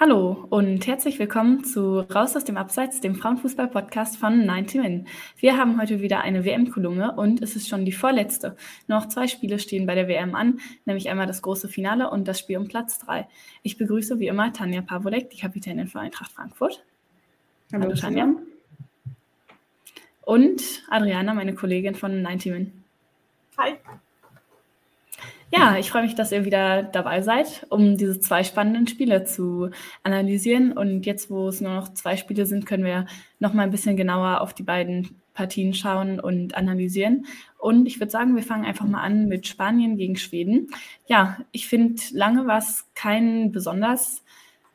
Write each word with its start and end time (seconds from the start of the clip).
Hallo 0.00 0.46
und 0.50 0.86
herzlich 0.86 1.18
willkommen 1.18 1.64
zu 1.64 1.98
Raus 1.98 2.36
aus 2.36 2.44
dem 2.44 2.56
Abseits, 2.56 3.00
dem 3.00 3.16
Frauenfußball-Podcast 3.16 4.16
von 4.16 4.46
90 4.46 4.80
Min. 4.80 5.08
Wir 5.38 5.56
haben 5.56 5.80
heute 5.80 6.00
wieder 6.00 6.20
eine 6.20 6.44
WM-Kolumne 6.44 7.16
und 7.16 7.42
es 7.42 7.56
ist 7.56 7.68
schon 7.68 7.84
die 7.84 7.90
vorletzte. 7.90 8.56
Noch 8.86 9.08
zwei 9.08 9.26
Spiele 9.26 9.58
stehen 9.58 9.86
bei 9.86 9.96
der 9.96 10.06
WM 10.06 10.36
an, 10.36 10.60
nämlich 10.84 11.10
einmal 11.10 11.26
das 11.26 11.42
große 11.42 11.68
Finale 11.68 12.10
und 12.10 12.28
das 12.28 12.38
Spiel 12.38 12.58
um 12.58 12.68
Platz 12.68 13.00
3. 13.00 13.26
Ich 13.64 13.76
begrüße 13.76 14.20
wie 14.20 14.28
immer 14.28 14.52
Tanja 14.52 14.82
Pawolek, 14.82 15.30
die 15.30 15.38
Kapitänin 15.38 15.88
von 15.88 16.02
Eintracht 16.02 16.30
Frankfurt. 16.30 16.84
Hallo, 17.72 17.86
Hallo 17.86 17.94
Tanja. 17.96 18.28
Und 20.22 20.62
Adriana, 20.90 21.34
meine 21.34 21.56
Kollegin 21.56 21.96
von 21.96 22.22
90 22.22 22.52
Min. 22.52 22.84
Hi. 23.58 23.74
Ja, 25.50 25.78
ich 25.78 25.90
freue 25.90 26.02
mich, 26.02 26.14
dass 26.14 26.30
ihr 26.30 26.44
wieder 26.44 26.82
dabei 26.82 27.22
seid, 27.22 27.66
um 27.70 27.96
diese 27.96 28.20
zwei 28.20 28.44
spannenden 28.44 28.86
Spiele 28.86 29.24
zu 29.24 29.70
analysieren. 30.02 30.76
Und 30.76 31.06
jetzt, 31.06 31.30
wo 31.30 31.48
es 31.48 31.62
nur 31.62 31.74
noch 31.74 31.94
zwei 31.94 32.18
Spiele 32.18 32.44
sind, 32.44 32.66
können 32.66 32.84
wir 32.84 33.06
noch 33.38 33.54
mal 33.54 33.62
ein 33.62 33.70
bisschen 33.70 33.96
genauer 33.96 34.42
auf 34.42 34.52
die 34.52 34.62
beiden 34.62 35.16
Partien 35.32 35.72
schauen 35.72 36.20
und 36.20 36.54
analysieren. 36.54 37.26
Und 37.56 37.86
ich 37.86 37.98
würde 37.98 38.10
sagen, 38.10 38.36
wir 38.36 38.42
fangen 38.42 38.66
einfach 38.66 38.84
mal 38.84 39.02
an 39.02 39.26
mit 39.26 39.46
Spanien 39.46 39.96
gegen 39.96 40.16
Schweden. 40.16 40.68
Ja, 41.06 41.38
ich 41.50 41.66
finde, 41.66 42.02
lange 42.12 42.46
war 42.46 42.58
es 42.58 42.86
kein 42.94 43.50
besonders 43.50 44.22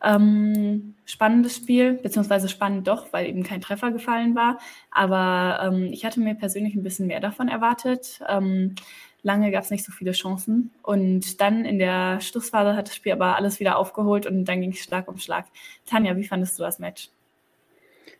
ähm, 0.01 0.95
spannendes 1.05 1.55
Spiel, 1.57 1.94
beziehungsweise 1.94 2.49
spannend 2.49 2.88
doch, 2.88 3.13
weil 3.13 3.27
eben 3.27 3.44
kein 3.44 3.61
Treffer 3.61 3.91
gefallen 3.91 4.35
war. 4.35 4.59
Aber 4.89 5.59
ähm, 5.67 5.89
ich 5.94 6.03
hatte 6.03 6.19
mir 6.19 6.33
persönlich 6.33 6.73
ein 6.75 6.83
bisschen 6.83 7.07
mehr 7.07 7.19
davon 7.19 7.47
erwartet. 7.47 8.21
Ähm, 8.27 8.75
Lange 9.23 9.52
gab 9.52 9.63
es 9.63 9.71
nicht 9.71 9.85
so 9.85 9.91
viele 9.91 10.11
Chancen. 10.11 10.71
Und 10.83 11.41
dann 11.41 11.66
in 11.66 11.79
der 11.79 12.21
Schlussphase 12.21 12.75
hat 12.75 12.89
das 12.89 12.95
Spiel 12.95 13.13
aber 13.13 13.35
alles 13.38 13.59
wieder 13.59 13.77
aufgeholt 13.77 14.25
und 14.25 14.45
dann 14.45 14.61
ging 14.61 14.71
es 14.71 14.79
Schlag 14.79 15.07
um 15.07 15.17
Schlag. 15.17 15.45
Tanja, 15.85 16.16
wie 16.17 16.25
fandest 16.25 16.59
du 16.59 16.63
das 16.63 16.77
Match? 16.77 17.09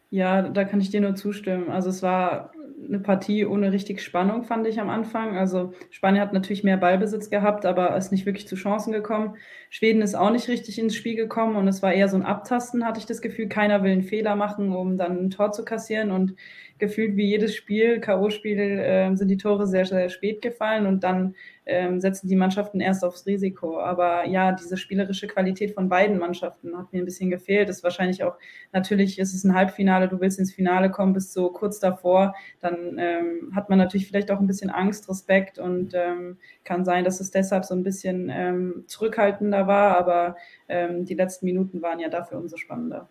Ja, 0.09 0.44
da 0.44 0.64
kann 0.64 0.80
ich 0.80 0.92
dir 0.92 1.02
nur 1.02 1.16
zustimmen. 1.16 1.72
Also 1.72 1.90
es 1.90 2.04
war 2.04 2.52
eine 2.88 3.00
Partie 3.00 3.46
ohne 3.46 3.72
richtig 3.72 4.02
Spannung, 4.02 4.44
fand 4.44 4.68
ich 4.68 4.80
am 4.80 4.90
Anfang. 4.90 5.36
Also 5.38 5.74
Spanien 5.90 6.22
hat 6.22 6.34
natürlich 6.34 6.64
mehr 6.64 6.78
Ballbesitz 6.78 7.30
gehabt, 7.30 7.66
aber 7.66 7.96
ist 7.97 8.12
nicht 8.12 8.25
wirklich 8.25 8.47
zu 8.47 8.56
Chancen 8.56 8.94
gekommen. 8.94 9.35
Schweden 9.72 10.03
ist 10.03 10.16
auch 10.16 10.30
nicht 10.30 10.47
richtig 10.50 10.78
ins 10.78 10.96
Spiel 10.96 11.16
gekommen 11.16 11.56
und 11.56 11.68
es 11.68 11.81
war 11.81 11.94
eher 11.94 12.09
so 12.09 12.18
ein 12.18 12.24
Abtasten, 12.24 12.85
hatte 12.85 13.00
ich 13.00 13.08
das 13.08 13.22
Gefühl. 13.22 13.47
Keiner 13.47 13.84
will 13.84 13.91
einen 13.91 14.03
Fehler 14.03 14.35
machen, 14.35 14.72
um 14.72 14.97
dann 14.97 15.18
ein 15.18 15.30
Tor 15.31 15.52
zu 15.52 15.66
kassieren 15.66 16.12
und 16.12 16.35
gefühlt 16.84 17.16
wie 17.16 17.28
jedes 17.28 17.56
Spiel, 17.56 18.02
K.O.-Spiel, 18.02 18.60
äh, 18.60 19.16
sind 19.16 19.30
die 19.30 19.38
Tore 19.38 19.68
sehr, 19.68 19.86
sehr 19.86 20.10
spät 20.10 20.42
gefallen 20.42 20.86
und 20.86 21.04
dann 21.04 21.34
ähm, 21.66 22.02
setzen 22.02 22.28
die 22.28 22.36
Mannschaften 22.36 22.82
erst 22.82 23.06
aufs 23.06 23.26
Risiko. 23.26 23.80
Aber 23.80 24.26
ja, 24.26 24.52
diese 24.52 24.76
spielerische 24.76 25.28
Qualität 25.28 25.72
von 25.72 25.88
beiden 25.88 26.18
Mannschaften 26.18 26.78
hat 26.78 26.92
mir 26.92 27.00
ein 27.00 27.06
bisschen 27.06 27.30
gefehlt. 27.30 27.70
Ist 27.70 27.84
wahrscheinlich 27.84 28.26
auch, 28.26 28.36
natürlich 28.74 29.18
ist 29.18 29.34
es 29.34 29.46
ein 29.46 29.56
Halbfinale, 29.56 30.10
du 30.10 30.20
willst 30.20 30.40
ins 30.40 30.54
Finale 30.54 30.92
kommen, 30.92 31.14
bist 31.14 31.32
so 31.32 31.50
kurz 31.52 31.80
davor, 31.80 32.36
dann 32.60 32.98
ähm, 33.00 33.52
hat 33.56 33.70
man 33.70 33.80
natürlich 33.80 34.08
vielleicht 34.08 34.30
auch 34.30 34.42
ein 34.42 34.48
bisschen 34.48 34.70
Angst, 34.70 35.08
Respekt 35.10 35.58
und 35.58 35.94
ähm, 35.94 36.38
kann 36.66 36.84
sein, 36.84 37.06
dass 37.06 37.22
es 37.22 37.32
deshalb 37.32 37.64
so 37.64 37.76
ein 37.76 37.84
bisschen 37.84 38.30
ähm, 38.30 38.84
zurückhaltender 38.88 39.68
war, 39.68 39.98
aber 39.98 40.36
ähm, 40.68 41.06
die 41.06 41.16
letzten 41.16 41.46
Minuten 41.46 41.82
waren 41.82 42.00
ja 42.00 42.10
dafür 42.10 42.40
umso 42.40 42.58
spannender. 42.58 43.08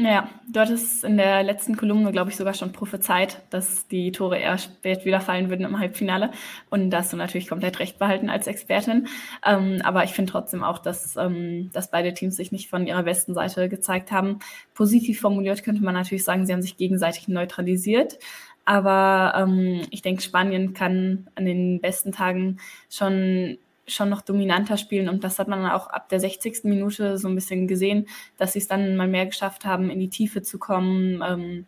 Ja, 0.00 0.30
du 0.46 0.60
hattest 0.60 1.02
in 1.02 1.16
der 1.16 1.42
letzten 1.42 1.76
Kolumne, 1.76 2.12
glaube 2.12 2.30
ich, 2.30 2.36
sogar 2.36 2.54
schon 2.54 2.70
prophezeit, 2.70 3.42
dass 3.50 3.88
die 3.88 4.12
Tore 4.12 4.38
eher 4.38 4.56
spät 4.56 5.04
wieder 5.04 5.20
fallen 5.20 5.50
würden 5.50 5.66
im 5.66 5.80
Halbfinale. 5.80 6.30
Und 6.70 6.90
da 6.90 6.98
hast 6.98 7.12
du 7.12 7.16
natürlich 7.16 7.48
komplett 7.48 7.80
recht 7.80 7.98
behalten 7.98 8.30
als 8.30 8.46
Expertin. 8.46 9.08
Ähm, 9.44 9.80
aber 9.82 10.04
ich 10.04 10.12
finde 10.12 10.30
trotzdem 10.30 10.62
auch, 10.62 10.78
dass, 10.78 11.16
ähm, 11.16 11.70
dass 11.72 11.90
beide 11.90 12.14
Teams 12.14 12.36
sich 12.36 12.52
nicht 12.52 12.70
von 12.70 12.86
ihrer 12.86 13.02
besten 13.02 13.34
Seite 13.34 13.68
gezeigt 13.68 14.12
haben. 14.12 14.38
Positiv 14.72 15.20
formuliert 15.20 15.64
könnte 15.64 15.82
man 15.82 15.94
natürlich 15.94 16.22
sagen, 16.22 16.46
sie 16.46 16.52
haben 16.52 16.62
sich 16.62 16.76
gegenseitig 16.76 17.26
neutralisiert. 17.26 18.20
Aber 18.64 19.32
ähm, 19.36 19.82
ich 19.90 20.02
denke, 20.02 20.22
Spanien 20.22 20.74
kann 20.74 21.28
an 21.34 21.44
den 21.44 21.80
besten 21.80 22.12
Tagen 22.12 22.60
schon 22.88 23.58
schon 23.88 24.08
noch 24.08 24.22
dominanter 24.22 24.76
spielen. 24.76 25.08
Und 25.08 25.24
das 25.24 25.38
hat 25.38 25.48
man 25.48 25.66
auch 25.66 25.88
ab 25.88 26.08
der 26.08 26.20
60. 26.20 26.64
Minute 26.64 27.18
so 27.18 27.28
ein 27.28 27.34
bisschen 27.34 27.66
gesehen, 27.66 28.06
dass 28.36 28.52
sie 28.52 28.60
es 28.60 28.68
dann 28.68 28.96
mal 28.96 29.08
mehr 29.08 29.26
geschafft 29.26 29.64
haben, 29.64 29.90
in 29.90 29.98
die 29.98 30.10
Tiefe 30.10 30.42
zu 30.42 30.58
kommen, 30.58 31.22
ähm, 31.26 31.66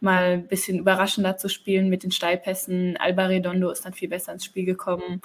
mal 0.00 0.34
ein 0.34 0.46
bisschen 0.46 0.78
überraschender 0.78 1.36
zu 1.36 1.48
spielen 1.48 1.88
mit 1.88 2.02
den 2.02 2.10
Steilpässen. 2.10 2.96
Alba 2.96 3.26
Redondo 3.26 3.70
ist 3.70 3.84
dann 3.84 3.94
viel 3.94 4.08
besser 4.08 4.32
ins 4.32 4.44
Spiel 4.44 4.64
gekommen. 4.64 5.20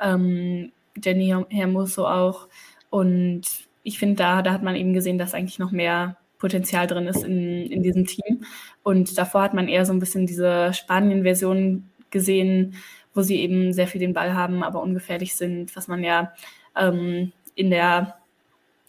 Ähm, 0.00 0.72
Jenny 1.02 1.34
Hermoso 1.48 2.06
auch. 2.06 2.48
Und 2.90 3.42
ich 3.82 3.98
finde, 3.98 4.16
da, 4.16 4.42
da 4.42 4.52
hat 4.52 4.62
man 4.62 4.76
eben 4.76 4.92
gesehen, 4.92 5.18
dass 5.18 5.34
eigentlich 5.34 5.58
noch 5.58 5.70
mehr 5.70 6.16
Potenzial 6.38 6.86
drin 6.86 7.06
ist 7.06 7.24
in, 7.24 7.66
in 7.66 7.82
diesem 7.82 8.06
Team. 8.06 8.44
Und 8.82 9.16
davor 9.16 9.42
hat 9.42 9.54
man 9.54 9.68
eher 9.68 9.86
so 9.86 9.92
ein 9.92 10.00
bisschen 10.00 10.26
diese 10.26 10.72
Spanien-Version 10.72 11.88
gesehen, 12.10 12.74
wo 13.16 13.22
sie 13.22 13.40
eben 13.40 13.72
sehr 13.72 13.86
viel 13.86 14.00
den 14.00 14.12
Ball 14.12 14.34
haben, 14.34 14.62
aber 14.62 14.82
ungefährlich 14.82 15.34
sind, 15.34 15.74
was 15.74 15.88
man 15.88 16.04
ja 16.04 16.32
ähm, 16.76 17.32
in 17.54 17.70
der 17.70 18.18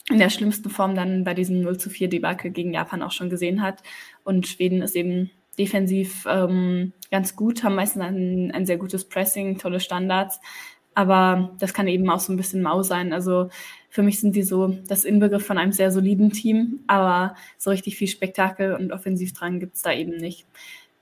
in 0.10 0.20
der 0.20 0.30
schlimmsten 0.30 0.70
Form 0.70 0.96
dann 0.96 1.24
bei 1.26 1.34
diesem 1.34 1.62
0 1.62 1.78
zu 1.78 1.90
4 1.90 2.08
Debakel 2.08 2.52
gegen 2.52 2.74
Japan 2.74 3.02
auch 3.02 3.12
schon 3.12 3.30
gesehen 3.30 3.62
hat. 3.62 3.84
Und 4.24 4.48
Schweden 4.48 4.82
ist 4.82 4.96
eben 4.96 5.32
defensiv 5.60 6.26
ähm, 6.30 6.94
ganz 7.12 7.36
gut, 7.36 7.64
haben 7.64 7.76
meistens 7.76 8.04
ein, 8.04 8.52
ein 8.52 8.66
sehr 8.66 8.78
gutes 8.78 9.06
Pressing, 9.06 9.58
tolle 9.58 9.82
Standards. 9.82 10.40
Aber 10.94 11.52
das 11.60 11.74
kann 11.74 11.88
eben 11.88 12.10
auch 12.10 12.20
so 12.20 12.32
ein 12.32 12.38
bisschen 12.38 12.62
mau 12.62 12.84
sein. 12.84 13.12
Also 13.14 13.50
für 13.90 14.02
mich 14.02 14.20
sind 14.20 14.36
die 14.36 14.44
so 14.44 14.78
das 14.88 15.04
Inbegriff 15.04 15.46
von 15.46 15.58
einem 15.58 15.72
sehr 15.72 15.92
soliden 15.92 16.32
Team, 16.32 16.80
aber 16.88 17.36
so 17.58 17.70
richtig 17.70 17.98
viel 17.98 18.08
Spektakel 18.08 18.76
und 18.76 18.92
offensiv 18.92 19.34
dran 19.34 19.60
gibt 19.60 19.76
es 19.76 19.82
da 19.82 19.92
eben 19.92 20.16
nicht. 20.16 20.46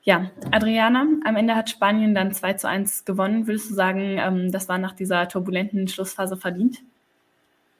Ja, 0.05 0.29
Adriana, 0.51 1.07
am 1.25 1.35
Ende 1.35 1.55
hat 1.55 1.71
Spanien 1.71 2.13
dann 2.13 2.31
2 2.31 2.53
zu 2.53 2.69
1 2.69 3.05
gewonnen. 3.05 3.47
Würdest 3.47 3.71
du 3.71 3.73
sagen, 3.73 4.19
ähm, 4.19 4.51
das 4.51 4.69
war 4.69 4.77
nach 4.77 4.93
dieser 4.93 5.27
turbulenten 5.27 5.87
Schlussphase 5.87 6.37
verdient? 6.37 6.83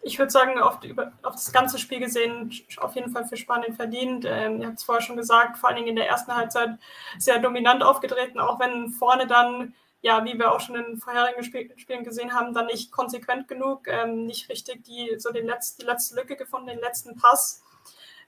Ich 0.02 0.18
würde 0.18 0.32
sagen, 0.32 0.60
auf, 0.60 0.80
auf, 1.22 1.34
das 1.34 1.54
ganze 1.54 1.78
Spiel 1.78 2.00
gesehen, 2.00 2.52
auf 2.78 2.96
jeden 2.96 3.12
Fall 3.12 3.26
für 3.26 3.38
Spanien 3.38 3.76
verdient. 3.76 4.26
Ähm, 4.28 4.60
ihr 4.60 4.68
habt 4.68 4.80
es 4.80 4.84
vorher 4.84 5.04
schon 5.04 5.18
gesagt, 5.18 5.60
vor 5.60 5.70
allen 5.70 5.76
Dingen 5.76 5.90
in 5.90 5.96
der 5.98 6.10
ersten 6.10 6.36
Halbzeit 6.36 6.80
sehr 7.20 7.38
dominant 7.38 7.84
aufgetreten, 7.84 8.40
auch 8.40 8.60
wenn 8.60 8.90
vorne 8.90 9.28
dann, 9.28 9.76
ja, 10.02 10.26
wie 10.26 10.38
wir 10.38 10.52
auch 10.52 10.60
schon 10.60 10.76
in 10.76 10.98
vorherigen 10.98 11.44
Spiel, 11.44 11.72
Spielen 11.78 12.04
gesehen 12.04 12.34
haben, 12.34 12.56
dann 12.56 12.66
nicht 12.66 12.92
konsequent 12.92 13.48
genug, 13.48 13.88
ähm, 13.88 14.26
nicht 14.26 14.50
richtig 14.50 14.84
die, 14.84 15.14
so 15.20 15.32
den 15.32 15.48
Letz-, 15.48 15.78
die 15.78 15.86
letzte 15.86 16.16
Lücke 16.16 16.36
gefunden, 16.36 16.68
den 16.68 16.80
letzten 16.80 17.16
Pass. 17.16 17.64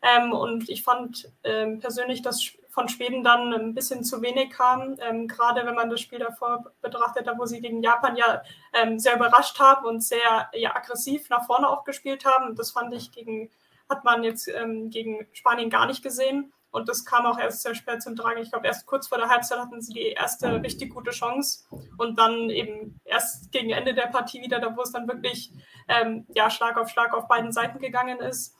Ähm, 0.01 0.31
und 0.31 0.69
ich 0.69 0.83
fand 0.83 1.31
ähm, 1.43 1.79
persönlich 1.79 2.21
das 2.21 2.57
von 2.69 2.89
Schweden 2.89 3.23
dann 3.23 3.53
ein 3.53 3.73
bisschen 3.73 4.03
zu 4.03 4.21
wenig 4.21 4.51
kam. 4.51 4.97
Ähm, 4.99 5.27
gerade 5.27 5.65
wenn 5.65 5.73
man 5.73 5.89
das 5.89 5.99
Spiel 5.99 6.19
davor 6.19 6.71
betrachtet 6.81 7.27
hat, 7.27 7.39
wo 7.39 7.45
sie 7.45 7.59
gegen 7.59 7.81
Japan 7.81 8.15
ja 8.15 8.43
ähm, 8.73 8.99
sehr 8.99 9.15
überrascht 9.15 9.59
haben 9.59 9.85
und 9.87 10.03
sehr 10.03 10.49
ja, 10.53 10.75
aggressiv 10.75 11.27
nach 11.29 11.47
vorne 11.47 11.67
auch 11.69 11.83
gespielt 11.85 12.23
haben. 12.25 12.55
Das 12.55 12.69
fand 12.69 12.93
ich 12.93 13.11
gegen, 13.11 13.49
hat 13.89 14.03
man 14.03 14.23
jetzt 14.23 14.47
ähm, 14.47 14.91
gegen 14.91 15.25
Spanien 15.33 15.71
gar 15.71 15.87
nicht 15.87 16.03
gesehen. 16.03 16.53
Und 16.69 16.87
das 16.87 17.05
kam 17.05 17.25
auch 17.25 17.39
erst 17.39 17.63
sehr 17.63 17.73
spät 17.73 18.03
zum 18.03 18.15
Tragen. 18.15 18.41
Ich 18.41 18.51
glaube, 18.51 18.67
erst 18.67 18.85
kurz 18.85 19.07
vor 19.07 19.17
der 19.17 19.29
Halbzeit 19.29 19.57
hatten 19.57 19.81
sie 19.81 19.93
die 19.93 20.09
erste 20.09 20.61
richtig 20.61 20.93
gute 20.93 21.09
Chance. 21.09 21.65
Und 21.97 22.19
dann 22.19 22.51
eben 22.51 22.99
erst 23.05 23.51
gegen 23.51 23.71
Ende 23.71 23.95
der 23.95 24.07
Partie 24.07 24.43
wieder, 24.43 24.59
da 24.59 24.77
wo 24.77 24.81
es 24.81 24.91
dann 24.91 25.07
wirklich 25.07 25.51
ähm, 25.87 26.27
ja, 26.35 26.51
Schlag 26.51 26.77
auf 26.77 26.89
Schlag 26.89 27.15
auf 27.15 27.27
beiden 27.27 27.51
Seiten 27.51 27.79
gegangen 27.79 28.19
ist. 28.19 28.55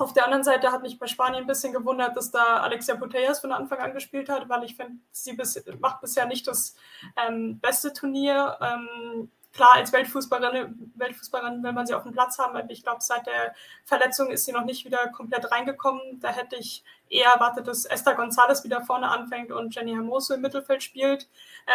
Auf 0.00 0.12
der 0.12 0.24
anderen 0.24 0.44
Seite 0.44 0.70
hat 0.70 0.82
mich 0.82 0.96
bei 0.96 1.08
Spanien 1.08 1.42
ein 1.42 1.46
bisschen 1.48 1.72
gewundert, 1.72 2.16
dass 2.16 2.30
da 2.30 2.58
Alexia 2.58 2.94
Putellas 2.94 3.40
von 3.40 3.50
Anfang 3.50 3.80
an 3.80 3.92
gespielt 3.92 4.28
hat, 4.28 4.48
weil 4.48 4.62
ich 4.62 4.76
finde, 4.76 4.98
sie 5.10 5.32
bis, 5.32 5.60
macht 5.80 6.00
bisher 6.00 6.24
nicht 6.26 6.46
das 6.46 6.76
ähm, 7.16 7.58
beste 7.58 7.92
Turnier. 7.92 8.56
Ähm, 8.60 9.28
klar, 9.52 9.70
als 9.74 9.92
Weltfußballerin, 9.92 10.92
Weltfußballerin 10.94 11.64
will 11.64 11.72
man 11.72 11.84
sie 11.84 11.94
auf 11.94 12.04
dem 12.04 12.12
Platz 12.12 12.38
haben, 12.38 12.56
aber 12.56 12.70
ich 12.70 12.84
glaube, 12.84 13.00
seit 13.00 13.26
der 13.26 13.56
Verletzung 13.84 14.30
ist 14.30 14.44
sie 14.44 14.52
noch 14.52 14.64
nicht 14.64 14.84
wieder 14.84 15.08
komplett 15.08 15.50
reingekommen. 15.50 16.20
Da 16.20 16.28
hätte 16.28 16.54
ich 16.54 16.84
eher 17.08 17.32
erwartet, 17.32 17.66
dass 17.66 17.84
Esther 17.84 18.16
González 18.16 18.62
wieder 18.62 18.82
vorne 18.82 19.08
anfängt 19.08 19.50
und 19.50 19.74
Jenny 19.74 19.94
Hermoso 19.94 20.34
im 20.34 20.42
Mittelfeld 20.42 20.84
spielt. 20.84 21.28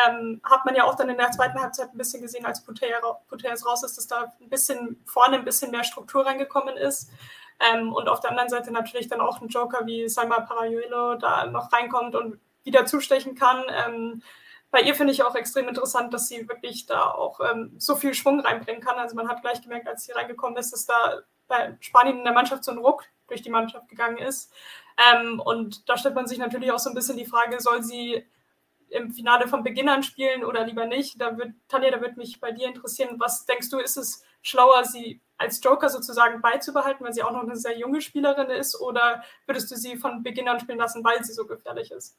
Ähm, 0.07 0.39
hat 0.45 0.63
man 0.63 0.75
ja 0.75 0.85
auch 0.85 0.95
dann 0.95 1.09
in 1.09 1.17
der 1.17 1.31
zweiten 1.31 1.59
Halbzeit 1.59 1.93
ein 1.93 1.97
bisschen 1.97 2.21
gesehen, 2.21 2.45
als 2.45 2.63
Putellas 2.63 3.65
raus 3.65 3.83
ist, 3.83 3.97
dass 3.97 4.07
da 4.07 4.33
ein 4.39 4.49
bisschen 4.49 5.03
vorne 5.05 5.37
ein 5.37 5.45
bisschen 5.45 5.71
mehr 5.71 5.83
Struktur 5.83 6.25
reingekommen 6.25 6.77
ist. 6.77 7.09
Ähm, 7.71 7.93
und 7.93 8.09
auf 8.09 8.19
der 8.19 8.31
anderen 8.31 8.49
Seite 8.49 8.71
natürlich 8.71 9.07
dann 9.07 9.21
auch 9.21 9.41
ein 9.41 9.47
Joker 9.47 9.85
wie 9.85 10.09
Salma 10.09 10.41
Parayuelo 10.41 11.15
da 11.15 11.45
noch 11.45 11.71
reinkommt 11.71 12.15
und 12.15 12.39
wieder 12.63 12.85
zustechen 12.85 13.35
kann. 13.35 13.63
Ähm, 13.69 14.23
bei 14.71 14.81
ihr 14.81 14.95
finde 14.95 15.13
ich 15.13 15.23
auch 15.23 15.35
extrem 15.35 15.67
interessant, 15.67 16.13
dass 16.13 16.27
sie 16.27 16.49
wirklich 16.49 16.87
da 16.87 17.11
auch 17.11 17.39
ähm, 17.39 17.75
so 17.77 17.95
viel 17.95 18.13
Schwung 18.13 18.39
reinbringen 18.39 18.81
kann. 18.81 18.97
Also 18.97 19.15
man 19.15 19.29
hat 19.29 19.41
gleich 19.41 19.61
gemerkt, 19.61 19.87
als 19.87 20.03
sie 20.03 20.13
reingekommen 20.13 20.57
ist, 20.57 20.73
dass 20.73 20.85
da 20.85 21.21
bei 21.47 21.77
Spanien 21.79 22.17
in 22.17 22.23
der 22.23 22.33
Mannschaft 22.33 22.63
so 22.63 22.71
ein 22.71 22.79
Ruck 22.79 23.05
durch 23.27 23.41
die 23.41 23.51
Mannschaft 23.51 23.87
gegangen 23.87 24.17
ist. 24.17 24.51
Ähm, 24.97 25.39
und 25.39 25.87
da 25.89 25.97
stellt 25.97 26.15
man 26.15 26.27
sich 26.27 26.39
natürlich 26.39 26.71
auch 26.71 26.79
so 26.79 26.89
ein 26.89 26.95
bisschen 26.95 27.17
die 27.17 27.25
Frage, 27.25 27.59
soll 27.59 27.83
sie 27.83 28.25
im 28.89 29.11
Finale 29.11 29.47
von 29.47 29.63
Beginn 29.63 29.89
an 29.89 30.03
spielen 30.03 30.43
oder 30.43 30.65
lieber 30.65 30.85
nicht? 30.85 31.19
Da 31.19 31.37
wird, 31.37 31.53
Tanja, 31.67 31.91
da 31.91 32.01
würde 32.01 32.17
mich 32.17 32.39
bei 32.39 32.51
dir 32.51 32.67
interessieren, 32.67 33.19
was 33.19 33.45
denkst 33.45 33.69
du, 33.69 33.79
ist 33.79 33.97
es 33.97 34.23
schlauer, 34.43 34.83
sie 34.83 35.21
als 35.37 35.63
Joker 35.63 35.89
sozusagen 35.89 36.41
beizubehalten, 36.41 37.05
weil 37.05 37.13
sie 37.13 37.23
auch 37.23 37.31
noch 37.31 37.43
eine 37.43 37.55
sehr 37.55 37.77
junge 37.77 38.01
Spielerin 38.01 38.49
ist, 38.51 38.79
oder 38.79 39.23
würdest 39.47 39.71
du 39.71 39.75
sie 39.75 39.97
von 39.97 40.21
Beginn 40.21 40.47
an 40.47 40.59
spielen 40.59 40.77
lassen, 40.77 41.03
weil 41.03 41.23
sie 41.23 41.33
so 41.33 41.45
gefährlich 41.45 41.91
ist? 41.91 42.15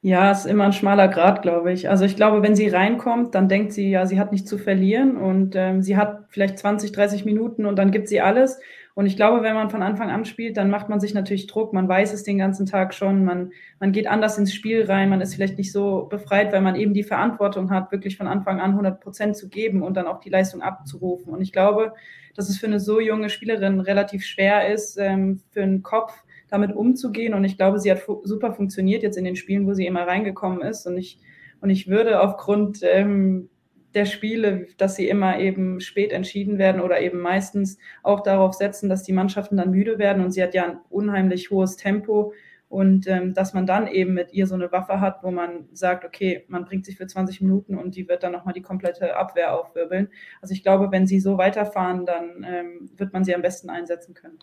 Ja, 0.00 0.30
ist 0.30 0.44
immer 0.44 0.64
ein 0.64 0.74
schmaler 0.74 1.08
Grad, 1.08 1.40
glaube 1.40 1.72
ich. 1.72 1.88
Also 1.88 2.04
ich 2.04 2.14
glaube, 2.14 2.42
wenn 2.42 2.54
sie 2.54 2.68
reinkommt, 2.68 3.34
dann 3.34 3.48
denkt 3.48 3.72
sie, 3.72 3.90
ja, 3.90 4.04
sie 4.04 4.20
hat 4.20 4.32
nichts 4.32 4.50
zu 4.50 4.58
verlieren 4.58 5.16
und 5.16 5.56
ähm, 5.56 5.80
sie 5.80 5.96
hat 5.96 6.26
vielleicht 6.28 6.58
20, 6.58 6.92
30 6.92 7.24
Minuten 7.24 7.64
und 7.64 7.76
dann 7.76 7.90
gibt 7.90 8.08
sie 8.08 8.20
alles. 8.20 8.60
Und 8.94 9.06
ich 9.06 9.16
glaube, 9.16 9.42
wenn 9.42 9.54
man 9.54 9.70
von 9.70 9.82
Anfang 9.82 10.10
an 10.10 10.24
spielt, 10.24 10.56
dann 10.56 10.70
macht 10.70 10.88
man 10.88 11.00
sich 11.00 11.14
natürlich 11.14 11.48
Druck. 11.48 11.72
Man 11.72 11.88
weiß 11.88 12.12
es 12.12 12.22
den 12.22 12.38
ganzen 12.38 12.64
Tag 12.64 12.94
schon. 12.94 13.24
Man, 13.24 13.50
man 13.80 13.90
geht 13.90 14.06
anders 14.06 14.38
ins 14.38 14.54
Spiel 14.54 14.84
rein. 14.84 15.10
Man 15.10 15.20
ist 15.20 15.34
vielleicht 15.34 15.58
nicht 15.58 15.72
so 15.72 16.06
befreit, 16.08 16.52
weil 16.52 16.60
man 16.60 16.76
eben 16.76 16.94
die 16.94 17.02
Verantwortung 17.02 17.70
hat, 17.70 17.90
wirklich 17.90 18.16
von 18.16 18.28
Anfang 18.28 18.60
an 18.60 18.70
100 18.70 19.00
Prozent 19.00 19.36
zu 19.36 19.48
geben 19.48 19.82
und 19.82 19.96
dann 19.96 20.06
auch 20.06 20.20
die 20.20 20.30
Leistung 20.30 20.62
abzurufen. 20.62 21.32
Und 21.32 21.42
ich 21.42 21.52
glaube, 21.52 21.92
dass 22.36 22.48
es 22.48 22.58
für 22.58 22.66
eine 22.66 22.78
so 22.78 23.00
junge 23.00 23.30
Spielerin 23.30 23.80
relativ 23.80 24.24
schwer 24.24 24.72
ist, 24.72 24.96
ähm, 24.96 25.40
für 25.50 25.62
einen 25.62 25.82
Kopf 25.82 26.12
damit 26.48 26.74
umzugehen. 26.74 27.34
Und 27.34 27.42
ich 27.42 27.56
glaube, 27.56 27.80
sie 27.80 27.90
hat 27.90 27.98
fu 27.98 28.20
super 28.24 28.52
funktioniert 28.52 29.02
jetzt 29.02 29.18
in 29.18 29.24
den 29.24 29.34
Spielen, 29.34 29.66
wo 29.66 29.74
sie 29.74 29.86
immer 29.86 30.06
reingekommen 30.06 30.62
ist. 30.62 30.86
Und 30.86 30.98
ich, 30.98 31.18
und 31.60 31.70
ich 31.70 31.88
würde 31.88 32.20
aufgrund 32.20 32.80
ähm, 32.84 33.48
der 33.94 34.04
Spiele, 34.06 34.66
dass 34.76 34.96
sie 34.96 35.08
immer 35.08 35.38
eben 35.38 35.80
spät 35.80 36.12
entschieden 36.12 36.58
werden 36.58 36.80
oder 36.80 37.00
eben 37.00 37.20
meistens 37.20 37.78
auch 38.02 38.20
darauf 38.20 38.54
setzen, 38.54 38.88
dass 38.88 39.02
die 39.02 39.12
Mannschaften 39.12 39.56
dann 39.56 39.70
müde 39.70 39.98
werden. 39.98 40.24
Und 40.24 40.32
sie 40.32 40.42
hat 40.42 40.54
ja 40.54 40.64
ein 40.64 40.78
unheimlich 40.90 41.50
hohes 41.50 41.76
Tempo. 41.76 42.32
Und 42.68 43.06
ähm, 43.06 43.34
dass 43.34 43.54
man 43.54 43.66
dann 43.66 43.86
eben 43.86 44.14
mit 44.14 44.32
ihr 44.32 44.48
so 44.48 44.54
eine 44.56 44.72
Waffe 44.72 45.00
hat, 45.00 45.22
wo 45.22 45.30
man 45.30 45.68
sagt, 45.72 46.04
okay, 46.04 46.44
man 46.48 46.64
bringt 46.64 46.84
sich 46.84 46.96
für 46.96 47.06
20 47.06 47.40
Minuten 47.40 47.76
und 47.76 47.94
die 47.94 48.08
wird 48.08 48.24
dann 48.24 48.32
nochmal 48.32 48.54
die 48.54 48.62
komplette 48.62 49.16
Abwehr 49.16 49.56
aufwirbeln. 49.56 50.08
Also 50.42 50.54
ich 50.54 50.62
glaube, 50.64 50.90
wenn 50.90 51.06
sie 51.06 51.20
so 51.20 51.38
weiterfahren, 51.38 52.04
dann 52.04 52.44
ähm, 52.44 52.90
wird 52.96 53.12
man 53.12 53.22
sie 53.24 53.34
am 53.34 53.42
besten 53.42 53.70
einsetzen 53.70 54.14
können. 54.14 54.38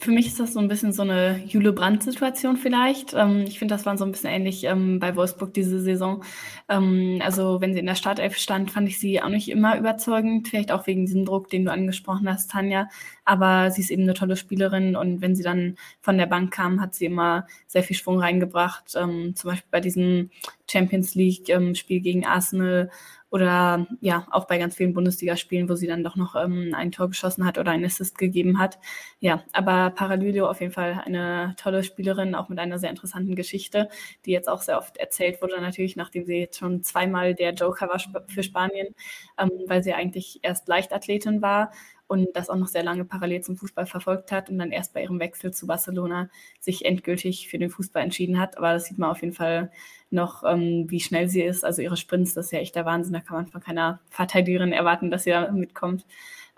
Für 0.00 0.12
mich 0.12 0.28
ist 0.28 0.38
das 0.38 0.52
so 0.52 0.60
ein 0.60 0.68
bisschen 0.68 0.92
so 0.92 1.02
eine 1.02 1.42
Jule 1.46 1.72
Brandt-Situation 1.72 2.56
vielleicht. 2.56 3.14
Ähm, 3.14 3.44
ich 3.48 3.58
finde, 3.58 3.74
das 3.74 3.84
war 3.84 3.98
so 3.98 4.04
ein 4.04 4.12
bisschen 4.12 4.30
ähnlich 4.30 4.62
ähm, 4.62 5.00
bei 5.00 5.16
Wolfsburg 5.16 5.52
diese 5.52 5.80
Saison. 5.80 6.22
Ähm, 6.68 7.20
also 7.24 7.60
wenn 7.60 7.72
sie 7.72 7.80
in 7.80 7.86
der 7.86 7.96
Startelf 7.96 8.36
stand, 8.36 8.70
fand 8.70 8.88
ich 8.88 9.00
sie 9.00 9.20
auch 9.20 9.28
nicht 9.28 9.48
immer 9.48 9.76
überzeugend. 9.76 10.46
Vielleicht 10.46 10.70
auch 10.70 10.86
wegen 10.86 11.04
diesem 11.04 11.24
Druck, 11.24 11.50
den 11.50 11.64
du 11.64 11.72
angesprochen 11.72 12.28
hast, 12.28 12.50
Tanja. 12.50 12.88
Aber 13.24 13.72
sie 13.72 13.80
ist 13.80 13.90
eben 13.90 14.04
eine 14.04 14.14
tolle 14.14 14.36
Spielerin 14.36 14.94
und 14.94 15.20
wenn 15.20 15.34
sie 15.34 15.42
dann 15.42 15.76
von 16.00 16.16
der 16.16 16.26
Bank 16.26 16.52
kam, 16.52 16.80
hat 16.80 16.94
sie 16.94 17.06
immer 17.06 17.46
sehr 17.66 17.82
viel 17.82 17.96
Schwung 17.96 18.20
reingebracht. 18.20 18.94
Ähm, 18.94 19.34
zum 19.34 19.50
Beispiel 19.50 19.68
bei 19.70 19.80
diesem 19.80 20.30
Champions 20.70 21.16
League-Spiel 21.16 21.96
ähm, 21.96 22.02
gegen 22.02 22.24
Arsenal 22.24 22.90
oder 23.30 23.86
ja, 24.00 24.26
auch 24.30 24.46
bei 24.46 24.58
ganz 24.58 24.76
vielen 24.76 24.94
Bundesligaspielen, 24.94 25.68
wo 25.68 25.74
sie 25.74 25.86
dann 25.86 26.02
doch 26.02 26.16
noch 26.16 26.34
ähm, 26.34 26.72
ein 26.74 26.92
Tor 26.92 27.08
geschossen 27.08 27.44
hat 27.44 27.58
oder 27.58 27.72
einen 27.72 27.84
Assist 27.84 28.16
gegeben 28.16 28.58
hat. 28.58 28.78
Ja, 29.20 29.44
aber 29.52 29.90
Paralylio 29.90 30.48
auf 30.48 30.60
jeden 30.60 30.72
Fall 30.72 31.02
eine 31.04 31.54
tolle 31.58 31.84
Spielerin, 31.84 32.34
auch 32.34 32.48
mit 32.48 32.58
einer 32.58 32.78
sehr 32.78 32.90
interessanten 32.90 33.34
Geschichte, 33.36 33.88
die 34.24 34.30
jetzt 34.30 34.48
auch 34.48 34.62
sehr 34.62 34.78
oft 34.78 34.96
erzählt 34.96 35.42
wurde, 35.42 35.60
natürlich, 35.60 35.96
nachdem 35.96 36.24
sie 36.24 36.36
jetzt 36.36 36.58
schon 36.58 36.82
zweimal 36.82 37.34
der 37.34 37.52
Joker 37.52 37.88
war 37.88 38.00
für 38.28 38.42
Spanien, 38.42 38.94
ähm, 39.38 39.50
weil 39.66 39.82
sie 39.82 39.92
eigentlich 39.92 40.40
erst 40.42 40.68
Leichtathletin 40.68 41.42
war 41.42 41.70
und 42.08 42.34
das 42.34 42.50
auch 42.50 42.56
noch 42.56 42.66
sehr 42.66 42.82
lange 42.82 43.04
parallel 43.04 43.42
zum 43.42 43.56
Fußball 43.56 43.86
verfolgt 43.86 44.32
hat 44.32 44.50
und 44.50 44.58
dann 44.58 44.72
erst 44.72 44.94
bei 44.94 45.02
ihrem 45.02 45.20
Wechsel 45.20 45.52
zu 45.52 45.66
Barcelona 45.66 46.30
sich 46.58 46.84
endgültig 46.84 47.48
für 47.48 47.58
den 47.58 47.70
Fußball 47.70 48.02
entschieden 48.02 48.40
hat. 48.40 48.56
Aber 48.58 48.72
das 48.72 48.86
sieht 48.86 48.98
man 48.98 49.10
auf 49.10 49.20
jeden 49.20 49.34
Fall 49.34 49.70
noch, 50.10 50.42
ähm, 50.42 50.86
wie 50.88 51.00
schnell 51.00 51.28
sie 51.28 51.42
ist. 51.42 51.64
Also 51.64 51.82
ihre 51.82 51.98
Sprints, 51.98 52.34
das 52.34 52.46
ist 52.46 52.52
ja 52.52 52.60
echt 52.60 52.74
der 52.74 52.86
Wahnsinn. 52.86 53.12
Da 53.12 53.20
kann 53.20 53.36
man 53.36 53.46
von 53.46 53.60
keiner 53.60 54.00
Verteidigerin 54.10 54.72
erwarten, 54.72 55.10
dass 55.10 55.24
sie 55.24 55.30
da 55.30 55.52
mitkommt. 55.52 56.06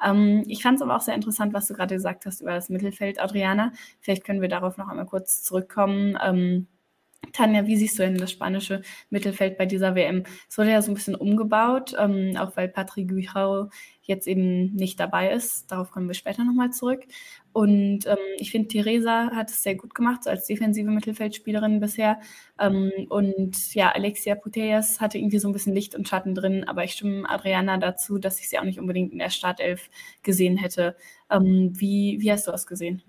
Ähm, 0.05 0.45
ich 0.47 0.63
fand 0.63 0.77
es 0.77 0.83
aber 0.83 0.97
auch 0.97 1.01
sehr 1.01 1.15
interessant, 1.15 1.53
was 1.53 1.67
du 1.67 1.75
gerade 1.75 1.95
gesagt 1.97 2.27
hast 2.27 2.41
über 2.41 2.53
das 2.53 2.69
Mittelfeld, 2.71 3.21
Adriana. 3.21 3.73
Vielleicht 4.01 4.25
können 4.25 4.41
wir 4.41 4.49
darauf 4.49 4.77
noch 4.79 4.89
einmal 4.89 5.07
kurz 5.07 5.43
zurückkommen. 5.43 6.17
Ähm, 6.25 6.69
Tanja, 7.33 7.67
wie 7.67 7.77
siehst 7.77 7.99
du 7.99 8.03
denn 8.03 8.17
das 8.17 8.33
spanische 8.33 8.83
Mittelfeld 9.11 9.57
bei 9.59 9.67
dieser 9.67 9.95
WM? 9.95 10.25
Es 10.49 10.59
wurde 10.59 10.71
ja 10.73 10.83
so 10.83 10.91
ein 10.91 10.95
bisschen 10.95 11.15
umgebaut, 11.15 11.95
ähm, 11.99 12.37
auch 12.37 12.57
weil 12.57 12.69
Patrick 12.69 13.09
Guijau 13.09 13.69
jetzt 14.03 14.27
eben 14.27 14.75
nicht 14.75 14.99
dabei 14.99 15.31
ist. 15.31 15.71
Darauf 15.71 15.91
kommen 15.91 16.09
wir 16.09 16.15
später 16.15 16.45
nochmal 16.45 16.73
zurück. 16.73 17.05
Und 17.53 18.07
ähm, 18.07 18.17
ich 18.39 18.51
finde, 18.51 18.69
Theresa 18.69 19.31
hat 19.35 19.51
es 19.51 19.63
sehr 19.63 19.77
gut 19.77 19.95
gemacht, 19.95 20.25
so 20.25 20.31
als 20.31 20.47
defensive 20.47 20.91
Mittelfeldspielerin 20.91 21.79
bisher. 21.79 22.21
Ähm, 22.59 22.91
und 23.11 23.75
ja, 23.75 23.91
Alexia 23.93 24.35
Putellas 24.35 25.01
hatte 25.01 25.19
irgendwie 25.19 25.39
so 25.39 25.49
ein 25.49 25.53
bisschen 25.53 25.75
Licht 25.75 25.95
und 25.95 26.09
Schatten 26.09 26.35
drin, 26.35 26.65
aber 26.65 26.85
ich 26.85 26.93
stimme 26.93 27.29
Adriana 27.29 27.77
dazu, 27.79 28.19
dass 28.19 28.41
ich 28.41 28.49
sie 28.49 28.59
auch 28.59 28.65
nicht 28.65 28.81
unbedingt 28.81 29.13
in 29.13 29.19
der 29.19 29.31
Startelf 29.31 29.91
gesehen 30.23 30.57
hätte. 30.57 30.97
Ähm, 31.31 31.73
wie, 31.75 32.19
wie 32.21 32.33
hast 32.33 32.47
du 32.47 32.51
das 32.51 32.67
gesehen? 32.67 33.03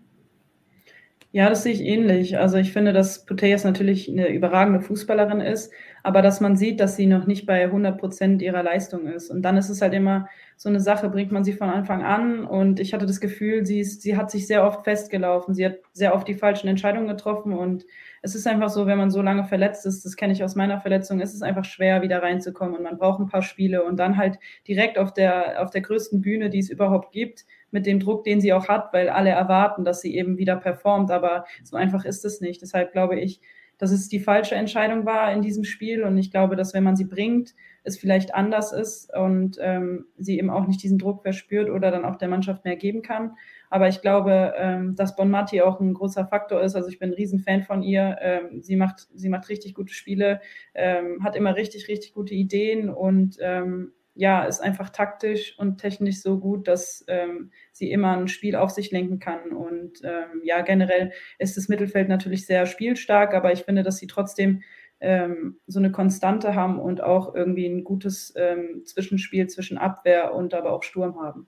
Ja, 1.33 1.47
das 1.49 1.63
sehe 1.63 1.71
ich 1.71 1.79
ähnlich. 1.81 2.37
Also 2.37 2.57
ich 2.57 2.73
finde, 2.73 2.91
dass 2.91 3.25
Putellas 3.25 3.63
natürlich 3.63 4.09
eine 4.09 4.27
überragende 4.27 4.81
Fußballerin 4.81 5.39
ist, 5.39 5.71
aber 6.03 6.21
dass 6.21 6.41
man 6.41 6.57
sieht, 6.57 6.81
dass 6.81 6.97
sie 6.97 7.05
noch 7.05 7.25
nicht 7.25 7.45
bei 7.45 7.63
100 7.63 7.97
Prozent 7.97 8.41
ihrer 8.41 8.63
Leistung 8.63 9.07
ist. 9.07 9.29
Und 9.31 9.41
dann 9.43 9.55
ist 9.55 9.69
es 9.69 9.81
halt 9.81 9.93
immer 9.93 10.27
so 10.57 10.67
eine 10.67 10.81
Sache, 10.81 11.09
bringt 11.09 11.31
man 11.31 11.45
sie 11.45 11.53
von 11.53 11.69
Anfang 11.69 12.03
an. 12.03 12.43
Und 12.43 12.81
ich 12.81 12.93
hatte 12.93 13.05
das 13.05 13.21
Gefühl, 13.21 13.65
sie, 13.65 13.79
ist, 13.79 14.01
sie 14.01 14.17
hat 14.17 14.29
sich 14.29 14.45
sehr 14.45 14.65
oft 14.65 14.83
festgelaufen. 14.83 15.53
Sie 15.53 15.65
hat 15.65 15.77
sehr 15.93 16.13
oft 16.13 16.27
die 16.27 16.33
falschen 16.33 16.67
Entscheidungen 16.67 17.07
getroffen. 17.07 17.53
Und 17.53 17.85
es 18.23 18.35
ist 18.35 18.45
einfach 18.45 18.69
so, 18.69 18.85
wenn 18.85 18.99
man 18.99 19.09
so 19.09 19.21
lange 19.21 19.45
verletzt 19.45 19.85
ist, 19.85 20.05
das 20.05 20.15
kenne 20.15 20.33
ich 20.33 20.43
aus 20.43 20.55
meiner 20.55 20.79
Verletzung, 20.79 21.19
ist 21.21 21.33
es 21.33 21.41
einfach 21.41 21.65
schwer, 21.65 22.03
wieder 22.03 22.21
reinzukommen. 22.21 22.75
Und 22.75 22.83
man 22.83 22.97
braucht 22.97 23.19
ein 23.19 23.27
paar 23.27 23.41
Spiele 23.41 23.83
und 23.83 23.97
dann 23.97 24.17
halt 24.17 24.37
direkt 24.67 24.99
auf 24.99 25.11
der, 25.11 25.61
auf 25.61 25.71
der 25.71 25.81
größten 25.81 26.21
Bühne, 26.21 26.49
die 26.49 26.59
es 26.59 26.69
überhaupt 26.69 27.11
gibt, 27.11 27.45
mit 27.71 27.85
dem 27.87 27.99
Druck, 27.99 28.23
den 28.23 28.39
sie 28.39 28.53
auch 28.53 28.67
hat, 28.67 28.93
weil 28.93 29.09
alle 29.09 29.31
erwarten, 29.31 29.83
dass 29.83 30.01
sie 30.01 30.15
eben 30.15 30.37
wieder 30.37 30.55
performt. 30.55 31.09
Aber 31.09 31.45
so 31.63 31.77
einfach 31.77 32.05
ist 32.05 32.23
es 32.23 32.41
nicht. 32.41 32.61
Deshalb 32.61 32.91
glaube 32.91 33.19
ich, 33.19 33.41
dass 33.79 33.89
es 33.89 34.07
die 34.07 34.19
falsche 34.19 34.53
Entscheidung 34.53 35.07
war 35.07 35.33
in 35.33 35.41
diesem 35.41 35.63
Spiel. 35.63 36.03
Und 36.03 36.15
ich 36.19 36.29
glaube, 36.29 36.55
dass 36.55 36.75
wenn 36.75 36.83
man 36.83 36.95
sie 36.95 37.05
bringt, 37.05 37.55
es 37.83 37.97
vielleicht 37.97 38.35
anders 38.35 38.71
ist 38.71 39.11
und 39.15 39.57
ähm, 39.59 40.05
sie 40.19 40.37
eben 40.37 40.51
auch 40.51 40.67
nicht 40.67 40.83
diesen 40.83 40.99
Druck 40.99 41.23
verspürt 41.23 41.71
oder 41.71 41.89
dann 41.89 42.05
auch 42.05 42.17
der 42.17 42.27
Mannschaft 42.27 42.63
mehr 42.65 42.75
geben 42.75 43.01
kann. 43.01 43.31
Aber 43.71 43.87
ich 43.87 44.01
glaube, 44.01 44.53
ähm, 44.57 44.95
dass 44.95 45.15
Bonmati 45.15 45.61
auch 45.61 45.79
ein 45.79 45.93
großer 45.93 46.27
Faktor 46.27 46.61
ist. 46.61 46.75
Also 46.75 46.89
ich 46.89 46.99
bin 46.99 47.09
ein 47.09 47.15
Riesenfan 47.15 47.63
von 47.63 47.81
ihr. 47.81 48.17
Ähm, 48.19 48.61
sie, 48.61 48.75
macht, 48.75 49.07
sie 49.15 49.29
macht 49.29 49.47
richtig 49.47 49.73
gute 49.73 49.93
Spiele, 49.93 50.41
ähm, 50.75 51.23
hat 51.23 51.37
immer 51.37 51.55
richtig, 51.55 51.87
richtig 51.87 52.13
gute 52.13 52.35
Ideen 52.35 52.89
und 52.89 53.37
ähm, 53.39 53.93
ja, 54.13 54.43
ist 54.43 54.59
einfach 54.59 54.89
taktisch 54.89 55.57
und 55.57 55.77
technisch 55.77 56.21
so 56.21 56.37
gut, 56.37 56.67
dass 56.67 57.05
ähm, 57.07 57.51
sie 57.71 57.91
immer 57.91 58.17
ein 58.17 58.27
Spiel 58.27 58.57
auf 58.57 58.71
sich 58.71 58.91
lenken 58.91 59.19
kann. 59.19 59.53
Und 59.53 60.01
ähm, 60.03 60.41
ja, 60.43 60.61
generell 60.61 61.13
ist 61.39 61.55
das 61.55 61.69
Mittelfeld 61.69 62.09
natürlich 62.09 62.45
sehr 62.45 62.65
spielstark, 62.65 63.33
aber 63.33 63.53
ich 63.53 63.63
finde, 63.63 63.83
dass 63.83 63.97
sie 63.97 64.07
trotzdem 64.07 64.63
ähm, 64.99 65.61
so 65.65 65.79
eine 65.79 65.93
Konstante 65.93 66.55
haben 66.55 66.77
und 66.77 67.01
auch 67.01 67.33
irgendwie 67.33 67.67
ein 67.67 67.85
gutes 67.85 68.33
ähm, 68.35 68.83
Zwischenspiel 68.83 69.47
zwischen 69.47 69.77
Abwehr 69.77 70.33
und 70.33 70.53
aber 70.53 70.73
auch 70.73 70.83
Sturm 70.83 71.21
haben. 71.21 71.47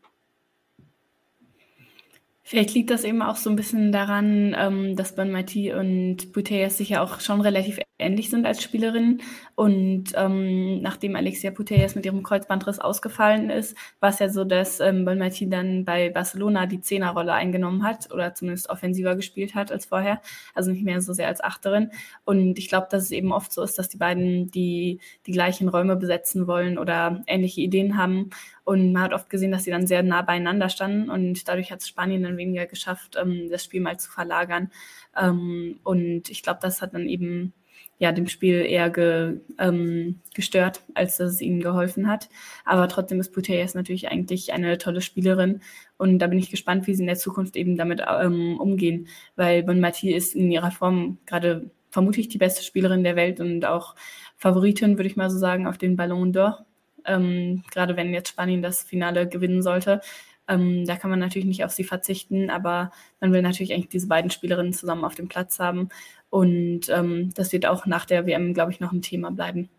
Vielleicht 2.46 2.74
liegt 2.74 2.90
das 2.90 3.06
eben 3.06 3.22
auch 3.22 3.38
so 3.38 3.50
ein 3.50 3.56
bisschen 3.56 3.94
daran, 3.94 4.54
ähm, 4.58 4.98
dass 4.98 5.16
Bonmati 5.16 5.74
und 5.74 6.34
Bouteilles 6.34 6.78
sich 6.78 6.90
ja 6.90 7.02
auch 7.02 7.22
schon 7.22 7.40
relativ 7.40 7.80
ähnlich 8.00 8.30
sind 8.30 8.46
als 8.46 8.62
Spielerinnen. 8.62 9.22
Und 9.56 10.12
ähm, 10.16 10.82
nachdem 10.82 11.16
Alexia 11.16 11.52
Putellas 11.52 11.96
mit 11.96 12.06
ihrem 12.06 12.22
Kreuzbandriss 12.22 12.80
ausgefallen 12.80 13.50
ist, 13.50 13.78
war 14.02 14.10
es 14.10 14.20
ja 14.20 14.28
so, 14.28 14.44
dass 14.44 14.82
ähm, 14.82 15.06
Bonmati 15.06 15.50
dann 15.50 15.86
bei 15.86 16.10
Barcelona 16.10 16.66
die 16.66 16.82
Zehnerrolle 16.82 17.34
eingenommen 17.34 17.84
hat 17.84 18.12
oder 18.12 18.34
zumindest 18.34 18.70
offensiver 18.70 19.16
gespielt 19.16 19.56
hat 19.56 19.72
als 19.72 19.86
vorher. 19.86 20.22
Also 20.54 20.72
nicht 20.72 20.84
mehr 20.84 21.02
so 21.02 21.14
sehr 21.14 21.28
als 21.28 21.42
Achterin. 21.42 21.92
Und 22.26 22.60
ich 22.60 22.68
glaube, 22.68 22.88
dass 22.92 23.04
es 23.04 23.12
eben 23.12 23.32
oft 23.32 23.54
so 23.54 23.62
ist, 23.64 23.80
dass 23.80 23.88
die 23.88 23.98
beiden 23.98 24.52
die, 24.52 25.00
die 25.26 25.32
gleichen 25.32 25.70
Räume 25.70 25.96
besetzen 25.96 26.46
wollen 26.48 26.78
oder 26.78 27.24
ähnliche 27.28 27.62
Ideen 27.62 27.98
haben. 27.98 28.32
Und 28.66 28.94
man 28.94 29.04
hat 29.04 29.14
oft 29.14 29.30
gesehen, 29.30 29.52
dass 29.52 29.66
sie 29.66 29.72
dann 29.72 29.88
sehr 29.88 30.04
nah 30.04 30.22
beieinander 30.22 30.70
standen 30.70 31.10
und 31.10 31.48
dadurch 31.50 31.72
hat 31.72 31.84
Spanien 31.84 32.24
dann 32.24 32.33
weniger 32.38 32.66
geschafft, 32.66 33.16
ähm, 33.20 33.50
das 33.50 33.64
Spiel 33.64 33.82
mal 33.82 34.00
zu 34.00 34.12
verlagern. 34.12 34.72
Ähm, 35.20 35.80
und 35.84 36.30
ich 36.30 36.44
glaube, 36.44 36.60
das 36.62 36.82
hat 36.82 36.94
dann 36.94 37.08
eben 37.08 37.54
ja, 38.00 38.12
dem 38.12 38.28
Spiel 38.28 38.66
eher 38.66 38.90
ge, 38.90 39.40
ähm, 39.60 40.20
gestört, 40.34 40.82
als 40.94 41.18
dass 41.18 41.32
es 41.32 41.42
ihnen 41.42 41.62
geholfen 41.62 42.08
hat. 42.10 42.28
Aber 42.66 42.88
trotzdem 42.88 43.20
ist 43.20 43.32
Putellas 43.32 43.76
natürlich 43.76 44.10
eigentlich 44.10 44.52
eine 44.52 44.78
tolle 44.78 45.02
Spielerin 45.02 45.62
und 45.98 46.20
da 46.20 46.28
bin 46.28 46.40
ich 46.40 46.50
gespannt, 46.50 46.88
wie 46.88 46.96
sie 46.96 47.04
in 47.04 47.08
der 47.08 47.16
Zukunft 47.16 47.56
eben 47.56 47.78
damit 47.78 48.02
ähm, 48.06 48.60
umgehen, 48.60 49.08
weil 49.36 49.64
Bon 49.64 49.80
Mati 49.80 50.14
ist 50.14 50.36
in 50.36 50.52
ihrer 50.52 50.72
Form 50.72 51.20
gerade 51.26 51.70
vermutlich 51.92 52.28
die 52.28 52.40
beste 52.40 52.64
Spielerin 52.64 53.04
der 53.04 53.16
Welt 53.16 53.40
und 53.40 53.66
auch 53.66 53.96
Favoritin, 54.36 54.98
würde 54.98 55.08
ich 55.08 55.16
mal 55.16 55.30
so 55.30 55.38
sagen, 55.38 55.68
auf 55.68 55.78
den 55.78 55.96
Ballon 55.96 56.34
d'Or. 56.34 56.66
Ähm, 57.06 57.64
gerade 57.72 57.96
wenn 57.96 58.14
jetzt 58.14 58.30
Spanien 58.30 58.62
das 58.62 58.84
Finale 58.84 59.28
gewinnen 59.28 59.62
sollte. 59.62 60.02
Ähm, 60.48 60.86
da 60.86 60.96
kann 60.96 61.10
man 61.10 61.20
natürlich 61.20 61.48
nicht 61.48 61.64
auf 61.64 61.72
sie 61.72 61.84
verzichten, 61.84 62.50
aber 62.50 62.92
man 63.22 63.32
will 63.32 63.42
natürlich 63.42 63.74
eigentlich 63.74 63.90
diese 63.90 64.08
beiden 64.08 64.32
Spielerinnen 64.32 64.74
zusammen 64.74 65.06
auf 65.06 65.16
dem 65.16 65.28
Platz 65.28 65.60
haben. 65.60 65.90
Und 66.30 66.90
ähm, 66.90 67.32
das 67.36 67.54
wird 67.54 67.66
auch 67.66 67.86
nach 67.86 68.06
der 68.06 68.26
WM, 68.26 68.54
glaube 68.54 68.72
ich, 68.72 68.80
noch 68.80 68.92
ein 68.92 69.02
Thema 69.02 69.32
bleiben. 69.32 69.70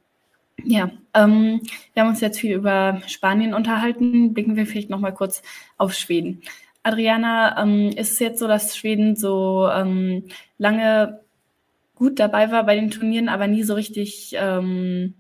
Ja, 0.63 0.91
ähm, 1.15 1.61
wir 1.93 2.03
haben 2.03 2.11
uns 2.11 2.21
jetzt 2.21 2.39
viel 2.39 2.55
über 2.55 3.03
Spanien 3.07 3.55
unterhalten. 3.55 4.33
Blicken 4.35 4.57
wir 4.57 4.67
vielleicht 4.67 4.91
noch 4.91 5.01
mal 5.01 5.13
kurz 5.13 5.43
auf 5.77 5.93
Schweden. 5.95 6.43
Adriana, 6.83 7.63
ähm, 7.63 7.89
ist 7.89 8.13
es 8.13 8.19
jetzt 8.19 8.39
so, 8.39 8.47
dass 8.47 8.77
Schweden 8.77 9.17
so 9.17 9.69
ähm, 9.73 10.25
lange 10.59 11.21
gut 11.95 12.19
dabei 12.21 12.51
war 12.51 12.65
bei 12.65 12.75
den 12.75 12.91
Turnieren, 12.91 13.29
aber 13.29 13.47
nie 13.47 13.63
so 13.63 13.75
richtig 13.75 14.35
ähm, 14.39 15.15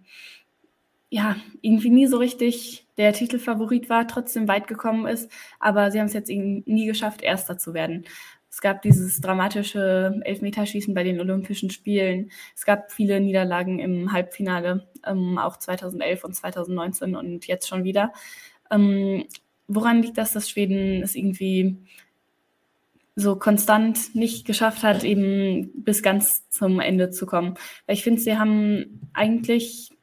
ja, 1.15 1.37
irgendwie 1.61 1.91
nie 1.91 2.09
so 2.09 2.17
richtig 2.17 2.89
der 2.97 3.13
Titelfavorit 3.13 3.89
war, 3.89 4.09
trotzdem 4.09 4.49
weit 4.49 4.67
gekommen 4.67 5.07
ist, 5.07 5.31
aber 5.61 5.93
sie 5.93 6.01
haben 6.01 6.07
es 6.09 6.13
jetzt 6.13 6.29
nie 6.29 6.87
geschafft, 6.87 7.23
Erster 7.23 7.57
zu 7.57 7.73
werden. 7.73 8.05
Es 8.51 8.61
gab 8.61 8.83
dieses 8.83 9.21
dramatische 9.21 10.21
Elfmeterschießen 10.25 10.93
bei 10.93 11.05
den 11.05 11.21
Olympischen 11.21 11.71
Spielen. 11.71 12.33
Es 12.57 12.65
gab 12.65 12.91
viele 12.91 13.21
Niederlagen 13.21 13.79
im 13.79 14.11
Halbfinale, 14.11 14.89
ähm, 15.07 15.39
auch 15.39 15.57
2011 15.57 16.25
und 16.25 16.35
2019 16.35 17.15
und 17.15 17.47
jetzt 17.47 17.69
schon 17.69 17.85
wieder. 17.85 18.13
Ähm, 18.73 19.27
woran 19.69 20.03
liegt 20.03 20.19
das, 20.19 20.33
dass 20.33 20.51
Schweden 20.51 21.01
es 21.05 21.15
irgendwie 21.15 21.77
so 23.15 23.37
konstant 23.37 24.17
nicht 24.17 24.47
geschafft 24.47 24.83
hat, 24.83 25.05
eben 25.05 25.71
bis 25.85 26.03
ganz 26.03 26.49
zum 26.49 26.81
Ende 26.81 27.11
zu 27.11 27.25
kommen? 27.25 27.55
Weil 27.87 27.95
ich 27.95 28.03
finde, 28.03 28.21
sie 28.21 28.37
haben 28.37 29.09
eigentlich 29.13 29.94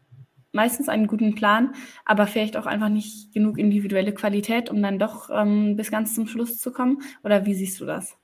meistens 0.51 0.89
einen 0.89 1.07
guten 1.07 1.35
Plan, 1.35 1.75
aber 2.05 2.27
vielleicht 2.27 2.57
auch 2.57 2.65
einfach 2.65 2.89
nicht 2.89 3.33
genug 3.33 3.57
individuelle 3.57 4.13
Qualität, 4.13 4.69
um 4.69 4.81
dann 4.81 4.99
doch 4.99 5.29
ähm, 5.31 5.75
bis 5.75 5.91
ganz 5.91 6.13
zum 6.15 6.27
Schluss 6.27 6.59
zu 6.59 6.71
kommen? 6.71 7.01
Oder 7.23 7.45
wie 7.45 7.53
siehst 7.53 7.79
du 7.79 7.85
das? 7.85 8.17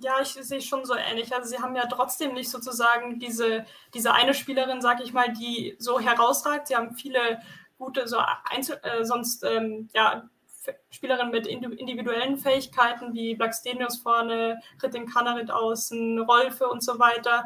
Ja, 0.00 0.14
ich 0.20 0.28
sehe 0.28 0.60
schon 0.60 0.84
so 0.84 0.94
ähnlich. 0.94 1.34
Also 1.34 1.48
sie 1.48 1.62
haben 1.62 1.74
ja 1.74 1.86
trotzdem 1.86 2.34
nicht 2.34 2.50
sozusagen 2.50 3.18
diese, 3.18 3.64
diese 3.94 4.12
eine 4.12 4.34
Spielerin, 4.34 4.80
sag 4.80 5.00
ich 5.02 5.12
mal, 5.12 5.32
die 5.32 5.74
so 5.78 6.00
herausragt. 6.00 6.68
Sie 6.68 6.76
haben 6.76 6.94
viele 6.94 7.40
gute, 7.78 8.06
so 8.06 8.18
Einzel 8.50 8.78
äh, 8.82 9.04
sonst 9.04 9.44
ähm, 9.44 9.88
ja, 9.94 10.28
Spielerinnen 10.90 11.32
mit 11.32 11.46
individuellen 11.46 12.38
Fähigkeiten 12.38 13.12
wie 13.14 13.34
Blackstenius 13.34 13.98
vorne, 13.98 14.60
Ritin 14.82 15.06
Kanarit 15.06 15.50
außen, 15.50 16.18
Rolfe 16.20 16.68
und 16.68 16.82
so 16.82 16.98
weiter. 16.98 17.44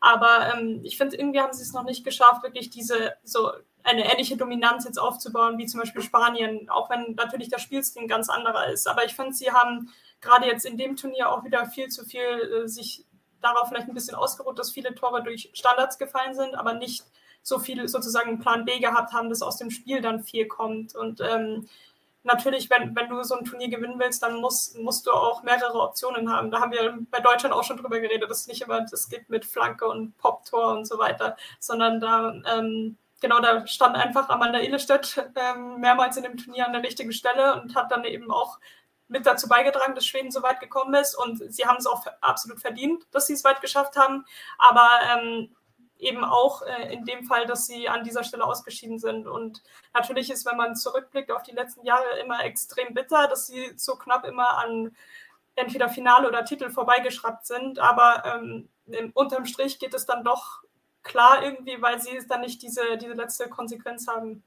Aber 0.00 0.54
ähm, 0.54 0.80
ich 0.84 0.96
finde, 0.96 1.16
irgendwie 1.16 1.40
haben 1.40 1.52
sie 1.52 1.62
es 1.62 1.72
noch 1.72 1.84
nicht 1.84 2.04
geschafft, 2.04 2.42
wirklich 2.42 2.70
diese 2.70 3.14
so 3.24 3.52
eine 3.82 4.10
ähnliche 4.10 4.36
Dominanz 4.36 4.84
jetzt 4.84 4.98
aufzubauen, 4.98 5.58
wie 5.58 5.66
zum 5.66 5.80
Beispiel 5.80 6.02
Spanien, 6.02 6.68
auch 6.68 6.90
wenn 6.90 7.14
natürlich 7.14 7.48
der 7.48 7.58
Spielstil 7.58 8.02
ein 8.02 8.08
ganz 8.08 8.28
anderer 8.28 8.66
ist. 8.66 8.88
Aber 8.88 9.04
ich 9.04 9.14
finde, 9.14 9.32
sie 9.32 9.52
haben 9.52 9.92
gerade 10.20 10.46
jetzt 10.46 10.66
in 10.66 10.76
dem 10.76 10.96
Turnier 10.96 11.30
auch 11.30 11.44
wieder 11.44 11.66
viel 11.66 11.88
zu 11.88 12.04
viel 12.04 12.20
äh, 12.20 12.68
sich 12.68 13.04
darauf 13.40 13.68
vielleicht 13.68 13.88
ein 13.88 13.94
bisschen 13.94 14.16
ausgeruht, 14.16 14.58
dass 14.58 14.72
viele 14.72 14.94
Tore 14.94 15.22
durch 15.22 15.50
Standards 15.54 15.98
gefallen 15.98 16.34
sind, 16.34 16.56
aber 16.56 16.74
nicht 16.74 17.04
so 17.42 17.60
viel 17.60 17.86
sozusagen 17.86 18.40
Plan 18.40 18.64
B 18.64 18.80
gehabt 18.80 19.12
haben, 19.12 19.28
dass 19.28 19.42
aus 19.42 19.56
dem 19.56 19.70
Spiel 19.70 20.00
dann 20.00 20.24
viel 20.24 20.48
kommt. 20.48 20.96
Und 20.96 21.20
ähm, 21.20 21.68
natürlich, 22.26 22.68
wenn, 22.68 22.94
wenn 22.94 23.08
du 23.08 23.22
so 23.22 23.36
ein 23.36 23.44
Turnier 23.44 23.68
gewinnen 23.68 23.98
willst, 23.98 24.22
dann 24.22 24.40
musst, 24.40 24.78
musst 24.78 25.06
du 25.06 25.12
auch 25.12 25.42
mehrere 25.42 25.80
Optionen 25.80 26.30
haben. 26.30 26.50
Da 26.50 26.60
haben 26.60 26.72
wir 26.72 26.98
bei 27.10 27.20
Deutschland 27.20 27.54
auch 27.54 27.64
schon 27.64 27.76
drüber 27.76 28.00
geredet, 28.00 28.30
dass 28.30 28.46
nicht 28.46 28.62
immer 28.62 28.82
das 28.82 29.08
geht 29.08 29.30
mit 29.30 29.44
Flanke 29.44 29.86
und 29.86 30.16
Poptor 30.18 30.72
und 30.72 30.86
so 30.86 30.98
weiter, 30.98 31.36
sondern 31.58 32.00
da, 32.00 32.34
ähm, 32.52 32.98
genau, 33.20 33.40
da 33.40 33.66
stand 33.66 33.96
einfach 33.96 34.28
Amanda 34.28 34.60
Illestedt 34.60 35.30
ähm, 35.36 35.80
mehrmals 35.80 36.16
in 36.16 36.24
dem 36.24 36.36
Turnier 36.36 36.66
an 36.66 36.72
der 36.72 36.82
richtigen 36.82 37.12
Stelle 37.12 37.60
und 37.60 37.74
hat 37.74 37.90
dann 37.90 38.04
eben 38.04 38.30
auch 38.30 38.58
mit 39.08 39.24
dazu 39.24 39.48
beigetragen, 39.48 39.94
dass 39.94 40.06
Schweden 40.06 40.32
so 40.32 40.42
weit 40.42 40.60
gekommen 40.60 40.94
ist 40.94 41.14
und 41.14 41.38
sie 41.52 41.64
haben 41.64 41.76
es 41.78 41.86
auch 41.86 42.04
absolut 42.20 42.60
verdient, 42.60 43.04
dass 43.12 43.28
sie 43.28 43.34
es 43.34 43.44
weit 43.44 43.60
geschafft 43.60 43.96
haben. 43.96 44.24
Aber 44.58 44.88
ähm, 45.14 45.54
eben 45.98 46.24
auch 46.24 46.62
äh, 46.62 46.92
in 46.92 47.04
dem 47.04 47.24
Fall, 47.24 47.46
dass 47.46 47.66
sie 47.66 47.88
an 47.88 48.04
dieser 48.04 48.24
Stelle 48.24 48.44
ausgeschieden 48.44 48.98
sind. 48.98 49.26
Und 49.26 49.62
natürlich 49.94 50.30
ist, 50.30 50.46
wenn 50.46 50.56
man 50.56 50.76
zurückblickt 50.76 51.30
auf 51.30 51.42
die 51.42 51.52
letzten 51.52 51.84
Jahre, 51.84 52.18
immer 52.22 52.44
extrem 52.44 52.94
bitter, 52.94 53.28
dass 53.28 53.46
sie 53.46 53.72
so 53.76 53.96
knapp 53.96 54.24
immer 54.24 54.58
an 54.58 54.94
entweder 55.54 55.88
Finale 55.88 56.28
oder 56.28 56.44
Titel 56.44 56.70
vorbeigeschraubt 56.70 57.46
sind. 57.46 57.78
Aber 57.78 58.24
ähm, 58.24 58.68
unterm 59.14 59.46
Strich 59.46 59.78
geht 59.78 59.94
es 59.94 60.06
dann 60.06 60.24
doch 60.24 60.62
klar 61.02 61.42
irgendwie, 61.42 61.80
weil 61.80 62.00
sie 62.00 62.18
dann 62.28 62.42
nicht 62.42 62.62
diese, 62.62 62.98
diese 62.98 63.14
letzte 63.14 63.48
Konsequenz 63.48 64.06
haben. 64.06 64.42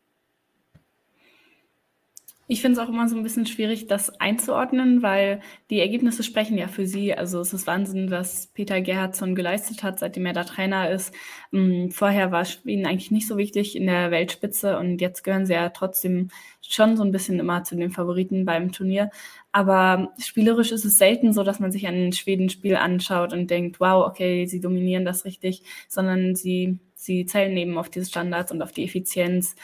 Ich 2.52 2.62
finde 2.62 2.82
es 2.82 2.84
auch 2.84 2.90
immer 2.92 3.08
so 3.08 3.16
ein 3.16 3.22
bisschen 3.22 3.46
schwierig, 3.46 3.86
das 3.86 4.20
einzuordnen, 4.20 5.04
weil 5.04 5.40
die 5.70 5.80
Ergebnisse 5.80 6.24
sprechen 6.24 6.58
ja 6.58 6.68
für 6.68 6.88
sie. 6.88 7.14
Also 7.14 7.40
es 7.42 7.54
ist 7.54 7.68
Wahnsinn, 7.68 8.10
was 8.10 8.48
Peter 8.48 8.82
Gerhardsson 8.82 9.36
geleistet 9.36 9.84
hat, 9.84 10.00
seitdem 10.00 10.26
er 10.26 10.34
da 10.34 10.44
Trainer 10.44 10.90
ist. 10.90 11.14
Ähm, 11.54 11.92
vorher 11.92 12.32
war 12.32 12.46
Schweden 12.46 12.88
eigentlich 12.88 13.12
nicht 13.12 13.28
so 13.28 13.38
wichtig 13.38 13.76
in 13.76 13.86
der 13.86 14.10
Weltspitze 14.10 14.80
und 14.80 15.00
jetzt 15.00 15.24
gehören 15.24 15.46
sie 15.46 15.54
ja 15.54 15.70
trotzdem 15.70 16.30
schon 16.62 16.98
so 16.98 17.04
ein 17.04 17.12
bisschen 17.12 17.40
immer 17.40 17.64
zu 17.64 17.76
den 17.76 17.92
Favoriten 17.92 18.46
beim 18.46 18.72
Turnier. 18.72 19.12
Aber 19.52 20.12
spielerisch 20.18 20.72
ist 20.72 20.86
es 20.86 20.98
selten 20.98 21.34
so, 21.34 21.44
dass 21.44 21.60
man 21.60 21.72
sich 21.72 21.86
ein 21.86 22.14
Schweden-Spiel 22.14 22.76
anschaut 22.78 23.32
und 23.32 23.52
denkt, 23.52 23.80
wow, 23.80 24.08
okay, 24.08 24.48
sie 24.48 24.60
dominieren 24.60 25.06
das 25.06 25.24
richtig, 25.24 25.62
sondern 25.88 26.34
sie, 26.36 26.80
sie 26.96 27.28
zählen 27.28 27.56
eben 27.58 27.78
auf 27.78 27.90
diese 27.90 28.08
Standards 28.08 28.52
und 28.52 28.64
auf 28.64 28.72
die 28.72 28.86
Effizienz 28.86 29.56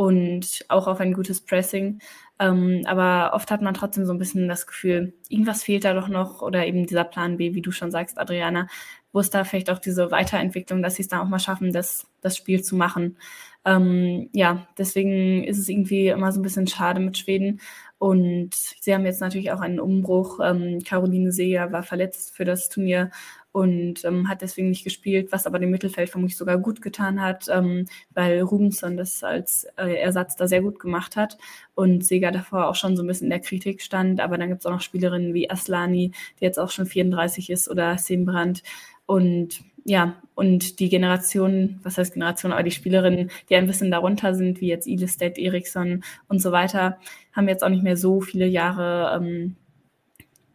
und 0.00 0.64
auch 0.68 0.86
auf 0.86 0.98
ein 1.00 1.12
gutes 1.12 1.42
Pressing. 1.42 1.98
Ähm, 2.38 2.84
aber 2.86 3.34
oft 3.34 3.50
hat 3.50 3.60
man 3.60 3.74
trotzdem 3.74 4.06
so 4.06 4.14
ein 4.14 4.18
bisschen 4.18 4.48
das 4.48 4.66
Gefühl, 4.66 5.12
irgendwas 5.28 5.62
fehlt 5.62 5.84
da 5.84 5.92
doch 5.92 6.08
noch 6.08 6.40
oder 6.40 6.66
eben 6.66 6.86
dieser 6.86 7.04
Plan 7.04 7.36
B, 7.36 7.52
wie 7.52 7.60
du 7.60 7.70
schon 7.70 7.90
sagst, 7.90 8.18
Adriana, 8.18 8.66
wo 9.12 9.20
es 9.20 9.28
da 9.28 9.44
vielleicht 9.44 9.68
auch 9.68 9.78
diese 9.78 10.10
Weiterentwicklung, 10.10 10.80
dass 10.80 10.94
sie 10.94 11.02
es 11.02 11.08
dann 11.08 11.20
auch 11.20 11.28
mal 11.28 11.38
schaffen, 11.38 11.74
das, 11.74 12.06
das 12.22 12.34
Spiel 12.34 12.62
zu 12.64 12.76
machen. 12.76 13.18
Ähm, 13.66 14.30
ja, 14.32 14.66
deswegen 14.78 15.44
ist 15.44 15.58
es 15.58 15.68
irgendwie 15.68 16.08
immer 16.08 16.32
so 16.32 16.40
ein 16.40 16.44
bisschen 16.44 16.66
schade 16.66 16.98
mit 16.98 17.18
Schweden. 17.18 17.60
Und 17.98 18.54
sie 18.54 18.94
haben 18.94 19.04
jetzt 19.04 19.20
natürlich 19.20 19.52
auch 19.52 19.60
einen 19.60 19.80
Umbruch. 19.80 20.40
Ähm, 20.42 20.78
Caroline 20.82 21.32
Seeger 21.32 21.72
war 21.72 21.82
verletzt 21.82 22.34
für 22.34 22.46
das 22.46 22.70
Turnier 22.70 23.10
und 23.52 24.04
ähm, 24.04 24.28
hat 24.28 24.42
deswegen 24.42 24.68
nicht 24.70 24.84
gespielt, 24.84 25.32
was 25.32 25.46
aber 25.46 25.58
dem 25.58 25.70
Mittelfeld 25.70 26.08
vermutlich 26.08 26.36
sogar 26.36 26.58
gut 26.58 26.80
getan 26.82 27.20
hat, 27.20 27.46
ähm, 27.50 27.86
weil 28.14 28.40
Rubenson 28.42 28.96
das 28.96 29.24
als 29.24 29.64
äh, 29.76 29.94
Ersatz 29.94 30.36
da 30.36 30.46
sehr 30.46 30.62
gut 30.62 30.78
gemacht 30.78 31.16
hat 31.16 31.36
und 31.74 32.04
Sega 32.04 32.30
davor 32.30 32.68
auch 32.68 32.76
schon 32.76 32.96
so 32.96 33.02
ein 33.02 33.06
bisschen 33.08 33.26
in 33.26 33.30
der 33.30 33.40
Kritik 33.40 33.82
stand. 33.82 34.20
Aber 34.20 34.38
dann 34.38 34.48
gibt 34.48 34.60
es 34.60 34.66
auch 34.66 34.70
noch 34.70 34.80
Spielerinnen 34.80 35.34
wie 35.34 35.50
Aslani, 35.50 36.12
die 36.38 36.44
jetzt 36.44 36.58
auch 36.58 36.70
schon 36.70 36.86
34 36.86 37.50
ist, 37.50 37.68
oder 37.68 37.98
Sembrand. 37.98 38.62
Und 39.06 39.62
ja, 39.84 40.16
und 40.34 40.78
die 40.78 40.88
Generation, 40.88 41.80
was 41.82 41.98
heißt 41.98 42.14
Generation, 42.14 42.52
aber 42.52 42.62
die 42.62 42.70
Spielerinnen, 42.70 43.30
die 43.48 43.56
ein 43.56 43.66
bisschen 43.66 43.90
darunter 43.90 44.34
sind, 44.34 44.60
wie 44.60 44.68
jetzt 44.68 44.86
Ilestedt, 44.86 45.38
Eriksson 45.38 46.04
und 46.28 46.40
so 46.40 46.52
weiter, 46.52 46.98
haben 47.32 47.48
jetzt 47.48 47.64
auch 47.64 47.68
nicht 47.68 47.82
mehr 47.82 47.96
so 47.96 48.20
viele 48.20 48.46
Jahre 48.46 49.16
ähm, 49.16 49.56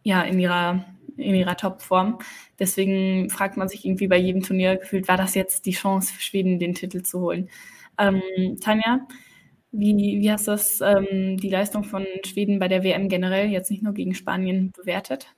ja, 0.02 0.22
in 0.22 0.38
ihrer 0.38 0.84
in 1.16 1.34
ihrer 1.34 1.56
Topform. 1.56 2.18
Deswegen 2.58 3.30
fragt 3.30 3.56
man 3.56 3.68
sich 3.68 3.84
irgendwie 3.84 4.08
bei 4.08 4.18
jedem 4.18 4.42
Turnier 4.42 4.76
gefühlt, 4.76 5.08
war 5.08 5.16
das 5.16 5.34
jetzt 5.34 5.66
die 5.66 5.72
Chance 5.72 6.12
für 6.12 6.20
Schweden, 6.20 6.58
den 6.58 6.74
Titel 6.74 7.02
zu 7.02 7.20
holen? 7.20 7.48
Ähm, 7.98 8.22
Tanja, 8.60 9.06
wie, 9.72 10.20
wie 10.20 10.30
hast 10.30 10.46
du 10.46 10.52
das, 10.52 10.80
ähm, 10.80 11.36
die 11.36 11.50
Leistung 11.50 11.84
von 11.84 12.06
Schweden 12.24 12.58
bei 12.58 12.68
der 12.68 12.82
WM 12.84 13.08
generell, 13.08 13.48
jetzt 13.48 13.70
nicht 13.70 13.82
nur 13.82 13.94
gegen 13.94 14.14
Spanien, 14.14 14.72
bewertet? 14.72 15.34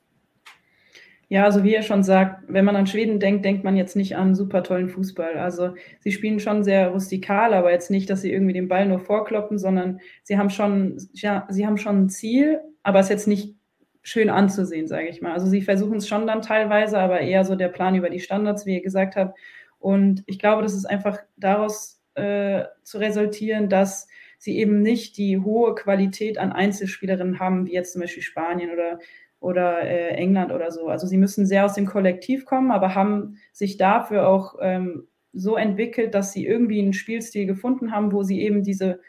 Ja, 1.30 1.44
also 1.44 1.62
wie 1.62 1.74
ihr 1.74 1.82
schon 1.82 2.02
sagt, 2.02 2.44
wenn 2.48 2.64
man 2.64 2.76
an 2.76 2.86
Schweden 2.86 3.20
denkt, 3.20 3.44
denkt 3.44 3.62
man 3.62 3.76
jetzt 3.76 3.96
nicht 3.96 4.16
an 4.16 4.34
super 4.34 4.62
tollen 4.62 4.88
Fußball. 4.88 5.36
Also 5.36 5.74
sie 6.00 6.10
spielen 6.10 6.40
schon 6.40 6.64
sehr 6.64 6.88
rustikal, 6.88 7.52
aber 7.52 7.70
jetzt 7.70 7.90
nicht, 7.90 8.08
dass 8.08 8.22
sie 8.22 8.32
irgendwie 8.32 8.54
den 8.54 8.68
Ball 8.68 8.86
nur 8.86 8.98
vorkloppen, 8.98 9.58
sondern 9.58 10.00
sie 10.22 10.38
haben 10.38 10.48
schon, 10.48 10.96
ja, 11.12 11.46
sie 11.50 11.66
haben 11.66 11.76
schon 11.76 12.04
ein 12.04 12.08
Ziel, 12.08 12.60
aber 12.82 13.00
es 13.00 13.06
ist 13.06 13.10
jetzt 13.10 13.28
nicht 13.28 13.56
schön 14.08 14.30
anzusehen, 14.30 14.88
sage 14.88 15.08
ich 15.08 15.20
mal. 15.20 15.32
Also 15.32 15.46
sie 15.46 15.62
versuchen 15.62 15.98
es 15.98 16.08
schon 16.08 16.26
dann 16.26 16.42
teilweise, 16.42 16.98
aber 16.98 17.20
eher 17.20 17.44
so 17.44 17.54
der 17.54 17.68
Plan 17.68 17.94
über 17.94 18.10
die 18.10 18.20
Standards, 18.20 18.66
wie 18.66 18.74
ihr 18.74 18.82
gesagt 18.82 19.16
habt. 19.16 19.38
Und 19.78 20.24
ich 20.26 20.38
glaube, 20.38 20.62
das 20.62 20.74
ist 20.74 20.86
einfach 20.86 21.18
daraus 21.36 22.00
äh, 22.14 22.64
zu 22.82 22.98
resultieren, 22.98 23.68
dass 23.68 24.08
sie 24.38 24.58
eben 24.58 24.82
nicht 24.82 25.16
die 25.18 25.38
hohe 25.38 25.74
Qualität 25.74 26.38
an 26.38 26.52
Einzelspielerinnen 26.52 27.38
haben, 27.38 27.66
wie 27.66 27.74
jetzt 27.74 27.92
zum 27.92 28.00
Beispiel 28.00 28.22
Spanien 28.22 28.70
oder 28.70 28.98
oder 29.40 29.82
äh, 29.82 30.14
England 30.14 30.50
oder 30.52 30.72
so. 30.72 30.88
Also 30.88 31.06
sie 31.06 31.16
müssen 31.16 31.46
sehr 31.46 31.64
aus 31.64 31.74
dem 31.74 31.86
Kollektiv 31.86 32.44
kommen, 32.44 32.72
aber 32.72 32.96
haben 32.96 33.36
sich 33.52 33.76
dafür 33.76 34.26
auch 34.26 34.56
ähm, 34.60 35.06
so 35.32 35.56
entwickelt, 35.56 36.14
dass 36.14 36.32
sie 36.32 36.44
irgendwie 36.44 36.80
einen 36.80 36.92
Spielstil 36.92 37.46
gefunden 37.46 37.92
haben, 37.92 38.12
wo 38.12 38.24
sie 38.24 38.40
eben 38.40 38.64
diese 38.64 39.00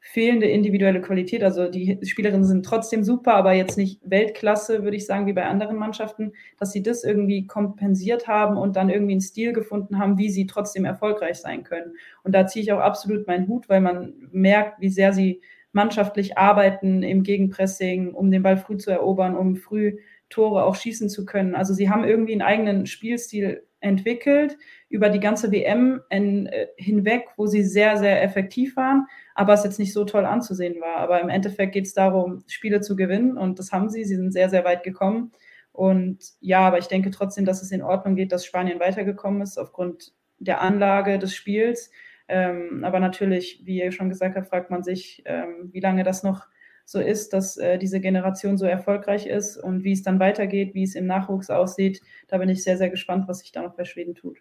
fehlende 0.00 0.46
individuelle 0.46 1.00
Qualität, 1.00 1.42
also 1.42 1.68
die 1.68 1.98
Spielerinnen 2.02 2.44
sind 2.44 2.64
trotzdem 2.64 3.04
super, 3.04 3.34
aber 3.34 3.52
jetzt 3.52 3.76
nicht 3.76 4.00
Weltklasse, 4.04 4.82
würde 4.82 4.96
ich 4.96 5.06
sagen, 5.06 5.26
wie 5.26 5.32
bei 5.32 5.44
anderen 5.44 5.76
Mannschaften, 5.76 6.32
dass 6.58 6.72
sie 6.72 6.82
das 6.82 7.04
irgendwie 7.04 7.46
kompensiert 7.46 8.28
haben 8.28 8.56
und 8.56 8.76
dann 8.76 8.90
irgendwie 8.90 9.12
einen 9.12 9.20
Stil 9.20 9.52
gefunden 9.52 9.98
haben, 9.98 10.16
wie 10.16 10.30
sie 10.30 10.46
trotzdem 10.46 10.84
erfolgreich 10.84 11.38
sein 11.38 11.64
können. 11.64 11.94
Und 12.22 12.34
da 12.34 12.46
ziehe 12.46 12.62
ich 12.62 12.72
auch 12.72 12.80
absolut 12.80 13.26
meinen 13.26 13.48
Hut, 13.48 13.68
weil 13.68 13.80
man 13.80 14.14
merkt, 14.30 14.80
wie 14.80 14.90
sehr 14.90 15.12
sie 15.12 15.40
mannschaftlich 15.72 16.38
arbeiten 16.38 17.02
im 17.02 17.22
Gegenpressing, 17.22 18.14
um 18.14 18.30
den 18.30 18.42
Ball 18.42 18.56
früh 18.56 18.78
zu 18.78 18.90
erobern, 18.90 19.36
um 19.36 19.56
früh 19.56 19.98
Tore 20.30 20.64
auch 20.64 20.76
schießen 20.76 21.08
zu 21.08 21.24
können. 21.24 21.54
Also 21.54 21.74
sie 21.74 21.90
haben 21.90 22.04
irgendwie 22.04 22.32
einen 22.32 22.42
eigenen 22.42 22.86
Spielstil 22.86 23.62
entwickelt 23.80 24.56
über 24.88 25.08
die 25.08 25.20
ganze 25.20 25.52
WM 25.52 26.00
in, 26.10 26.46
äh, 26.46 26.66
hinweg, 26.76 27.26
wo 27.36 27.46
sie 27.46 27.62
sehr, 27.62 27.96
sehr 27.96 28.22
effektiv 28.22 28.76
waren, 28.76 29.06
aber 29.38 29.52
es 29.52 29.62
jetzt 29.62 29.78
nicht 29.78 29.92
so 29.92 30.04
toll 30.04 30.26
anzusehen 30.26 30.80
war. 30.80 30.96
Aber 30.96 31.20
im 31.20 31.28
Endeffekt 31.28 31.72
geht 31.72 31.86
es 31.86 31.94
darum, 31.94 32.42
Spiele 32.48 32.80
zu 32.80 32.96
gewinnen 32.96 33.38
und 33.38 33.60
das 33.60 33.70
haben 33.70 33.88
sie. 33.88 34.04
Sie 34.04 34.16
sind 34.16 34.32
sehr, 34.32 34.50
sehr 34.50 34.64
weit 34.64 34.82
gekommen. 34.82 35.30
Und 35.70 36.18
ja, 36.40 36.58
aber 36.66 36.78
ich 36.78 36.88
denke 36.88 37.12
trotzdem, 37.12 37.44
dass 37.44 37.62
es 37.62 37.70
in 37.70 37.82
Ordnung 37.82 38.16
geht, 38.16 38.32
dass 38.32 38.44
Spanien 38.44 38.80
weitergekommen 38.80 39.40
ist 39.40 39.56
aufgrund 39.56 40.12
der 40.40 40.60
Anlage 40.60 41.20
des 41.20 41.36
Spiels. 41.36 41.92
Ähm, 42.26 42.82
aber 42.84 42.98
natürlich, 42.98 43.62
wie 43.64 43.80
ihr 43.80 43.92
schon 43.92 44.08
gesagt 44.08 44.34
habt, 44.34 44.48
fragt 44.48 44.70
man 44.70 44.82
sich, 44.82 45.22
ähm, 45.24 45.70
wie 45.70 45.80
lange 45.80 46.02
das 46.02 46.24
noch 46.24 46.48
so 46.84 46.98
ist, 46.98 47.32
dass 47.32 47.56
äh, 47.58 47.78
diese 47.78 48.00
Generation 48.00 48.58
so 48.58 48.66
erfolgreich 48.66 49.26
ist 49.26 49.56
und 49.56 49.84
wie 49.84 49.92
es 49.92 50.02
dann 50.02 50.18
weitergeht, 50.18 50.74
wie 50.74 50.82
es 50.82 50.96
im 50.96 51.06
Nachwuchs 51.06 51.48
aussieht. 51.48 52.00
Da 52.26 52.38
bin 52.38 52.48
ich 52.48 52.64
sehr, 52.64 52.76
sehr 52.76 52.90
gespannt, 52.90 53.28
was 53.28 53.38
sich 53.38 53.52
da 53.52 53.62
noch 53.62 53.76
bei 53.76 53.84
Schweden 53.84 54.16
tut. 54.16 54.38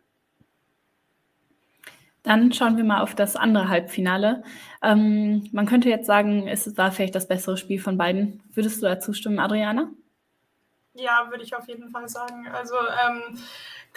Dann 2.28 2.52
schauen 2.52 2.76
wir 2.76 2.84
mal 2.84 3.02
auf 3.02 3.16
das 3.16 3.38
andere 3.38 3.70
Halbfinale. 3.70 4.44
Ähm, 4.84 5.48
man 5.54 5.66
könnte 5.66 5.88
jetzt 5.88 6.06
sagen, 6.06 6.48
es 6.48 6.78
war 6.78 6.92
vielleicht 6.92 7.16
das 7.16 7.28
bessere 7.28 7.56
Spiel 7.56 7.80
von 7.80 7.98
beiden. 7.98 8.44
Würdest 8.54 8.82
du 8.82 8.86
dazu 8.86 9.14
stimmen, 9.14 9.40
Adriana? 9.40 9.90
Ja, 10.94 11.28
würde 11.30 11.44
ich 11.44 11.56
auf 11.56 11.68
jeden 11.70 11.90
Fall 11.90 12.10
sagen. 12.10 12.48
Also 12.50 12.76
ähm, 12.76 13.38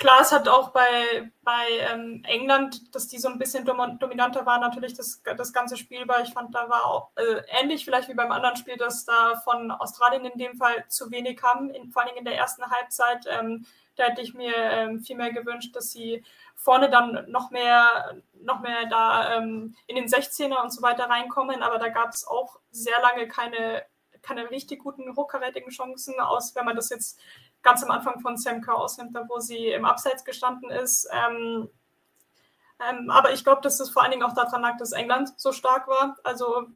Klar, 0.00 0.22
es 0.22 0.32
hat 0.32 0.48
auch 0.48 0.70
bei, 0.70 1.30
bei 1.42 1.66
ähm, 1.92 2.22
England, 2.26 2.94
dass 2.94 3.06
die 3.06 3.18
so 3.18 3.28
ein 3.28 3.38
bisschen 3.38 3.66
dominanter 3.66 4.46
waren, 4.46 4.62
natürlich 4.62 4.94
das, 4.94 5.22
das 5.36 5.52
ganze 5.52 5.76
Spiel 5.76 6.08
war. 6.08 6.22
Ich 6.22 6.32
fand, 6.32 6.54
da 6.54 6.70
war 6.70 6.86
auch 6.86 7.10
äh, 7.16 7.42
ähnlich 7.60 7.84
vielleicht 7.84 8.08
wie 8.08 8.14
beim 8.14 8.32
anderen 8.32 8.56
Spiel, 8.56 8.78
dass 8.78 9.04
da 9.04 9.36
von 9.44 9.70
Australien 9.70 10.24
in 10.24 10.38
dem 10.38 10.56
Fall 10.56 10.86
zu 10.88 11.10
wenig 11.10 11.36
kam, 11.36 11.68
in, 11.68 11.90
vor 11.90 12.02
allem 12.02 12.16
in 12.16 12.24
der 12.24 12.34
ersten 12.34 12.64
Halbzeit. 12.64 13.26
Ähm, 13.28 13.66
da 13.96 14.04
hätte 14.04 14.22
ich 14.22 14.32
mir 14.32 14.54
ähm, 14.56 15.00
viel 15.00 15.16
mehr 15.16 15.34
gewünscht, 15.34 15.76
dass 15.76 15.92
sie 15.92 16.24
vorne 16.60 16.90
dann 16.90 17.30
noch 17.30 17.50
mehr, 17.50 18.16
noch 18.34 18.60
mehr 18.60 18.86
da 18.86 19.36
ähm, 19.36 19.74
in 19.86 19.96
den 19.96 20.06
16er 20.06 20.62
und 20.62 20.70
so 20.70 20.82
weiter 20.82 21.08
reinkommen. 21.08 21.62
Aber 21.62 21.78
da 21.78 21.88
gab 21.88 22.10
es 22.10 22.26
auch 22.26 22.60
sehr 22.70 23.00
lange 23.00 23.26
keine, 23.28 23.82
keine 24.20 24.50
richtig 24.50 24.82
guten, 24.82 25.16
hochkarätigen 25.16 25.70
Chancen 25.70 26.20
aus, 26.20 26.54
wenn 26.54 26.66
man 26.66 26.76
das 26.76 26.90
jetzt 26.90 27.18
ganz 27.62 27.82
am 27.82 27.90
Anfang 27.90 28.20
von 28.20 28.36
Sam 28.36 28.60
Kerr 28.60 28.76
ausnimmt, 28.76 29.16
da 29.16 29.26
wo 29.28 29.38
sie 29.38 29.68
im 29.68 29.86
Abseits 29.86 30.24
gestanden 30.24 30.70
ist. 30.70 31.08
Ähm, 31.10 31.70
ähm, 32.78 33.10
aber 33.10 33.32
ich 33.32 33.42
glaube, 33.42 33.62
dass 33.62 33.78
das 33.78 33.90
vor 33.90 34.02
allen 34.02 34.10
Dingen 34.10 34.22
auch 34.22 34.34
daran 34.34 34.62
lag, 34.62 34.76
dass 34.76 34.92
England 34.92 35.38
so 35.38 35.52
stark 35.52 35.88
war. 35.88 36.16
Also 36.24 36.66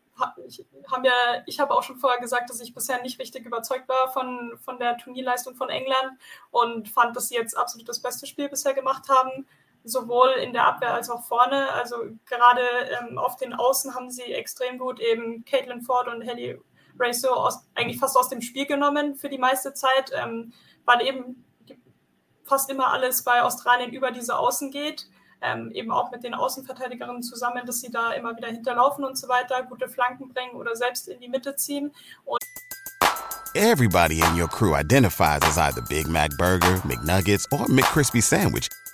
ich, 0.47 0.65
haben 0.91 1.05
ja, 1.05 1.13
ich 1.47 1.61
habe 1.61 1.75
auch 1.75 1.83
schon 1.83 1.97
vorher 1.97 2.21
gesagt, 2.21 2.49
dass 2.49 2.61
ich 2.61 2.75
bisher 2.75 3.03
nicht 3.03 3.19
richtig 3.19 3.45
überzeugt 3.45 3.89
war 3.89 4.13
von, 4.13 4.59
von 4.63 4.79
der 4.79 4.97
Turnierleistung 4.97 5.57
von 5.57 5.69
England 5.69 6.19
und 6.51 6.89
fand, 6.89 7.17
dass 7.17 7.29
sie 7.29 7.35
jetzt 7.35 7.57
absolut 7.57 7.89
das 7.89 8.01
beste 8.01 8.27
Spiel 8.27 8.49
bisher 8.49 8.75
gemacht 8.75 9.09
haben, 9.09 9.47
sowohl 9.85 10.31
in 10.43 10.53
der 10.53 10.67
Abwehr 10.67 10.95
als 10.95 11.11
auch 11.11 11.23
vorne. 11.23 11.71
Also 11.73 11.97
gerade 12.27 12.63
ähm, 13.01 13.19
auf 13.19 13.37
den 13.37 13.53
Außen 13.53 13.95
haben 13.95 14.11
sie 14.11 14.33
extrem 14.33 14.79
gut 14.79 14.99
eben 14.99 15.45
Caitlin 15.45 15.83
Ford 15.83 16.09
und 16.09 16.27
Haley 16.27 16.59
Racer 16.99 17.37
aus, 17.37 17.67
eigentlich 17.75 17.99
fast 17.99 18.17
aus 18.17 18.29
dem 18.29 18.41
Spiel 18.41 18.67
genommen 18.67 19.17
für 19.17 19.29
die 19.29 19.39
meiste 19.39 19.75
Zeit. 19.75 20.11
Ähm, 20.15 20.53
weil 20.85 21.07
eben 21.07 21.45
fast 22.45 22.71
immer 22.71 22.93
alles 22.93 23.23
bei 23.25 23.43
Australien 23.43 23.93
über 23.93 24.11
diese 24.11 24.37
Außen 24.37 24.71
geht. 24.71 25.07
Ähm, 25.43 25.71
eben 25.73 25.91
auch 25.91 26.11
mit 26.11 26.25
den 26.25 26.33
Außenverteidigerinnen 26.33 27.23
zusammen, 27.23 27.67
dass 27.67 27.81
sie 27.81 27.91
da 27.91 28.13
immer 28.13 28.35
wieder 28.37 28.49
hinterlaufen 28.49 29.05
und 29.05 29.19
so 29.19 29.29
weiter, 29.29 29.63
gute 29.65 29.89
Flanken 29.89 30.33
bringen 30.33 30.55
oder 30.55 30.75
selbst 30.75 31.09
in 31.09 31.21
die 31.21 31.29
Mitte 31.29 31.55
ziehen. 31.57 31.93
Und 32.25 32.41
Everybody 33.55 34.21
in 34.21 34.41
your 34.41 34.49
crew 34.49 34.75
identifies 34.75 35.41
as 35.43 35.59
either 35.59 35.83
Big 35.83 36.09
Mac 36.09 36.31
Burger, 36.39 36.81
McNuggets 36.85 37.47
or 37.53 37.69
McCrispy 37.69 38.21
Sandwich. 38.21 38.69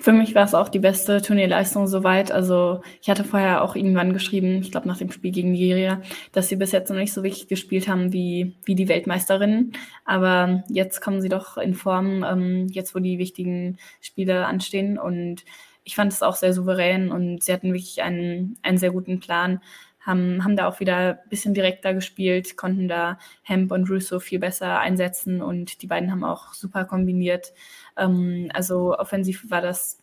Für 0.00 0.12
mich 0.12 0.34
war 0.34 0.44
es 0.46 0.54
auch 0.54 0.70
die 0.70 0.78
beste 0.78 1.20
Turnierleistung 1.20 1.86
soweit. 1.86 2.32
Also 2.32 2.80
ich 3.02 3.10
hatte 3.10 3.22
vorher 3.22 3.62
auch 3.62 3.76
irgendwann 3.76 4.14
geschrieben, 4.14 4.62
ich 4.62 4.70
glaube 4.70 4.88
nach 4.88 4.96
dem 4.96 5.12
Spiel 5.12 5.30
gegen 5.30 5.52
Nigeria, 5.52 6.00
dass 6.32 6.48
sie 6.48 6.56
bis 6.56 6.72
jetzt 6.72 6.88
noch 6.88 6.96
nicht 6.96 7.12
so 7.12 7.22
wirklich 7.22 7.48
gespielt 7.48 7.86
haben 7.86 8.10
wie, 8.10 8.56
wie 8.64 8.74
die 8.74 8.88
Weltmeisterinnen. 8.88 9.72
Aber 10.06 10.64
jetzt 10.70 11.02
kommen 11.02 11.20
sie 11.20 11.28
doch 11.28 11.58
in 11.58 11.74
Form, 11.74 12.24
ähm, 12.24 12.68
jetzt 12.70 12.94
wo 12.94 12.98
die 12.98 13.18
wichtigen 13.18 13.76
Spiele 14.00 14.46
anstehen. 14.46 14.98
Und 14.98 15.44
ich 15.84 15.96
fand 15.96 16.14
es 16.14 16.22
auch 16.22 16.36
sehr 16.36 16.54
souverän 16.54 17.12
und 17.12 17.44
sie 17.44 17.52
hatten 17.52 17.74
wirklich 17.74 18.00
einen, 18.00 18.56
einen 18.62 18.78
sehr 18.78 18.92
guten 18.92 19.20
Plan. 19.20 19.60
Haben, 20.00 20.42
haben 20.44 20.56
da 20.56 20.66
auch 20.66 20.80
wieder 20.80 20.96
ein 20.96 21.28
bisschen 21.28 21.52
direkter 21.52 21.92
gespielt, 21.92 22.56
konnten 22.56 22.88
da 22.88 23.18
Hemp 23.42 23.70
und 23.70 23.90
Russo 23.90 24.18
viel 24.18 24.38
besser 24.38 24.78
einsetzen 24.78 25.42
und 25.42 25.82
die 25.82 25.86
beiden 25.86 26.10
haben 26.10 26.24
auch 26.24 26.54
super 26.54 26.86
kombiniert. 26.86 27.52
Ähm, 28.00 28.50
also 28.54 28.96
offensiv 28.98 29.50
war 29.50 29.60
das 29.60 29.98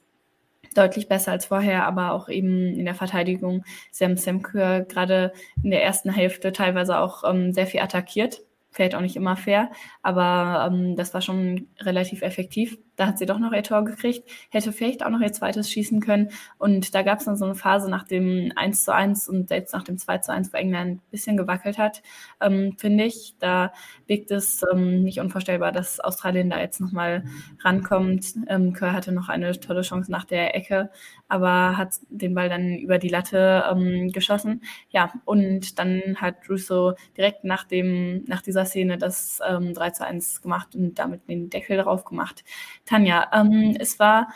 deutlich 0.76 1.08
besser 1.08 1.32
als 1.32 1.46
vorher, 1.46 1.86
aber 1.86 2.12
auch 2.12 2.30
eben 2.30 2.76
in 2.76 2.86
der 2.86 2.96
Verteidigung. 2.96 3.64
Sam 3.92 4.18
Semkür 4.18 4.82
gerade 4.82 5.34
in 5.64 5.72
der 5.72 5.84
ersten 5.84 6.12
Hälfte 6.12 6.52
teilweise 6.52 7.00
auch 7.00 7.24
ähm, 7.24 7.54
sehr 7.54 7.68
viel 7.68 7.82
attackiert 7.82 8.42
vielleicht 8.78 8.96
auch 8.96 9.02
nicht 9.02 9.16
immer 9.16 9.36
fair, 9.36 9.72
aber 10.04 10.72
ähm, 10.72 10.96
das 10.96 11.14
war 11.14 11.22
schon 11.22 11.68
relativ 11.82 12.22
effektiv. 12.22 12.78
Da 12.98 13.08
hat 13.08 13.20
sie 13.20 13.28
doch 13.28 13.40
noch 13.40 13.54
ihr 13.54 13.64
Tor 13.64 13.86
gekriegt, 13.86 14.30
hätte 14.50 14.74
vielleicht 14.74 15.06
auch 15.06 15.10
noch 15.10 15.22
ihr 15.22 15.32
zweites 15.32 15.70
schießen 15.70 16.02
können. 16.02 16.32
Und 16.58 16.96
da 16.96 17.04
gab 17.04 17.20
es 17.20 17.26
dann 17.26 17.38
so 17.38 17.46
eine 17.46 17.56
Phase 17.56 17.90
nach 17.90 18.04
dem 18.04 18.52
1 18.56 18.84
zu 18.84 18.94
1 18.94 19.30
und 19.30 19.48
selbst 19.50 19.74
nach 19.74 19.84
dem 19.84 19.98
2 20.00 20.18
zu 20.18 20.34
1, 20.34 20.52
wo 20.52 20.58
England 20.58 20.98
ein 20.98 21.02
bisschen 21.12 21.38
gewackelt 21.38 21.78
hat, 21.78 22.02
ähm, 22.42 22.76
finde 22.78 23.06
ich. 23.06 23.36
Da 23.40 23.72
wirkt 24.08 24.32
es 24.32 24.64
ähm, 24.74 25.04
nicht 25.04 25.20
unvorstellbar, 25.20 25.72
dass 25.72 26.00
Australien 26.00 26.50
da 26.50 26.60
jetzt 26.60 26.82
nochmal 26.82 27.24
rankommt. 27.64 28.34
Ähm, 28.48 28.74
Kerr 28.74 28.94
hatte 28.94 29.12
noch 29.12 29.30
eine 29.30 29.58
tolle 29.60 29.84
Chance 29.84 30.12
nach 30.12 30.26
der 30.26 30.56
Ecke, 30.56 30.90
aber 31.28 31.78
hat 31.78 31.94
den 32.10 32.34
Ball 32.34 32.50
dann 32.50 32.78
über 32.78 32.98
die 32.98 33.10
Latte 33.10 33.64
ähm, 33.72 34.12
geschossen. 34.12 34.62
Ja, 34.90 35.14
und 35.26 35.78
dann 35.78 36.16
hat 36.18 36.50
Russo 36.50 36.94
direkt 37.16 37.44
nach 37.44 37.64
dem, 37.64 38.24
nach 38.26 38.42
dieser 38.42 38.66
Szene 38.66 38.98
das 38.98 39.40
ähm, 39.48 39.76
3 39.76 39.92
zu 39.92 40.04
1 40.06 40.42
gemacht 40.42 40.76
und 40.76 40.96
damit 40.98 41.28
den 41.30 41.52
Deckel 41.52 41.78
drauf 41.78 42.04
gemacht. 42.04 42.44
Tanja, 42.88 43.30
ähm, 43.34 43.78
es 43.80 44.00
war 44.00 44.30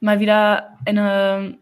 mal 0.00 0.20
wieder 0.20 0.78
eine 0.84 1.58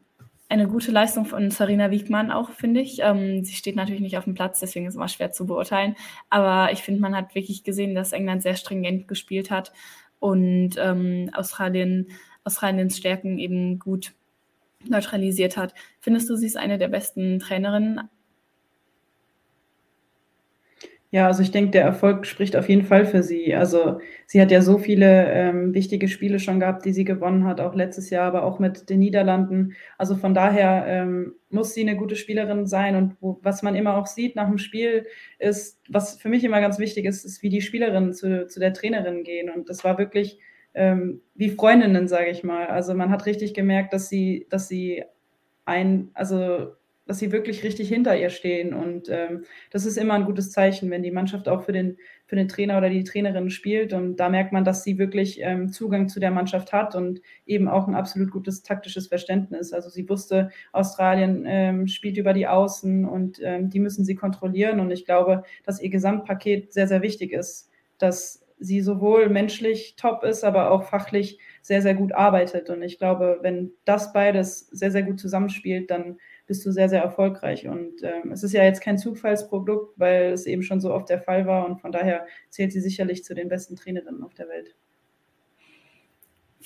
eine 0.55 0.69
gute 0.69 0.93
Leistung 0.93 1.25
von 1.25 1.51
Sarina 1.51 1.91
Wiegmann 1.91 2.31
auch, 2.31 2.51
finde 2.51 2.81
ich. 2.81 2.99
Ähm, 3.01 3.45
sie 3.45 3.55
steht 3.55 3.77
natürlich 3.77 4.03
nicht 4.03 4.19
auf 4.19 4.25
dem 4.25 4.35
Platz, 4.35 4.61
deswegen 4.61 4.87
ist 4.87 4.93
es 4.93 4.97
immer 4.97 5.09
schwer 5.09 5.33
zu 5.33 5.47
beurteilen. 5.47 5.97
Aber 6.31 6.71
ich 6.71 6.83
finde, 6.83 7.01
man 7.01 7.17
hat 7.17 7.35
wirklich 7.35 7.65
gesehen, 7.65 7.95
dass 7.95 8.13
England 8.13 8.43
sehr 8.43 8.55
stringent 8.55 9.09
gespielt 9.09 9.51
hat 9.51 9.73
und 10.21 10.77
ähm, 10.79 11.31
Australien, 11.35 12.09
Australiens 12.45 12.97
Stärken 12.97 13.39
eben 13.39 13.79
gut 13.79 14.13
neutralisiert 14.87 15.57
hat. 15.57 15.75
Findest 15.99 16.29
du, 16.29 16.37
sie 16.37 16.47
ist 16.47 16.59
eine 16.59 16.79
der 16.79 16.89
besten 16.89 17.39
Trainerinnen 17.39 18.03
Ja, 21.15 21.29
also 21.29 21.45
ich 21.45 21.53
denke, 21.53 21.71
der 21.71 21.83
Erfolg 21.85 22.27
spricht 22.27 22.57
auf 22.57 22.69
jeden 22.69 22.83
Fall 22.83 23.07
für 23.07 23.23
sie. 23.23 23.55
Also 23.55 24.01
sie 24.27 24.41
hat 24.43 24.51
ja 24.51 24.61
so 24.61 24.79
viele 24.79 25.31
ähm, 25.31 25.73
wichtige 25.73 26.09
Spiele 26.09 26.41
schon 26.41 26.59
gehabt, 26.59 26.85
die 26.85 26.93
sie 26.93 27.05
gewonnen 27.05 27.45
hat, 27.45 27.61
auch 27.61 27.77
letztes 27.77 28.11
Jahr, 28.11 28.27
aber 28.27 28.43
auch 28.43 28.59
mit 28.59 28.91
den 28.91 28.99
Niederlanden. 28.99 29.75
Also 29.97 30.17
von 30.17 30.35
daher 30.35 30.85
ähm, 30.89 31.37
muss 31.51 31.73
sie 31.73 31.83
eine 31.83 31.95
gute 31.95 32.17
Spielerin 32.17 32.67
sein. 32.67 32.97
Und 32.97 33.17
wo, 33.21 33.39
was 33.43 33.63
man 33.63 33.77
immer 33.77 33.97
auch 33.97 34.07
sieht 34.07 34.35
nach 34.35 34.49
dem 34.49 34.59
Spiel, 34.59 35.07
ist, 35.39 35.81
was 35.89 36.17
für 36.21 36.29
mich 36.29 36.43
immer 36.43 36.61
ganz 36.61 36.81
wichtig 36.81 37.05
ist, 37.05 37.25
ist, 37.25 37.45
wie 37.45 37.49
die 37.49 37.63
Spielerinnen 37.63 38.13
zu, 38.13 38.49
zu 38.49 38.59
der 38.59 38.73
Trainerin 38.73 39.23
gehen. 39.23 39.51
Und 39.51 39.69
das 39.69 39.85
war 39.85 39.99
wirklich 39.99 40.41
ähm, 40.75 41.21
wie 41.37 41.51
Freundinnen, 41.51 42.09
sage 42.09 42.31
ich 42.31 42.43
mal. 42.43 42.67
Also 42.67 42.93
man 42.93 43.11
hat 43.13 43.27
richtig 43.27 43.55
gemerkt, 43.55 43.93
dass 43.93 44.09
sie, 44.09 44.49
dass 44.51 44.67
sie 44.67 45.05
ein, 45.65 46.11
also 46.15 46.73
dass 47.07 47.19
sie 47.19 47.33
wirklich 47.33 47.63
richtig 47.63 47.89
hinter 47.89 48.17
ihr 48.17 48.31
stehen. 48.31 48.73
Und 48.73 49.09
ähm, 49.11 49.45
das 49.71 49.85
ist 49.85 49.99
immer 49.99 50.15
ein 50.15 50.25
gutes 50.25 50.51
Zeichen, 50.51 50.91
wenn 50.91 51.03
die 51.03 51.11
Mannschaft 51.11 51.49
auch 51.49 51.63
für 51.63 51.73
den, 51.73 51.99
für 52.27 52.37
den 52.37 52.49
Trainer 52.49 52.79
oder 52.79 52.89
die 52.89 53.05
Trainerin 53.05 53.51
spielt. 53.51 53.93
Und 53.93 54.17
da 54.17 54.29
merkt 54.29 54.53
man, 54.53 54.65
dass 54.65 54.85
sie 54.85 54.99
wirklich 54.99 55.41
ähm, 55.43 55.71
Zugang 55.71 56.09
zu 56.09 56.19
der 56.19 56.31
Mannschaft 56.31 56.73
hat 56.73 56.95
und 56.95 57.21
eben 57.47 57.69
auch 57.69 57.87
ein 57.87 57.95
absolut 57.95 58.31
gutes 58.31 58.63
taktisches 58.63 59.09
Verständnis. 59.09 59.73
Also 59.73 59.91
sie 59.91 60.09
wusste, 60.09 60.51
Australien 60.73 61.45
ähm, 61.47 61.89
spielt 61.89 62.17
über 62.17 62.33
die 62.33 62.47
Außen 62.47 63.05
und 63.05 63.39
ähm, 63.43 63.69
die 63.69 63.81
müssen 63.81 64.05
sie 64.05 64.15
kontrollieren. 64.15 64.81
Und 64.81 64.91
ich 64.91 65.05
glaube, 65.05 65.43
dass 65.65 65.83
ihr 65.83 65.91
Gesamtpaket 65.91 66.73
sehr, 66.73 66.89
sehr 66.89 67.03
wichtig 67.03 67.33
ist, 67.33 67.71
dass 67.99 68.45
sie 68.59 68.81
sowohl 68.81 69.29
menschlich 69.29 69.97
top 69.97 70.25
ist, 70.25 70.45
aber 70.45 70.71
auch 70.71 70.85
fachlich 70.85 71.39
sehr, 71.61 71.83
sehr 71.83 71.95
gut 71.95 72.13
arbeitet. 72.13 72.71
Und 72.71 72.83
ich 72.83 72.99
glaube, 72.99 73.39
wenn 73.43 73.73
das 73.85 74.13
beides 74.13 74.69
sehr, 74.69 74.91
sehr 74.91 75.03
gut 75.03 75.21
zusammenspielt, 75.21 75.91
dann 75.91 76.19
bist 76.47 76.65
du 76.67 76.73
sehr, 76.73 76.89
sehr 76.89 77.03
erfolgreich. 77.03 77.67
Und 77.69 78.03
ähm, 78.03 78.33
es 78.33 78.43
ist 78.43 78.53
ja 78.53 78.65
jetzt 78.65 78.81
kein 78.83 78.99
Zufallsprodukt, 78.99 79.99
weil 79.99 80.33
es 80.33 80.47
eben 80.47 80.63
schon 80.63 80.81
so 80.81 80.93
oft 80.93 81.09
der 81.09 81.21
Fall 81.21 81.47
war. 81.47 81.67
Und 81.67 81.81
von 81.81 81.93
daher 81.93 82.27
zählt 82.51 82.73
sie 82.73 82.81
sicherlich 82.81 83.25
zu 83.25 83.35
den 83.35 83.49
besten 83.49 83.77
Trainerinnen 83.77 84.23
auf 84.23 84.35
der 84.35 84.49
Welt. 84.49 84.77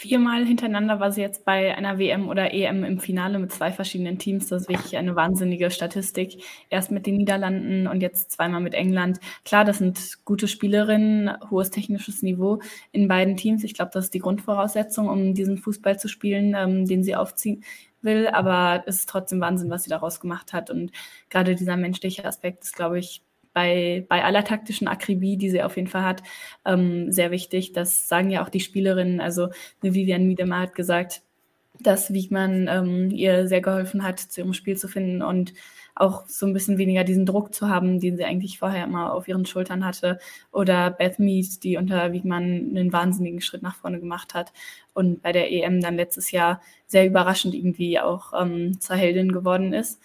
Viermal 0.01 0.47
hintereinander 0.47 1.01
war 1.01 1.11
sie 1.11 1.23
jetzt 1.23 1.45
bei 1.45 1.75
einer 1.77 1.99
WM 1.99 2.29
oder 2.29 2.55
EM 2.55 2.85
im 2.85 3.01
Finale 3.01 3.41
mit 3.41 3.51
zwei 3.51 3.73
verschiedenen 3.73 4.17
Teams. 4.17 4.47
Das 4.47 4.63
ist 4.63 4.69
wirklich 4.69 4.97
eine 4.97 5.17
wahnsinnige 5.17 5.73
Statistik. 5.73 6.41
Erst 6.71 6.93
mit 6.93 7.05
den 7.05 7.17
Niederlanden 7.17 7.89
und 7.89 8.01
jetzt 8.01 8.31
zweimal 8.31 8.61
mit 8.61 8.75
England. 8.75 9.19
Klar, 9.45 9.65
das 9.65 9.79
sind 9.79 10.25
gute 10.25 10.47
Spielerinnen, 10.47 11.33
hohes 11.51 11.71
technisches 11.71 12.23
Niveau 12.23 12.61
in 12.93 13.09
beiden 13.09 13.37
Teams. 13.37 13.65
Ich 13.65 13.75
glaube, 13.75 13.91
das 13.93 14.05
ist 14.05 14.15
die 14.15 14.21
Grundvoraussetzung, 14.21 15.09
um 15.09 15.35
diesen 15.35 15.59
Fußball 15.59 15.99
zu 15.99 16.07
spielen, 16.07 16.55
ähm, 16.57 16.87
den 16.87 17.03
sie 17.03 17.17
aufziehen 17.17 17.65
will. 18.01 18.29
Aber 18.29 18.85
es 18.87 19.01
ist 19.01 19.09
trotzdem 19.09 19.41
Wahnsinn, 19.41 19.69
was 19.69 19.83
sie 19.83 19.91
daraus 19.91 20.21
gemacht 20.21 20.53
hat. 20.53 20.71
Und 20.71 20.93
gerade 21.29 21.57
dieser 21.57 21.77
menschliche 21.77 22.25
Aspekt 22.25 22.63
ist, 22.63 22.77
glaube 22.77 23.01
ich, 23.01 23.23
bei, 23.53 24.07
bei 24.09 24.25
aller 24.25 24.45
taktischen 24.45 24.89
Akribie, 24.89 25.37
die 25.37 25.51
sie 25.51 25.63
auf 25.63 25.77
jeden 25.77 25.89
Fall 25.89 26.05
hat, 26.05 26.23
ähm, 26.65 27.13
sehr 27.13 27.31
wichtig. 27.31 27.73
Das 27.73 28.09
sagen 28.09 28.31
ja 28.31 28.45
auch 28.45 28.49
die 28.49 28.61
Spielerinnen. 28.61 29.21
Also 29.21 29.49
Vivian 29.81 30.27
Miedema 30.27 30.61
hat 30.61 30.75
gesagt, 30.75 31.23
dass 31.81 32.13
Wiegmann 32.13 32.69
ähm, 32.69 33.11
ihr 33.11 33.47
sehr 33.47 33.61
geholfen 33.61 34.03
hat, 34.03 34.19
zu 34.19 34.41
ihrem 34.41 34.53
Spiel 34.53 34.77
zu 34.77 34.89
finden 34.89 35.23
und 35.23 35.55
auch 35.95 36.27
so 36.27 36.47
ein 36.47 36.53
bisschen 36.53 36.79
weniger 36.79 37.05
diesen 37.05 37.27
Druck 37.27 37.55
zu 37.55 37.69
haben, 37.69 38.01
den 38.01 38.17
sie 38.17 38.25
eigentlich 38.25 38.59
vorher 38.59 38.85
immer 38.85 39.13
auf 39.13 39.29
ihren 39.29 39.47
Schultern 39.47 39.85
hatte. 39.85 40.19
Oder 40.53 40.91
Beth 40.91 41.19
Mead, 41.19 41.63
die 41.65 41.77
unter 41.77 42.13
Wiegmann 42.13 42.71
einen 42.71 42.93
wahnsinnigen 42.93 43.41
Schritt 43.41 43.63
nach 43.63 43.75
vorne 43.77 43.99
gemacht 43.99 44.35
hat 44.35 44.53
und 44.95 45.23
bei 45.23 45.33
der 45.33 45.53
EM 45.53 45.81
dann 45.81 45.97
letztes 45.97 46.31
Jahr 46.31 46.61
sehr 46.87 47.07
überraschend 47.07 47.55
irgendwie 47.55 47.99
auch 48.01 48.33
ähm, 48.41 48.81
zur 48.81 48.97
Heldin 48.97 49.33
geworden 49.33 49.73
ist. 49.73 50.01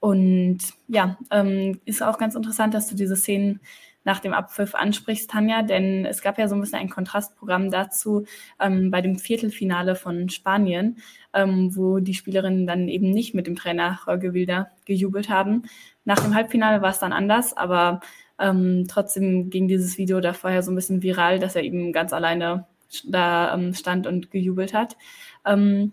Und 0.00 0.58
ja, 0.86 1.18
ähm, 1.30 1.80
ist 1.84 2.02
auch 2.02 2.18
ganz 2.18 2.34
interessant, 2.34 2.74
dass 2.74 2.88
du 2.88 2.94
diese 2.94 3.16
Szenen 3.16 3.60
nach 4.04 4.20
dem 4.20 4.32
Abpfiff 4.32 4.74
ansprichst, 4.74 5.30
Tanja, 5.30 5.62
denn 5.62 6.06
es 6.06 6.22
gab 6.22 6.38
ja 6.38 6.48
so 6.48 6.54
ein 6.54 6.60
bisschen 6.62 6.78
ein 6.78 6.88
Kontrastprogramm 6.88 7.70
dazu 7.70 8.24
ähm, 8.58 8.90
bei 8.90 9.02
dem 9.02 9.18
Viertelfinale 9.18 9.96
von 9.96 10.30
Spanien, 10.30 10.96
ähm, 11.34 11.76
wo 11.76 11.98
die 11.98 12.14
Spielerinnen 12.14 12.66
dann 12.66 12.88
eben 12.88 13.10
nicht 13.10 13.34
mit 13.34 13.46
dem 13.46 13.54
Trainer 13.54 13.98
Jorge 14.06 14.32
Wilder 14.32 14.70
gejubelt 14.86 15.28
haben. 15.28 15.64
Nach 16.06 16.18
dem 16.20 16.34
Halbfinale 16.34 16.80
war 16.80 16.90
es 16.90 17.00
dann 17.00 17.12
anders, 17.12 17.54
aber 17.54 18.00
ähm, 18.38 18.86
trotzdem 18.88 19.50
ging 19.50 19.68
dieses 19.68 19.98
Video 19.98 20.20
da 20.20 20.32
vorher 20.32 20.62
so 20.62 20.72
ein 20.72 20.76
bisschen 20.76 21.02
viral, 21.02 21.38
dass 21.38 21.54
er 21.54 21.62
eben 21.62 21.92
ganz 21.92 22.14
alleine 22.14 22.66
da 23.04 23.52
ähm, 23.54 23.74
stand 23.74 24.06
und 24.06 24.30
gejubelt 24.30 24.72
hat. 24.72 24.96
Ähm, 25.44 25.92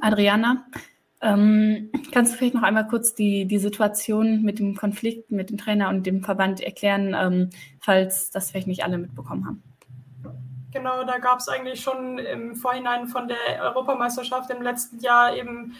Adriana, 0.00 0.66
ähm, 1.22 1.90
kannst 2.12 2.32
du 2.32 2.38
vielleicht 2.38 2.54
noch 2.54 2.62
einmal 2.62 2.86
kurz 2.86 3.14
die, 3.14 3.44
die 3.46 3.58
Situation 3.58 4.42
mit 4.42 4.58
dem 4.58 4.74
Konflikt 4.74 5.30
mit 5.30 5.50
dem 5.50 5.58
Trainer 5.58 5.88
und 5.88 6.06
dem 6.06 6.22
Verband 6.22 6.60
erklären, 6.60 7.14
ähm, 7.18 7.50
falls 7.80 8.30
das 8.30 8.50
vielleicht 8.50 8.66
nicht 8.66 8.84
alle 8.84 8.98
mitbekommen 8.98 9.46
haben? 9.46 9.62
Genau, 10.72 11.04
da 11.04 11.18
gab 11.18 11.40
es 11.40 11.48
eigentlich 11.48 11.80
schon 11.80 12.18
im 12.18 12.54
Vorhinein 12.54 13.08
von 13.08 13.28
der 13.28 13.62
Europameisterschaft 13.62 14.50
im 14.50 14.62
letzten 14.62 15.00
Jahr 15.00 15.36
eben 15.36 15.74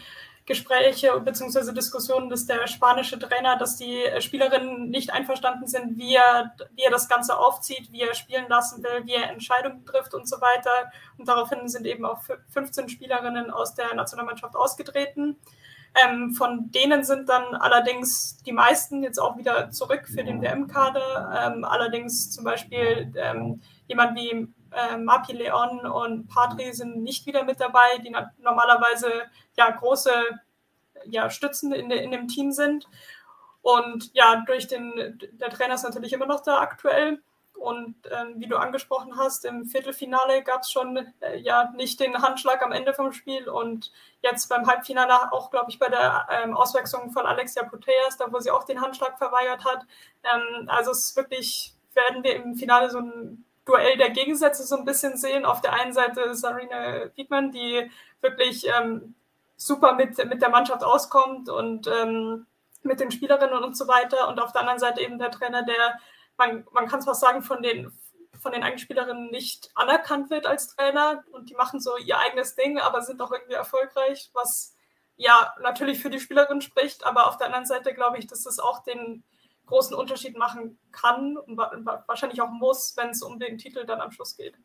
Gespräche 0.45 1.19
bzw. 1.19 1.73
Diskussionen, 1.73 2.29
dass 2.29 2.45
der 2.45 2.65
spanische 2.67 3.19
Trainer, 3.19 3.57
dass 3.57 3.77
die 3.77 4.03
Spielerinnen 4.19 4.89
nicht 4.89 5.13
einverstanden 5.13 5.67
sind, 5.67 5.97
wie 5.97 6.15
er, 6.15 6.53
wie 6.75 6.83
er 6.83 6.91
das 6.91 7.07
Ganze 7.07 7.37
aufzieht, 7.37 7.91
wie 7.91 8.01
er 8.01 8.15
spielen 8.15 8.45
lassen 8.49 8.83
will, 8.83 9.05
wie 9.05 9.13
er 9.13 9.29
Entscheidungen 9.29 9.85
trifft 9.85 10.13
und 10.13 10.27
so 10.27 10.41
weiter. 10.41 10.91
Und 11.17 11.27
daraufhin 11.27 11.67
sind 11.67 11.85
eben 11.85 12.05
auch 12.05 12.21
15 12.49 12.89
Spielerinnen 12.89 13.51
aus 13.51 13.75
der 13.75 13.93
Nationalmannschaft 13.93 14.55
ausgetreten. 14.55 15.37
Ähm, 15.93 16.31
von 16.31 16.71
denen 16.71 17.03
sind 17.03 17.27
dann 17.27 17.53
allerdings 17.55 18.37
die 18.43 18.53
meisten 18.53 19.03
jetzt 19.03 19.19
auch 19.19 19.37
wieder 19.37 19.71
zurück 19.71 20.07
für 20.07 20.23
den 20.23 20.41
WM-Kader. 20.41 21.53
Ähm, 21.53 21.65
allerdings 21.65 22.31
zum 22.31 22.45
Beispiel 22.45 23.11
ähm, 23.15 23.61
jemand 23.87 24.17
wie 24.17 24.47
äh, 24.71 24.97
Mapi 24.97 25.33
Leon 25.33 25.85
und 25.85 26.27
Patri 26.27 26.73
sind 26.73 27.03
nicht 27.03 27.25
wieder 27.25 27.43
mit 27.43 27.59
dabei, 27.59 27.97
die 28.03 28.15
normalerweise 28.39 29.23
ja 29.57 29.69
große 29.69 30.11
ja, 31.05 31.29
Stützen 31.29 31.71
in, 31.71 31.89
de, 31.89 32.03
in 32.03 32.11
dem 32.11 32.27
Team 32.27 32.51
sind. 32.51 32.87
Und 33.61 34.11
ja, 34.13 34.43
durch 34.45 34.67
den, 34.67 35.19
der 35.33 35.49
Trainer 35.49 35.75
ist 35.75 35.83
natürlich 35.83 36.13
immer 36.13 36.25
noch 36.25 36.41
da 36.41 36.59
aktuell. 36.59 37.21
Und 37.61 37.95
ähm, 38.09 38.33
wie 38.37 38.47
du 38.47 38.57
angesprochen 38.57 39.17
hast, 39.17 39.45
im 39.45 39.65
Viertelfinale 39.65 40.41
gab 40.41 40.61
es 40.61 40.71
schon 40.71 40.97
äh, 41.19 41.37
ja 41.37 41.71
nicht 41.75 41.99
den 41.99 42.19
Handschlag 42.19 42.63
am 42.63 42.71
Ende 42.71 42.91
vom 42.91 43.11
Spiel 43.11 43.47
und 43.47 43.91
jetzt 44.23 44.47
beim 44.49 44.65
Halbfinale 44.65 45.31
auch, 45.31 45.51
glaube 45.51 45.69
ich, 45.69 45.77
bei 45.77 45.87
der 45.87 46.27
ähm, 46.31 46.57
Auswechslung 46.57 47.11
von 47.11 47.27
Alexia 47.27 47.63
Puteas, 47.63 48.17
da 48.17 48.31
wo 48.31 48.39
sie 48.39 48.49
auch 48.49 48.63
den 48.63 48.81
Handschlag 48.81 49.19
verweigert 49.19 49.63
hat. 49.63 49.85
Ähm, 50.23 50.67
also 50.69 50.89
es 50.89 51.09
ist 51.09 51.15
wirklich, 51.15 51.75
werden 51.93 52.23
wir 52.23 52.35
im 52.35 52.55
Finale 52.55 52.89
so 52.89 52.97
ein 52.97 53.45
Duell 53.71 53.97
der 53.97 54.09
Gegensätze 54.09 54.63
so 54.63 54.75
ein 54.75 54.83
bisschen 54.83 55.15
sehen. 55.15 55.45
Auf 55.45 55.61
der 55.61 55.71
einen 55.71 55.93
Seite 55.93 56.35
Sarina 56.35 57.05
Wiedmann, 57.15 57.51
die 57.51 57.89
wirklich 58.19 58.67
ähm, 58.67 59.15
super 59.55 59.93
mit, 59.93 60.17
mit 60.25 60.41
der 60.41 60.49
Mannschaft 60.49 60.83
auskommt 60.83 61.47
und 61.47 61.87
ähm, 61.87 62.47
mit 62.83 62.99
den 62.99 63.11
Spielerinnen 63.11 63.63
und 63.63 63.77
so 63.77 63.87
weiter. 63.87 64.27
Und 64.27 64.41
auf 64.41 64.51
der 64.51 64.61
anderen 64.61 64.79
Seite 64.79 64.99
eben 65.01 65.19
der 65.19 65.31
Trainer, 65.31 65.63
der, 65.63 65.99
man, 66.37 66.67
man 66.73 66.87
kann 66.87 66.99
es 66.99 67.05
fast 67.05 67.21
sagen, 67.21 67.43
von 67.43 67.63
den, 67.63 67.97
von 68.41 68.51
den 68.51 68.63
eigenen 68.63 68.79
Spielerinnen 68.79 69.31
nicht 69.31 69.71
anerkannt 69.73 70.29
wird 70.29 70.47
als 70.47 70.75
Trainer. 70.75 71.23
Und 71.31 71.49
die 71.49 71.55
machen 71.55 71.79
so 71.79 71.95
ihr 71.95 72.19
eigenes 72.19 72.55
Ding, 72.55 72.77
aber 72.77 73.01
sind 73.01 73.21
auch 73.21 73.31
irgendwie 73.31 73.53
erfolgreich, 73.53 74.31
was 74.33 74.75
ja 75.15 75.53
natürlich 75.61 76.01
für 76.01 76.09
die 76.09 76.19
Spielerin 76.19 76.59
spricht. 76.59 77.05
Aber 77.05 77.27
auf 77.27 77.37
der 77.37 77.47
anderen 77.47 77.65
Seite 77.65 77.93
glaube 77.93 78.17
ich, 78.17 78.27
dass 78.27 78.43
das 78.43 78.59
auch 78.59 78.83
den 78.83 79.23
großen 79.71 79.95
Unterschied 79.95 80.37
machen 80.37 80.77
kann 80.91 81.37
und 81.37 81.57
wahrscheinlich 81.57 82.41
auch 82.41 82.51
muss, 82.51 82.95
wenn 82.97 83.09
es 83.09 83.23
um 83.23 83.39
den 83.39 83.57
Titel 83.57 83.85
dann 83.85 84.01
am 84.01 84.11
Schluss 84.11 84.35
geht. 84.35 84.55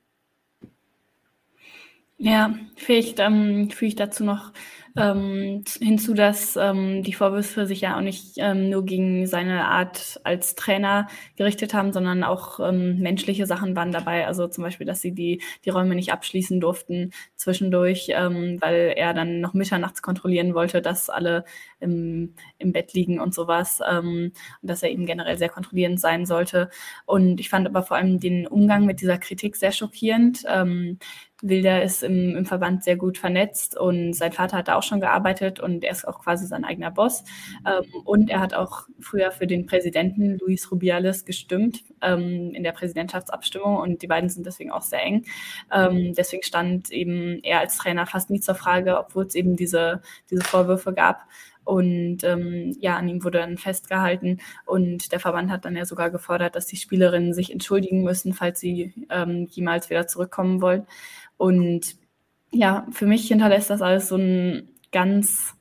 Ja, 2.19 2.55
vielleicht 2.77 3.21
ähm, 3.21 3.71
füge 3.71 3.87
ich 3.87 3.95
dazu 3.95 4.25
noch 4.25 4.53
ähm, 4.96 5.64
hinzu, 5.78 6.14
dass 6.14 6.56
ähm, 6.56 7.02
die 7.02 7.12
Vorwürfe 7.12 7.66
sich 7.66 7.82
ja 7.82 7.96
auch 7.96 8.00
nicht 8.00 8.35
ähm, 8.37 8.70
nur 8.70 8.85
gegen 8.85 9.26
seine 9.26 9.66
Art 9.66 10.20
als 10.24 10.54
Trainer 10.54 11.09
gerichtet 11.37 11.74
haben, 11.74 11.92
sondern 11.92 12.24
auch 12.24 12.61
ähm, 12.61 12.98
menschliche 12.98 13.46
Sachen 13.46 13.76
waren 13.76 13.92
dabei. 13.92 14.26
Also 14.26 14.48
zum 14.48 14.64
Beispiel, 14.64 14.87
dass 14.87 15.00
sie 15.00 15.12
die, 15.12 15.42
die 15.64 15.70
Räume 15.70 15.94
nicht 15.94 16.12
abschließen 16.12 16.61
durften 16.61 17.12
zwischendurch, 17.37 18.09
ähm, 18.11 18.59
weil 18.61 18.94
er 18.96 19.14
dann 19.14 19.40
noch 19.40 19.54
mitternachts 19.54 20.02
kontrollieren 20.02 20.54
wollte, 20.54 20.80
dass 20.80 21.11
alle 21.11 21.44
im, 21.80 22.35
im 22.59 22.72
Bett 22.72 22.92
liegen 22.94 23.20
und 23.20 23.35
sowas. 23.35 23.80
Ähm, 23.88 24.32
und 24.62 24.70
dass 24.70 24.82
er 24.82 24.90
eben 24.90 25.06
generell 25.06 25.37
sehr 25.38 25.48
kontrollierend 25.48 26.00
sein 26.00 26.26
sollte. 26.26 26.70
Und 27.04 27.40
ich 27.40 27.48
fand 27.48 27.66
aber 27.66 27.82
vor 27.82 27.96
allem 27.96 28.18
den 28.20 28.46
Umgang 28.46 28.87
mit 28.87 29.00
dieser 29.00 29.18
Kritik 29.18 29.56
sehr 29.56 29.72
schockierend. 29.72 30.44
Wilder 31.42 31.83
ist 31.83 32.03
im, 32.03 32.35
im, 32.35 32.46
Verband 32.46 32.83
sehr 32.83 32.96
gut 32.96 33.18
vernetzt 33.18 33.77
und 33.77 34.14
sein 34.14 34.33
Vater 34.33 34.57
hat 34.57 34.68
da 34.68 34.77
auch 34.77 34.83
schon 34.83 35.01
gearbeitet 35.01 35.61
und 35.61 35.85
er 35.85 35.92
ist 35.92 36.09
auch 36.09 36.20
quasi 36.20 36.46
sein 36.46 36.64
eigener 36.64 36.90
Boss. 36.90 37.25
Ähm, 37.66 37.85
und 38.05 38.31
er 38.31 38.40
hat 38.40 38.55
auch 38.55 38.87
früher 39.01 39.31
für 39.31 39.46
den 39.46 39.66
Präsidenten 39.66 40.38
Luis 40.38 40.70
Rubiales 40.70 41.25
gestimmt 41.25 41.85
ähm, 42.01 42.53
in 42.55 42.62
der 42.62 42.72
Präsidentschaftsabstimmung 42.72 43.77
und 43.77 44.01
die 44.03 44.07
beiden 44.07 44.31
sind 44.31 44.46
deswegen 44.46 44.70
auch 44.70 44.83
sehr 44.83 45.03
eng. 45.03 45.25
Ähm, 45.70 46.14
deswegen 46.14 46.42
stand 46.42 46.90
eben 46.90 47.40
er 47.42 47.61
als 47.61 47.77
Trainer 47.77 48.07
fast 48.07 48.31
nie 48.31 48.40
zur 48.40 48.55
Frage, 48.55 48.99
obwohl 48.99 49.27
es 49.27 49.35
eben 49.35 49.57
diese, 49.57 50.01
diese 50.31 50.42
Vorwürfe 50.42 50.94
gab. 50.94 51.27
Und 51.66 52.22
ähm, 52.22 52.76
ja, 52.79 52.96
an 52.96 53.09
ihm 53.09 53.24
wurde 53.24 53.38
dann 53.38 53.59
festgehalten 53.59 54.38
und 54.66 55.11
der 55.11 55.18
Verband 55.18 55.50
hat 55.50 55.64
dann 55.64 55.74
ja 55.74 55.85
sogar 55.85 56.11
gefordert, 56.11 56.55
dass 56.55 56.66
die 56.66 56.76
Spielerinnen 56.76 57.35
sich 57.35 57.52
entschuldigen 57.52 58.05
müssen, 58.05 58.35
falls 58.35 58.61
sie 58.61 58.94
ähm, 59.11 59.48
jemals 59.50 59.90
wieder 59.90 60.07
zurückkommen 60.07 60.62
wollen. 60.62 60.87
Und 61.37 61.96
ja, 62.52 62.87
für 62.92 63.07
mich 63.07 63.26
hinterlässt 63.26 63.68
das 63.68 63.83
alles 63.83 64.09
so 64.09 64.14
einen 64.14 64.68
ganz, 64.92 65.57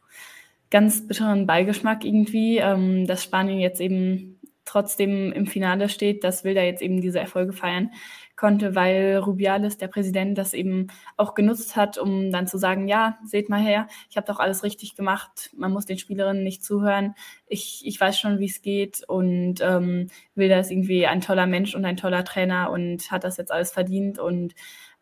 ganz 0.69 1.07
bitteren 1.07 1.47
Beigeschmack 1.47 2.05
irgendwie, 2.05 2.57
ähm, 2.57 3.07
dass 3.07 3.23
Spanien 3.23 3.59
jetzt 3.59 3.81
eben 3.81 4.34
trotzdem 4.65 5.32
im 5.32 5.47
Finale 5.47 5.89
steht, 5.89 6.23
das 6.23 6.43
will 6.43 6.56
da 6.56 6.62
jetzt 6.62 6.82
eben 6.82 7.01
diese 7.01 7.19
Erfolge 7.19 7.54
feiern 7.54 7.91
konnte, 8.36 8.75
weil 8.75 9.17
Rubiales, 9.17 9.78
der 9.78 9.88
Präsident, 9.88 10.38
das 10.38 10.54
eben 10.54 10.88
auch 11.15 11.36
genutzt 11.36 11.75
hat, 11.75 11.97
um 11.97 12.32
dann 12.32 12.47
zu 12.47 12.58
sagen, 12.58 12.88
ja, 12.88 13.17
seht 13.23 13.49
mal 13.49 13.62
her, 13.62 13.88
ich 14.10 14.17
habe 14.17 14.28
doch 14.28 14.39
alles 14.39 14.63
richtig 14.63 14.95
gemacht, 14.95 15.51
man 15.56 15.71
muss 15.71 15.86
den 15.86 15.97
Spielerinnen 15.97 16.43
nicht 16.43 16.63
zuhören, 16.63 17.15
ich, 17.47 17.84
ich 17.86 17.99
weiß 17.99 18.19
schon, 18.19 18.39
wie 18.39 18.45
es 18.45 18.62
geht 18.62 19.04
und 19.08 19.62
ähm, 19.62 20.08
will 20.36 20.49
das 20.49 20.69
irgendwie 20.69 21.08
ein 21.08 21.21
toller 21.21 21.47
Mensch 21.47 21.75
und 21.75 21.86
ein 21.86 21.97
toller 21.97 22.25
Trainer 22.25 22.71
und 22.71 23.10
hat 23.12 23.23
das 23.23 23.38
jetzt 23.38 23.51
alles 23.51 23.71
verdient 23.71 24.19
und 24.19 24.54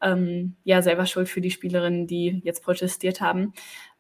ähm, 0.02 0.56
ja, 0.64 0.82
selber 0.82 1.06
schuld 1.06 1.30
für 1.30 1.42
die 1.42 1.52
Spielerinnen, 1.52 2.06
die 2.06 2.42
jetzt 2.44 2.64
protestiert 2.64 3.22
haben. 3.22 3.54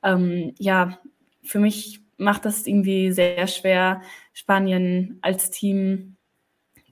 Ähm, 0.03 0.53
ja, 0.59 0.99
für 1.41 1.59
mich 1.59 2.02
macht 2.23 2.45
das 2.45 2.65
irgendwie 2.65 3.11
sehr 3.11 3.47
schwer, 3.47 4.01
Spanien 4.33 5.19
als 5.21 5.51
Team 5.51 6.15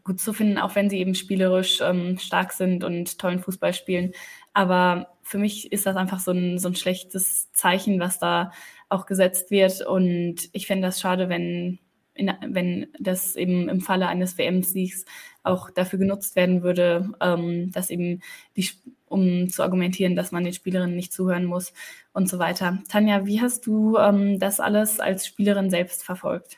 gut 0.04 0.20
zu 0.20 0.34
finden, 0.34 0.58
auch 0.58 0.76
wenn 0.76 0.90
sie 0.90 1.00
eben 1.00 1.16
spielerisch 1.16 1.80
ähm, 1.82 2.18
stark 2.18 2.54
sind 2.54 2.84
und 2.84 3.20
tollen 3.20 3.40
Fußball 3.40 3.74
spielen. 3.74 4.14
Aber 4.54 5.08
für 5.22 5.38
mich 5.38 5.72
ist 5.72 5.86
das 5.86 5.96
einfach 5.96 6.20
so 6.20 6.32
ein, 6.32 6.60
so 6.60 6.70
ein 6.70 6.76
schlechtes 6.76 7.52
Zeichen, 7.54 8.00
was 8.00 8.20
da 8.20 8.52
auch 8.90 9.06
gesetzt 9.06 9.52
wird. 9.52 9.82
Und 9.86 10.50
ich 10.52 10.68
fände 10.68 10.88
das 10.88 11.00
schade, 11.00 11.30
wenn, 11.30 11.80
in, 12.14 12.32
wenn 12.48 12.88
das 13.00 13.36
eben 13.36 13.70
im 13.70 13.82
Falle 13.82 14.08
eines 14.08 14.38
WM-Siegs 14.38 15.06
auch 15.44 15.70
dafür 15.70 16.00
genutzt 16.00 16.36
werden 16.36 16.64
würde, 16.64 17.12
ähm, 17.22 17.72
dass 17.72 17.90
eben 17.90 18.22
die, 18.58 18.70
um 19.06 19.50
zu 19.50 19.64
argumentieren, 19.64 20.16
dass 20.16 20.32
man 20.32 20.44
den 20.44 20.54
Spielerinnen 20.54 20.96
nicht 20.96 21.14
zuhören 21.14 21.46
muss 21.46 21.74
und 22.14 22.30
so 22.30 22.40
weiter. 22.40 22.80
Tanja, 22.90 23.26
wie 23.26 23.42
hast 23.42 23.66
du 23.66 23.98
ähm, 23.98 24.40
das 24.40 24.60
alles 24.60 25.00
als 25.00 25.26
Spielerin 25.26 25.70
selbst 25.70 26.04
verfolgt? 26.04 26.58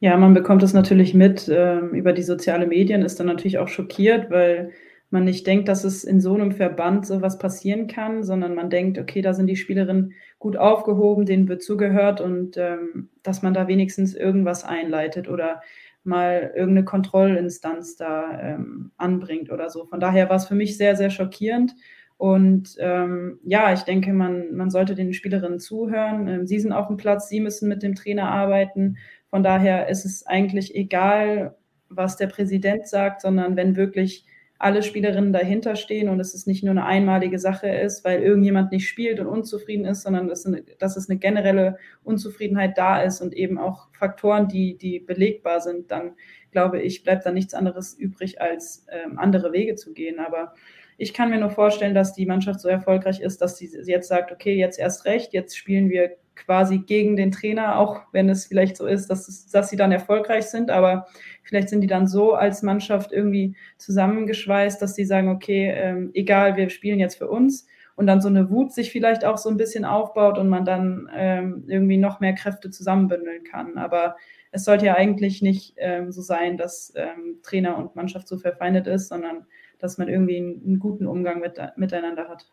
Ja, 0.00 0.16
man 0.16 0.34
bekommt 0.34 0.62
es 0.62 0.72
natürlich 0.72 1.14
mit 1.14 1.48
ähm, 1.48 1.94
über 1.94 2.12
die 2.12 2.24
sozialen 2.24 2.68
Medien, 2.68 3.02
ist 3.02 3.20
dann 3.20 3.28
natürlich 3.28 3.58
auch 3.58 3.68
schockiert, 3.68 4.30
weil 4.30 4.72
man 5.10 5.24
nicht 5.24 5.46
denkt, 5.46 5.68
dass 5.68 5.84
es 5.84 6.04
in 6.04 6.20
so 6.20 6.34
einem 6.34 6.52
Verband 6.52 7.06
sowas 7.06 7.38
passieren 7.38 7.86
kann, 7.86 8.24
sondern 8.24 8.54
man 8.54 8.70
denkt, 8.70 8.98
okay, 8.98 9.20
da 9.20 9.34
sind 9.34 9.46
die 9.46 9.56
Spielerinnen 9.56 10.14
gut 10.38 10.56
aufgehoben, 10.56 11.26
denen 11.26 11.48
wird 11.48 11.62
zugehört 11.62 12.20
und 12.20 12.56
ähm, 12.56 13.10
dass 13.22 13.42
man 13.42 13.54
da 13.54 13.68
wenigstens 13.68 14.14
irgendwas 14.14 14.64
einleitet 14.64 15.28
oder 15.28 15.60
mal 16.02 16.52
irgendeine 16.56 16.84
Kontrollinstanz 16.84 17.96
da 17.96 18.40
ähm, 18.40 18.90
anbringt 18.96 19.52
oder 19.52 19.70
so. 19.70 19.84
Von 19.84 20.00
daher 20.00 20.28
war 20.28 20.36
es 20.36 20.46
für 20.46 20.54
mich 20.54 20.76
sehr, 20.76 20.96
sehr 20.96 21.10
schockierend. 21.10 21.76
Und 22.22 22.76
ähm, 22.78 23.40
ja, 23.42 23.72
ich 23.72 23.80
denke, 23.80 24.12
man, 24.12 24.54
man 24.54 24.70
sollte 24.70 24.94
den 24.94 25.12
Spielerinnen 25.12 25.58
zuhören. 25.58 26.28
Ähm, 26.28 26.46
sie 26.46 26.60
sind 26.60 26.70
auf 26.70 26.86
dem 26.86 26.96
Platz, 26.96 27.28
sie 27.28 27.40
müssen 27.40 27.68
mit 27.68 27.82
dem 27.82 27.96
Trainer 27.96 28.30
arbeiten. 28.30 28.96
Von 29.28 29.42
daher 29.42 29.88
ist 29.88 30.04
es 30.04 30.24
eigentlich 30.24 30.72
egal, 30.76 31.56
was 31.88 32.16
der 32.16 32.28
Präsident 32.28 32.86
sagt, 32.86 33.22
sondern 33.22 33.56
wenn 33.56 33.74
wirklich 33.74 34.24
alle 34.56 34.84
Spielerinnen 34.84 35.32
dahinter 35.32 35.74
stehen 35.74 36.08
und 36.08 36.20
es 36.20 36.32
ist 36.32 36.46
nicht 36.46 36.62
nur 36.62 36.70
eine 36.70 36.86
einmalige 36.86 37.40
Sache 37.40 37.68
ist, 37.68 38.04
weil 38.04 38.22
irgendjemand 38.22 38.70
nicht 38.70 38.86
spielt 38.86 39.18
und 39.18 39.26
unzufrieden 39.26 39.84
ist, 39.84 40.02
sondern 40.02 40.28
dass, 40.28 40.46
eine, 40.46 40.62
dass 40.78 40.96
es 40.96 41.10
eine 41.10 41.18
generelle 41.18 41.76
Unzufriedenheit 42.04 42.78
da 42.78 43.02
ist 43.02 43.20
und 43.20 43.34
eben 43.34 43.58
auch 43.58 43.88
Faktoren, 43.98 44.46
die, 44.46 44.78
die 44.78 45.00
belegbar 45.00 45.60
sind, 45.60 45.90
dann 45.90 46.12
glaube 46.52 46.80
ich, 46.80 47.02
bleibt 47.02 47.26
da 47.26 47.32
nichts 47.32 47.54
anderes 47.54 47.94
übrig, 47.94 48.40
als 48.40 48.86
ähm, 48.90 49.18
andere 49.18 49.52
Wege 49.52 49.74
zu 49.74 49.92
gehen. 49.92 50.20
Aber 50.20 50.54
ich 50.98 51.14
kann 51.14 51.30
mir 51.30 51.40
nur 51.40 51.50
vorstellen, 51.50 51.94
dass 51.94 52.14
die 52.14 52.26
Mannschaft 52.26 52.60
so 52.60 52.68
erfolgreich 52.68 53.20
ist, 53.20 53.42
dass 53.42 53.56
sie 53.58 53.70
jetzt 53.86 54.08
sagt, 54.08 54.30
okay, 54.30 54.54
jetzt 54.54 54.78
erst 54.78 55.04
recht, 55.04 55.32
jetzt 55.32 55.56
spielen 55.56 55.90
wir 55.90 56.16
quasi 56.34 56.78
gegen 56.78 57.16
den 57.16 57.30
Trainer, 57.30 57.78
auch 57.78 58.02
wenn 58.12 58.28
es 58.28 58.46
vielleicht 58.46 58.76
so 58.76 58.86
ist, 58.86 59.08
dass, 59.08 59.48
dass 59.50 59.68
sie 59.68 59.76
dann 59.76 59.92
erfolgreich 59.92 60.46
sind, 60.46 60.70
aber 60.70 61.06
vielleicht 61.42 61.68
sind 61.68 61.82
die 61.82 61.86
dann 61.88 62.06
so 62.06 62.34
als 62.34 62.62
Mannschaft 62.62 63.12
irgendwie 63.12 63.56
zusammengeschweißt, 63.78 64.80
dass 64.80 64.94
sie 64.94 65.04
sagen, 65.04 65.28
okay, 65.28 65.72
ähm, 65.74 66.10
egal, 66.14 66.56
wir 66.56 66.70
spielen 66.70 66.98
jetzt 66.98 67.16
für 67.18 67.28
uns 67.28 67.66
und 67.96 68.06
dann 68.06 68.20
so 68.20 68.28
eine 68.28 68.50
Wut 68.50 68.72
sich 68.72 68.90
vielleicht 68.90 69.24
auch 69.24 69.38
so 69.38 69.50
ein 69.50 69.56
bisschen 69.56 69.84
aufbaut 69.84 70.38
und 70.38 70.48
man 70.48 70.64
dann 70.64 71.10
ähm, 71.14 71.64
irgendwie 71.66 71.98
noch 71.98 72.20
mehr 72.20 72.34
Kräfte 72.34 72.70
zusammenbündeln 72.70 73.44
kann. 73.44 73.76
Aber 73.76 74.16
es 74.52 74.64
sollte 74.64 74.86
ja 74.86 74.94
eigentlich 74.94 75.42
nicht 75.42 75.74
ähm, 75.78 76.12
so 76.12 76.20
sein, 76.20 76.56
dass 76.56 76.92
ähm, 76.94 77.40
Trainer 77.42 77.76
und 77.78 77.96
Mannschaft 77.96 78.28
so 78.28 78.38
verfeindet 78.38 78.86
ist, 78.86 79.08
sondern 79.08 79.46
dass 79.78 79.98
man 79.98 80.08
irgendwie 80.08 80.36
einen, 80.36 80.62
einen 80.64 80.78
guten 80.78 81.06
Umgang 81.06 81.40
mit, 81.40 81.58
miteinander 81.76 82.28
hat. 82.28 82.52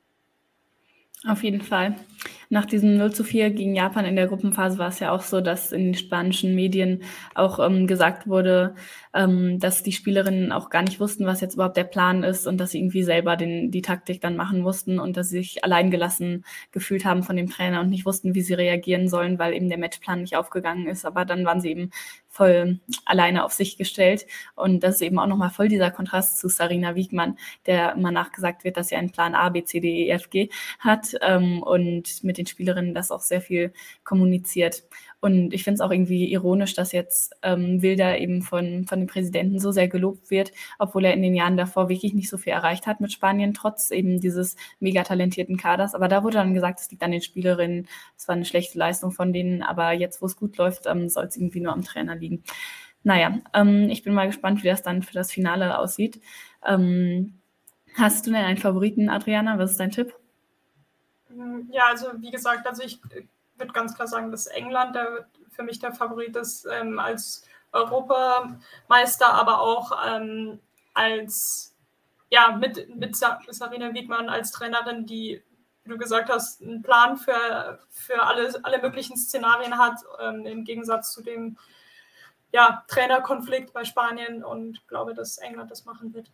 Auf 1.28 1.44
jeden 1.44 1.60
Fall. 1.60 1.98
Nach 2.48 2.66
diesem 2.66 2.98
0 2.98 3.12
zu 3.12 3.26
4 3.26 3.50
gegen 3.50 3.76
Japan 3.76 4.06
in 4.06 4.16
der 4.16 4.28
Gruppenphase 4.28 4.78
war 4.78 4.88
es 4.88 5.00
ja 5.00 5.12
auch 5.12 5.22
so, 5.22 5.42
dass 5.42 5.74
in 5.74 5.84
den 5.84 5.94
spanischen 5.94 6.56
Medien 6.56 7.04
auch 7.36 7.60
ähm, 7.60 7.88
gesagt 7.88 8.26
wurde, 8.26 8.74
ähm, 9.14 9.60
dass 9.60 9.84
die 9.84 9.92
Spielerinnen 9.92 10.54
auch 10.54 10.70
gar 10.70 10.82
nicht 10.82 11.02
wussten, 11.02 11.26
was 11.26 11.42
jetzt 11.42 11.56
überhaupt 11.56 11.76
der 11.76 11.84
Plan 11.84 12.24
ist 12.24 12.48
und 12.48 12.58
dass 12.58 12.72
sie 12.72 12.80
irgendwie 12.80 13.04
selber 13.04 13.36
den, 13.36 13.70
die 13.70 13.82
Taktik 13.82 14.22
dann 14.22 14.38
machen 14.38 14.62
mussten 14.62 14.98
und 14.98 15.18
dass 15.18 15.30
sie 15.30 15.40
sich 15.40 15.64
alleingelassen 15.66 16.46
gefühlt 16.72 17.04
haben 17.04 17.24
von 17.24 17.36
dem 17.36 17.50
Trainer 17.50 17.82
und 17.82 17.90
nicht 17.90 18.06
wussten, 18.06 18.34
wie 18.34 18.42
sie 18.42 18.54
reagieren 18.54 19.10
sollen, 19.10 19.38
weil 19.40 19.54
eben 19.54 19.68
der 19.68 19.78
Matchplan 19.78 20.22
nicht 20.22 20.38
aufgegangen 20.38 20.88
ist. 20.88 21.06
Aber 21.06 21.26
dann 21.26 21.46
waren 21.46 21.60
sie 21.60 21.70
eben 21.70 21.92
voll 22.40 22.80
alleine 23.04 23.44
auf 23.44 23.52
sich 23.52 23.76
gestellt. 23.76 24.26
Und 24.56 24.82
das 24.82 24.96
ist 24.96 25.02
eben 25.02 25.20
auch 25.20 25.28
nochmal 25.28 25.50
voll 25.50 25.68
dieser 25.68 25.92
Kontrast 25.92 26.40
zu 26.40 26.48
Sarina 26.48 26.96
Wiegmann, 26.96 27.38
der 27.66 27.96
immer 27.96 28.12
nachgesagt 28.12 28.64
wird, 28.64 28.78
dass 28.78 28.88
sie 28.88 28.96
einen 28.96 29.12
Plan 29.12 29.36
A, 29.36 29.50
B, 29.50 29.66
C, 29.66 29.82
D, 29.82 30.06
E, 30.06 30.10
F, 30.12 30.30
G 30.30 30.50
hat 30.80 31.16
ähm, 31.22 31.62
und 31.62 32.24
mit 32.24 32.38
den 32.38 32.46
Spielerinnen 32.46 32.94
das 32.94 33.12
auch 33.12 33.20
sehr 33.20 33.42
viel 33.42 33.74
kommuniziert. 34.06 34.84
Und 35.22 35.54
ich 35.54 35.66
finde 35.66 35.76
es 35.76 35.82
auch 35.82 35.92
irgendwie 35.92 36.32
ironisch, 36.32 36.76
dass 36.76 36.94
jetzt 36.94 37.36
ähm, 37.44 37.82
Wilder 37.82 38.20
eben 38.20 38.42
von, 38.42 38.86
von 38.88 39.00
dem 39.00 39.08
Präsidenten 39.08 39.60
so 39.60 39.72
sehr 39.74 39.90
gelobt 39.90 40.32
wird, 40.32 40.54
obwohl 40.78 41.04
er 41.04 41.14
in 41.14 41.22
den 41.22 41.36
Jahren 41.36 41.58
davor 41.58 41.90
wirklich 41.90 42.14
nicht 42.14 42.30
so 42.30 42.38
viel 42.38 42.54
erreicht 42.54 42.88
hat 42.88 43.02
mit 43.02 43.12
Spanien, 43.12 43.54
trotz 43.54 43.92
eben 43.92 44.22
dieses 44.22 44.56
mega 44.80 45.04
talentierten 45.04 45.58
Kaders. 45.58 45.94
Aber 45.94 46.08
da 46.08 46.24
wurde 46.24 46.38
dann 46.38 46.54
gesagt, 46.54 46.80
es 46.80 46.90
liegt 46.90 47.04
an 47.04 47.12
den 47.12 47.22
Spielerinnen, 47.22 47.90
es 48.18 48.30
war 48.30 48.36
eine 48.36 48.46
schlechte 48.46 48.78
Leistung 48.78 49.12
von 49.12 49.34
denen, 49.34 49.62
aber 49.62 49.92
jetzt, 49.92 50.22
wo 50.22 50.26
es 50.26 50.38
gut 50.38 50.56
läuft, 50.56 50.86
ähm, 50.86 51.10
soll 51.10 51.26
es 51.26 51.36
irgendwie 51.36 51.60
nur 51.60 51.74
am 51.74 51.84
Trainer 51.84 52.16
liegen. 52.16 52.29
Naja, 53.04 53.40
ähm, 53.54 53.90
ich 53.90 54.04
bin 54.04 54.14
mal 54.14 54.28
gespannt, 54.28 54.64
wie 54.64 54.68
das 54.68 54.84
dann 54.84 55.04
für 55.04 55.14
das 55.14 55.32
Finale 55.32 55.78
aussieht. 55.78 56.22
Ähm, 56.66 57.40
hast 57.96 58.28
du 58.28 58.32
denn 58.32 58.44
einen 58.44 58.58
Favoriten, 58.58 59.10
Adriana? 59.10 59.58
Was 59.58 59.72
ist 59.72 59.80
dein 59.80 59.92
Tipp? 59.92 60.14
Ja, 61.72 61.88
also 61.88 62.08
wie 62.18 62.32
gesagt, 62.32 62.68
also 62.68 62.84
ich 62.84 63.00
würde 63.58 63.74
ganz 63.74 63.96
klar 63.96 64.08
sagen, 64.08 64.32
dass 64.32 64.48
England 64.48 64.96
der, 64.96 65.28
für 65.52 65.64
mich 65.64 65.80
der 65.80 65.94
Favorit 65.94 66.36
ist 66.36 66.68
ähm, 66.72 67.00
als 67.00 67.46
Europameister, 67.72 69.32
aber 69.34 69.62
auch 69.62 69.92
ähm, 70.08 70.60
als, 70.94 71.76
ja, 72.30 72.58
mit, 72.58 72.96
mit 72.96 73.16
Sarina 73.16 73.94
Wiegmann 73.94 74.30
als 74.30 74.52
Trainerin, 74.52 75.06
die, 75.06 75.44
wie 75.84 75.90
du 75.90 75.98
gesagt 75.98 76.30
hast, 76.30 76.62
einen 76.62 76.82
Plan 76.82 77.18
für, 77.18 77.80
für 77.90 78.24
alle, 78.24 78.54
alle 78.64 78.82
möglichen 78.82 79.18
Szenarien 79.18 79.78
hat, 79.78 80.00
ähm, 80.20 80.46
im 80.46 80.64
Gegensatz 80.66 81.14
zu 81.14 81.22
dem 81.22 81.58
ja, 82.52 82.84
Trainerkonflikt 82.88 83.74
bei 83.74 83.84
Spanien 83.84 84.44
und 84.44 84.88
glaube, 84.88 85.14
dass 85.14 85.38
England 85.38 85.72
das 85.72 85.86
machen 85.86 86.14
wird. 86.14 86.32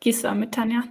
Gehst 0.00 0.24
du 0.24 0.32
mit, 0.34 0.52
Tanja? 0.52 0.84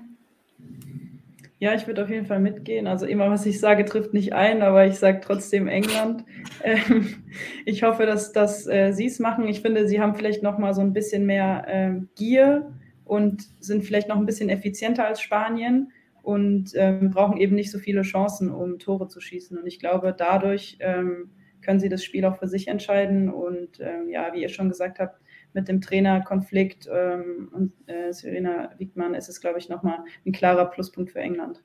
Ja, 1.59 1.73
ich 1.73 1.87
würde 1.87 2.03
auf 2.03 2.09
jeden 2.09 2.25
Fall 2.25 2.39
mitgehen. 2.39 2.85
Also 2.85 3.05
immer, 3.05 3.29
was 3.29 3.45
ich 3.45 3.59
sage, 3.59 3.85
trifft 3.85 4.13
nicht 4.13 4.33
ein, 4.33 4.61
aber 4.61 4.85
ich 4.85 4.97
sage 4.97 5.21
trotzdem 5.23 5.67
England. 5.67 6.23
Ähm, 6.63 7.23
ich 7.65 7.83
hoffe, 7.83 8.07
dass, 8.07 8.31
dass 8.31 8.65
äh, 8.65 8.91
sie 8.91 9.05
es 9.05 9.19
machen. 9.19 9.47
Ich 9.47 9.61
finde, 9.61 9.87
sie 9.87 9.99
haben 9.99 10.15
vielleicht 10.15 10.41
noch 10.41 10.57
mal 10.57 10.73
so 10.73 10.81
ein 10.81 10.93
bisschen 10.93 11.25
mehr 11.25 11.65
äh, 11.67 12.01
Gier 12.15 12.71
und 13.03 13.43
sind 13.59 13.83
vielleicht 13.83 14.07
noch 14.07 14.17
ein 14.17 14.25
bisschen 14.25 14.49
effizienter 14.49 15.05
als 15.05 15.21
Spanien 15.21 15.91
und 16.23 16.71
ähm, 16.73 17.11
brauchen 17.11 17.37
eben 17.37 17.55
nicht 17.55 17.71
so 17.71 17.77
viele 17.77 18.01
Chancen, 18.01 18.51
um 18.51 18.79
Tore 18.79 19.07
zu 19.09 19.21
schießen. 19.21 19.59
Und 19.59 19.67
ich 19.67 19.79
glaube, 19.79 20.15
dadurch 20.17 20.77
ähm, 20.79 21.29
können 21.65 21.79
sie 21.79 21.89
das 21.89 22.03
Spiel 22.03 22.23
auch 22.25 22.37
für 22.37 22.47
sich 22.47 22.67
entscheiden. 22.67 23.29
Und 23.29 23.79
ähm, 23.79 24.09
ja, 24.09 24.33
wie 24.33 24.41
ihr 24.41 24.49
schon 24.49 24.69
gesagt 24.69 24.99
habt, 24.99 25.19
mit 25.53 25.67
dem 25.67 25.81
Trainerkonflikt 25.81 26.87
ähm, 26.91 27.49
und 27.51 27.73
äh, 27.87 28.11
Serena 28.11 28.71
Wiegmann 28.77 29.15
ist 29.15 29.29
es, 29.29 29.41
glaube 29.41 29.57
ich, 29.57 29.69
nochmal 29.69 29.99
ein 30.25 30.31
klarer 30.31 30.65
Pluspunkt 30.65 31.11
für 31.11 31.19
England. 31.19 31.63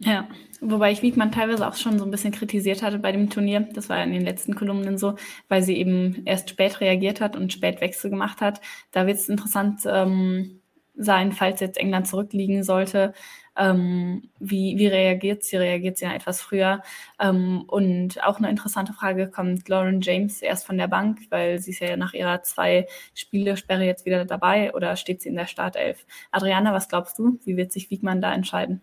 Ja, 0.00 0.28
wobei 0.60 0.92
ich 0.92 1.02
Wiegmann 1.02 1.32
teilweise 1.32 1.66
auch 1.66 1.74
schon 1.74 1.98
so 1.98 2.04
ein 2.04 2.10
bisschen 2.12 2.32
kritisiert 2.32 2.82
hatte 2.82 3.00
bei 3.00 3.10
dem 3.10 3.30
Turnier. 3.30 3.68
Das 3.72 3.88
war 3.88 4.02
in 4.02 4.12
den 4.12 4.24
letzten 4.24 4.54
Kolumnen 4.54 4.96
so, 4.96 5.16
weil 5.48 5.62
sie 5.62 5.76
eben 5.76 6.22
erst 6.24 6.50
spät 6.50 6.80
reagiert 6.80 7.20
hat 7.20 7.36
und 7.36 7.52
spät 7.52 7.80
Wechsel 7.80 8.10
gemacht 8.10 8.40
hat. 8.40 8.60
Da 8.92 9.06
wird 9.08 9.16
es 9.16 9.28
interessant 9.28 9.80
ähm, 9.86 10.60
sein, 10.94 11.32
falls 11.32 11.60
jetzt 11.60 11.78
England 11.78 12.06
zurückliegen 12.06 12.62
sollte. 12.62 13.12
Ähm, 13.58 14.30
wie, 14.38 14.78
wie 14.78 14.86
reagiert 14.86 15.42
sie? 15.42 15.56
Reagiert 15.56 15.98
sie 15.98 16.04
ja 16.04 16.14
etwas 16.14 16.40
früher? 16.40 16.80
Ähm, 17.18 17.64
und 17.66 18.22
auch 18.24 18.38
eine 18.38 18.50
interessante 18.50 18.92
Frage 18.92 19.28
kommt 19.28 19.68
Lauren 19.68 20.00
James 20.00 20.40
erst 20.42 20.64
von 20.64 20.78
der 20.78 20.86
Bank, 20.86 21.20
weil 21.30 21.58
sie 21.58 21.72
ist 21.72 21.80
ja 21.80 21.96
nach 21.96 22.14
ihrer 22.14 22.42
zwei 22.44 22.86
Spiele-Sperre 23.14 23.84
jetzt 23.84 24.06
wieder 24.06 24.24
dabei 24.24 24.72
oder 24.74 24.94
steht 24.94 25.20
sie 25.22 25.28
in 25.28 25.36
der 25.36 25.46
Startelf? 25.46 26.06
Adriana, 26.30 26.72
was 26.72 26.88
glaubst 26.88 27.18
du? 27.18 27.40
Wie 27.44 27.56
wird 27.56 27.72
sich 27.72 27.90
Wiegmann 27.90 28.20
da 28.20 28.32
entscheiden? 28.32 28.80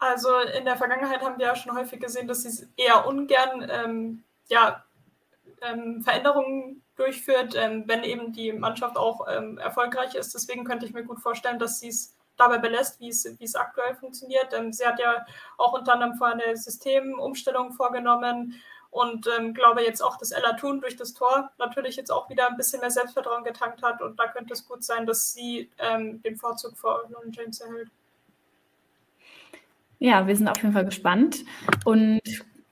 Also 0.00 0.28
in 0.58 0.64
der 0.64 0.76
Vergangenheit 0.76 1.20
haben 1.20 1.38
wir 1.38 1.46
ja 1.46 1.54
schon 1.54 1.76
häufig 1.76 2.00
gesehen, 2.00 2.26
dass 2.26 2.42
sie 2.42 2.66
eher 2.76 3.06
ungern 3.06 3.70
ähm, 3.70 4.24
ja, 4.48 4.82
ähm, 5.62 6.02
Veränderungen 6.02 6.82
durchführt, 6.96 7.54
ähm, 7.56 7.84
wenn 7.86 8.02
eben 8.02 8.32
die 8.32 8.52
Mannschaft 8.52 8.96
auch 8.96 9.26
ähm, 9.30 9.58
erfolgreich 9.58 10.14
ist. 10.14 10.34
Deswegen 10.34 10.64
könnte 10.64 10.86
ich 10.86 10.92
mir 10.92 11.04
gut 11.04 11.20
vorstellen, 11.20 11.58
dass 11.58 11.80
sie 11.80 11.88
es 11.88 12.16
dabei 12.40 12.58
belässt, 12.58 12.98
wie 13.00 13.08
es, 13.08 13.54
aktuell 13.54 13.94
funktioniert. 13.94 14.52
Ähm, 14.52 14.72
sie 14.72 14.84
hat 14.84 14.98
ja 14.98 15.24
auch 15.56 15.72
unter 15.72 15.94
anderem 15.94 16.14
vor 16.14 16.28
eine 16.28 16.56
Systemumstellung 16.56 17.72
vorgenommen 17.72 18.60
und 18.90 19.28
ähm, 19.38 19.54
glaube 19.54 19.82
jetzt 19.82 20.02
auch, 20.02 20.16
dass 20.16 20.32
Ella 20.32 20.54
Thun 20.54 20.80
durch 20.80 20.96
das 20.96 21.14
Tor 21.14 21.52
natürlich 21.58 21.94
jetzt 21.94 22.10
auch 22.10 22.28
wieder 22.28 22.48
ein 22.48 22.56
bisschen 22.56 22.80
mehr 22.80 22.90
Selbstvertrauen 22.90 23.44
getankt 23.44 23.82
hat 23.82 24.02
und 24.02 24.18
da 24.18 24.26
könnte 24.26 24.52
es 24.52 24.66
gut 24.66 24.82
sein, 24.82 25.06
dass 25.06 25.32
sie 25.32 25.70
den 25.78 26.36
Vorzug 26.36 26.76
vor 26.76 27.04
Lauren 27.08 27.30
James 27.30 27.60
erhält. 27.60 27.88
Ja, 30.00 30.26
wir 30.26 30.34
sind 30.34 30.48
auf 30.48 30.56
jeden 30.56 30.72
Fall 30.72 30.86
gespannt 30.86 31.44
und 31.84 32.22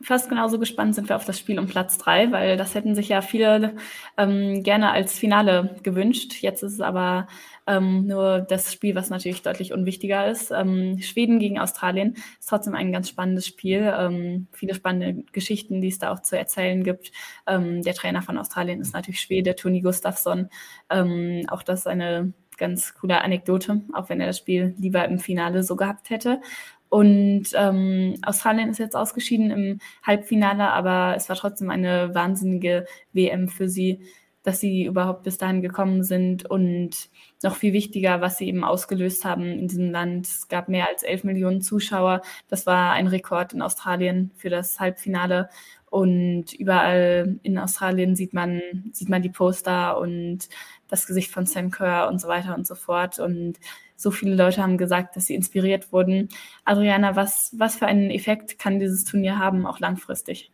fast 0.08 0.30
genauso 0.30 0.58
gespannt 0.58 0.94
sind 0.94 1.10
wir 1.10 1.16
auf 1.16 1.26
das 1.26 1.38
Spiel 1.38 1.58
um 1.58 1.66
Platz 1.66 1.98
drei, 1.98 2.32
weil 2.32 2.56
das 2.56 2.74
hätten 2.74 2.94
sich 2.94 3.10
ja 3.10 3.20
viele 3.20 3.76
ähm, 4.16 4.62
gerne 4.62 4.90
als 4.90 5.18
Finale 5.18 5.76
gewünscht. 5.82 6.40
Jetzt 6.40 6.62
ist 6.62 6.72
es 6.72 6.80
aber 6.80 7.28
ähm, 7.66 8.06
nur 8.06 8.40
das 8.40 8.72
Spiel, 8.72 8.94
was 8.94 9.10
natürlich 9.10 9.42
deutlich 9.42 9.74
unwichtiger 9.74 10.26
ist. 10.26 10.50
Ähm, 10.50 10.98
Schweden 11.02 11.38
gegen 11.38 11.58
Australien 11.58 12.14
ist 12.40 12.48
trotzdem 12.48 12.74
ein 12.74 12.90
ganz 12.90 13.10
spannendes 13.10 13.46
Spiel. 13.46 13.92
Ähm, 13.94 14.48
viele 14.52 14.74
spannende 14.74 15.24
Geschichten, 15.32 15.82
die 15.82 15.88
es 15.88 15.98
da 15.98 16.10
auch 16.10 16.22
zu 16.22 16.38
erzählen 16.38 16.82
gibt. 16.82 17.12
Ähm, 17.46 17.82
der 17.82 17.94
Trainer 17.94 18.22
von 18.22 18.38
Australien 18.38 18.80
ist 18.80 18.94
natürlich 18.94 19.20
Schwede, 19.20 19.56
Toni 19.56 19.82
Gustafsson. 19.82 20.48
Ähm, 20.88 21.44
auch 21.48 21.62
das 21.62 21.86
eine 21.86 22.32
ganz 22.56 22.94
coole 22.94 23.22
Anekdote, 23.22 23.82
auch 23.92 24.08
wenn 24.08 24.20
er 24.20 24.26
das 24.26 24.38
Spiel 24.38 24.74
lieber 24.78 25.04
im 25.04 25.18
Finale 25.18 25.62
so 25.62 25.76
gehabt 25.76 26.10
hätte. 26.10 26.40
Und 26.88 27.48
ähm, 27.54 28.16
Australien 28.24 28.70
ist 28.70 28.78
jetzt 28.78 28.96
ausgeschieden 28.96 29.50
im 29.50 29.78
Halbfinale, 30.02 30.70
aber 30.70 31.14
es 31.16 31.28
war 31.28 31.36
trotzdem 31.36 31.70
eine 31.70 32.14
wahnsinnige 32.14 32.86
WM 33.12 33.48
für 33.48 33.68
sie, 33.68 34.00
dass 34.42 34.60
sie 34.60 34.84
überhaupt 34.84 35.24
bis 35.24 35.36
dahin 35.36 35.60
gekommen 35.60 36.02
sind. 36.02 36.48
Und 36.48 37.10
noch 37.42 37.56
viel 37.56 37.72
wichtiger, 37.72 38.20
was 38.20 38.38
sie 38.38 38.48
eben 38.48 38.64
ausgelöst 38.64 39.24
haben 39.24 39.44
in 39.44 39.68
diesem 39.68 39.90
Land. 39.90 40.26
Es 40.26 40.48
gab 40.48 40.68
mehr 40.68 40.88
als 40.88 41.02
11 41.02 41.24
Millionen 41.24 41.60
Zuschauer. 41.60 42.22
Das 42.48 42.66
war 42.66 42.92
ein 42.92 43.06
Rekord 43.06 43.52
in 43.52 43.62
Australien 43.62 44.30
für 44.36 44.48
das 44.48 44.80
Halbfinale. 44.80 45.50
Und 45.90 46.52
überall 46.52 47.38
in 47.42 47.58
Australien 47.58 48.14
sieht 48.16 48.34
man, 48.34 48.60
sieht 48.92 49.08
man 49.08 49.22
die 49.22 49.30
Poster 49.30 49.98
und 49.98 50.48
das 50.88 51.06
Gesicht 51.06 51.30
von 51.30 51.46
Sam 51.46 51.70
Kerr 51.70 52.08
und 52.08 52.20
so 52.20 52.28
weiter 52.28 52.54
und 52.54 52.66
so 52.66 52.74
fort. 52.74 53.18
Und 53.18 53.58
so 53.98 54.12
viele 54.12 54.36
Leute 54.36 54.62
haben 54.62 54.78
gesagt, 54.78 55.16
dass 55.16 55.26
sie 55.26 55.34
inspiriert 55.34 55.92
wurden. 55.92 56.28
Adriana, 56.64 57.16
was, 57.16 57.50
was 57.58 57.76
für 57.76 57.86
einen 57.86 58.10
Effekt 58.10 58.58
kann 58.58 58.78
dieses 58.78 59.04
Turnier 59.04 59.38
haben, 59.38 59.66
auch 59.66 59.80
langfristig? 59.80 60.52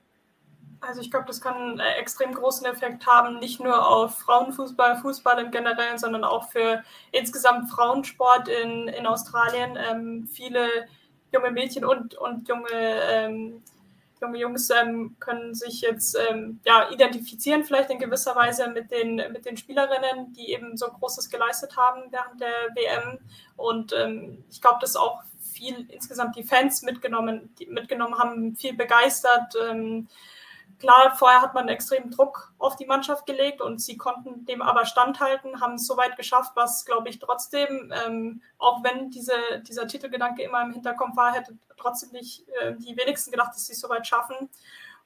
Also 0.81 1.03
ich 1.03 1.11
glaube, 1.11 1.27
das 1.27 1.41
kann 1.41 1.55
einen 1.55 1.81
extrem 2.01 2.33
großen 2.33 2.67
Effekt 2.67 3.07
haben, 3.07 3.39
nicht 3.39 3.61
nur 3.61 3.87
auf 3.87 4.19
Frauenfußball, 4.19 4.97
Fußball 4.97 5.39
im 5.45 5.51
Generellen, 5.51 5.99
sondern 5.99 6.25
auch 6.25 6.51
für 6.51 6.83
insgesamt 7.13 7.71
Frauensport 7.71 8.49
in, 8.49 8.89
in 8.89 9.07
Australien. 9.07 9.79
Ähm, 9.79 10.29
viele 10.31 10.67
junge 11.33 11.51
Mädchen 11.51 11.85
und, 11.85 12.15
und 12.15 12.49
junge 12.49 12.69
ähm, 12.73 13.63
junge 14.25 14.39
Jungs 14.39 14.71
ähm, 14.71 15.17
können 15.21 15.55
sich 15.55 15.81
jetzt 15.81 16.17
ähm, 16.29 16.61
ja, 16.65 16.91
identifizieren, 16.91 17.65
vielleicht 17.65 17.91
in 17.91 17.99
gewisser 17.99 18.35
Weise 18.35 18.69
mit 18.69 18.91
den, 18.91 19.17
mit 19.33 19.45
den 19.47 19.57
Spielerinnen, 19.57 20.33
die 20.33 20.53
eben 20.53 20.77
so 20.77 20.87
Großes 20.89 21.31
geleistet 21.31 21.77
haben 21.77 22.03
während 22.11 22.41
der 22.41 22.75
WM. 22.75 23.19
Und 23.57 23.93
ähm, 23.93 24.45
ich 24.51 24.61
glaube, 24.61 24.79
dass 24.81 24.97
auch 24.97 25.23
viel 25.41 25.87
insgesamt 25.91 26.37
die 26.37 26.43
Fans 26.43 26.83
mitgenommen, 26.83 27.55
die 27.59 27.67
mitgenommen 27.67 28.19
haben, 28.19 28.57
viel 28.57 28.75
begeistert. 28.75 29.55
Ähm, 29.69 30.09
Klar, 30.79 31.15
vorher 31.17 31.41
hat 31.41 31.55
man 31.55 31.69
extremen 31.69 32.11
Druck 32.11 32.53
auf 32.59 32.77
die 32.77 32.87
Mannschaft 32.87 33.27
gelegt 33.27 33.61
und 33.61 33.81
sie 33.81 33.97
konnten 33.97 34.45
dem 34.45 34.63
aber 34.63 34.85
standhalten, 34.87 35.61
haben 35.61 35.75
es 35.75 35.87
soweit 35.87 36.17
geschafft, 36.17 36.53
was, 36.55 36.85
glaube 36.85 37.09
ich, 37.09 37.19
trotzdem, 37.19 37.93
ähm, 38.07 38.43
auch 38.59 38.83
wenn 38.83 39.11
diese, 39.11 39.33
dieser 39.67 39.87
Titelgedanke 39.87 40.43
immer 40.43 40.63
im 40.63 40.73
Hinterkopf 40.73 41.17
war, 41.17 41.33
hätte 41.33 41.57
trotzdem 41.77 42.11
nicht 42.11 42.49
äh, 42.61 42.75
die 42.77 42.97
wenigsten 42.97 43.31
gedacht, 43.31 43.55
dass 43.55 43.67
sie 43.67 43.73
es 43.73 43.81
soweit 43.81 44.07
schaffen. 44.07 44.49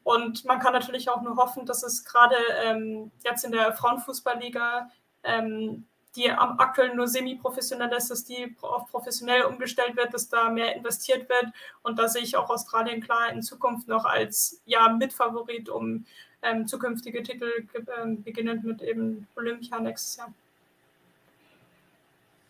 Und 0.04 0.44
man 0.44 0.58
kann 0.58 0.72
natürlich 0.72 1.10
auch 1.10 1.20
nur 1.22 1.36
hoffen, 1.36 1.66
dass 1.66 1.82
es 1.82 2.04
gerade 2.04 2.36
ähm, 2.64 3.10
jetzt 3.24 3.44
in 3.44 3.52
der 3.52 3.72
Frauenfußballliga 3.74 4.90
ähm, 5.22 5.86
die 6.18 6.30
aktuell 6.30 6.94
nur 6.94 7.06
semi-professionell 7.06 7.92
ist, 7.92 8.10
dass 8.10 8.24
die 8.24 8.54
auf 8.60 8.90
professionell 8.90 9.42
umgestellt 9.42 9.96
wird, 9.96 10.12
dass 10.12 10.28
da 10.28 10.50
mehr 10.50 10.74
investiert 10.74 11.28
wird. 11.28 11.46
Und 11.82 11.98
da 11.98 12.08
sehe 12.08 12.22
ich 12.22 12.36
auch 12.36 12.50
Australien 12.50 13.00
klar 13.00 13.30
in 13.30 13.42
Zukunft 13.42 13.88
noch 13.88 14.04
als 14.04 14.60
ja, 14.66 14.88
Mitfavorit, 14.88 15.68
um 15.68 16.04
ähm, 16.42 16.66
zukünftige 16.66 17.22
Titel 17.22 17.50
ähm, 18.00 18.22
beginnend 18.22 18.64
mit 18.64 18.82
eben 18.82 19.28
Olympia 19.36 19.78
nächstes 19.78 20.16
Jahr. 20.16 20.32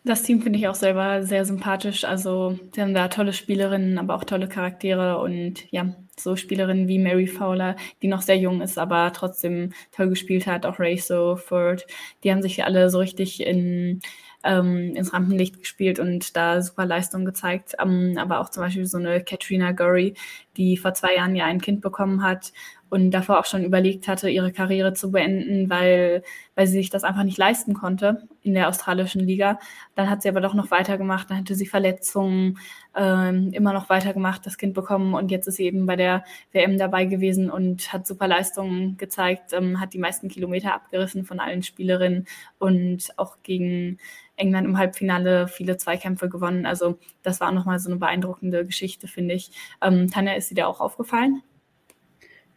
Das 0.05 0.23
Team 0.23 0.41
finde 0.41 0.57
ich 0.57 0.67
auch 0.67 0.75
selber 0.75 1.23
sehr 1.23 1.43
sympathisch. 1.45 2.05
Also, 2.05 2.57
sie 2.73 2.81
haben 2.81 2.93
da 2.93 3.09
tolle 3.09 3.33
Spielerinnen, 3.33 3.97
aber 3.97 4.15
auch 4.15 4.23
tolle 4.23 4.47
Charaktere 4.47 5.19
und 5.19 5.69
ja, 5.71 5.93
so 6.17 6.35
Spielerinnen 6.35 6.87
wie 6.87 6.99
Mary 6.99 7.27
Fowler, 7.27 7.75
die 8.01 8.07
noch 8.07 8.21
sehr 8.21 8.37
jung 8.37 8.61
ist, 8.61 8.77
aber 8.77 9.11
trotzdem 9.13 9.73
toll 9.91 10.09
gespielt 10.09 10.47
hat, 10.47 10.65
auch 10.65 10.79
Ray 10.79 10.97
Ford, 10.97 11.85
die 12.23 12.31
haben 12.31 12.41
sich 12.41 12.63
alle 12.63 12.89
so 12.89 12.99
richtig 12.99 13.41
in, 13.41 13.99
ähm, 14.43 14.95
ins 14.95 15.13
Rampenlicht 15.13 15.59
gespielt 15.59 15.99
und 15.99 16.35
da 16.35 16.61
super 16.61 16.85
Leistung 16.85 17.25
gezeigt. 17.25 17.75
Ähm, 17.81 18.15
aber 18.17 18.39
auch 18.39 18.49
zum 18.49 18.63
Beispiel 18.63 18.85
so 18.85 18.97
eine 18.97 19.21
Katrina 19.23 19.73
Gorry, 19.73 20.13
die 20.57 20.77
vor 20.77 20.93
zwei 20.93 21.15
Jahren 21.15 21.35
ja 21.35 21.45
ein 21.45 21.61
Kind 21.61 21.81
bekommen 21.81 22.23
hat 22.23 22.51
und 22.89 23.11
davor 23.11 23.39
auch 23.39 23.45
schon 23.45 23.63
überlegt 23.63 24.07
hatte, 24.07 24.29
ihre 24.29 24.51
Karriere 24.51 24.93
zu 24.93 25.11
beenden, 25.11 25.69
weil, 25.69 26.23
weil 26.55 26.67
sie 26.67 26.77
sich 26.77 26.89
das 26.89 27.03
einfach 27.03 27.23
nicht 27.23 27.37
leisten 27.37 27.73
konnte 27.73 28.27
in 28.41 28.53
der 28.53 28.67
australischen 28.67 29.21
Liga. 29.21 29.59
Dann 29.95 30.09
hat 30.09 30.21
sie 30.21 30.29
aber 30.29 30.41
doch 30.41 30.53
noch 30.53 30.71
weitergemacht, 30.71 31.29
dann 31.29 31.39
hatte 31.39 31.55
sie 31.55 31.65
Verletzungen, 31.65 32.57
ähm, 32.95 33.51
immer 33.53 33.73
noch 33.73 33.89
weitergemacht, 33.89 34.45
das 34.45 34.57
Kind 34.57 34.73
bekommen 34.73 35.13
und 35.13 35.31
jetzt 35.31 35.47
ist 35.47 35.55
sie 35.57 35.65
eben 35.65 35.85
bei 35.85 35.95
der 35.95 36.23
WM 36.51 36.77
dabei 36.77 37.05
gewesen 37.05 37.49
und 37.51 37.93
hat 37.93 38.07
super 38.07 38.27
Leistungen 38.27 38.97
gezeigt, 38.97 39.53
ähm, 39.53 39.79
hat 39.79 39.93
die 39.93 39.99
meisten 39.99 40.27
Kilometer 40.27 40.73
abgerissen 40.73 41.25
von 41.25 41.39
allen 41.39 41.63
Spielerinnen 41.63 42.27
und 42.57 43.07
auch 43.17 43.37
gegen 43.43 43.99
England 44.35 44.65
im 44.65 44.77
Halbfinale 44.77 45.47
viele 45.47 45.77
Zweikämpfe 45.77 46.29
gewonnen. 46.29 46.65
Also 46.65 46.97
das 47.23 47.39
war 47.39 47.51
nochmal 47.51 47.79
so 47.79 47.89
eine 47.89 47.99
beeindruckende 47.99 48.65
Geschichte, 48.65 49.07
finde 49.07 49.35
ich. 49.35 49.51
Ähm, 49.81 50.09
Tanja, 50.09 50.33
ist 50.33 50.49
sie 50.49 50.55
dir 50.55 50.67
auch 50.67 50.79
aufgefallen? 50.79 51.43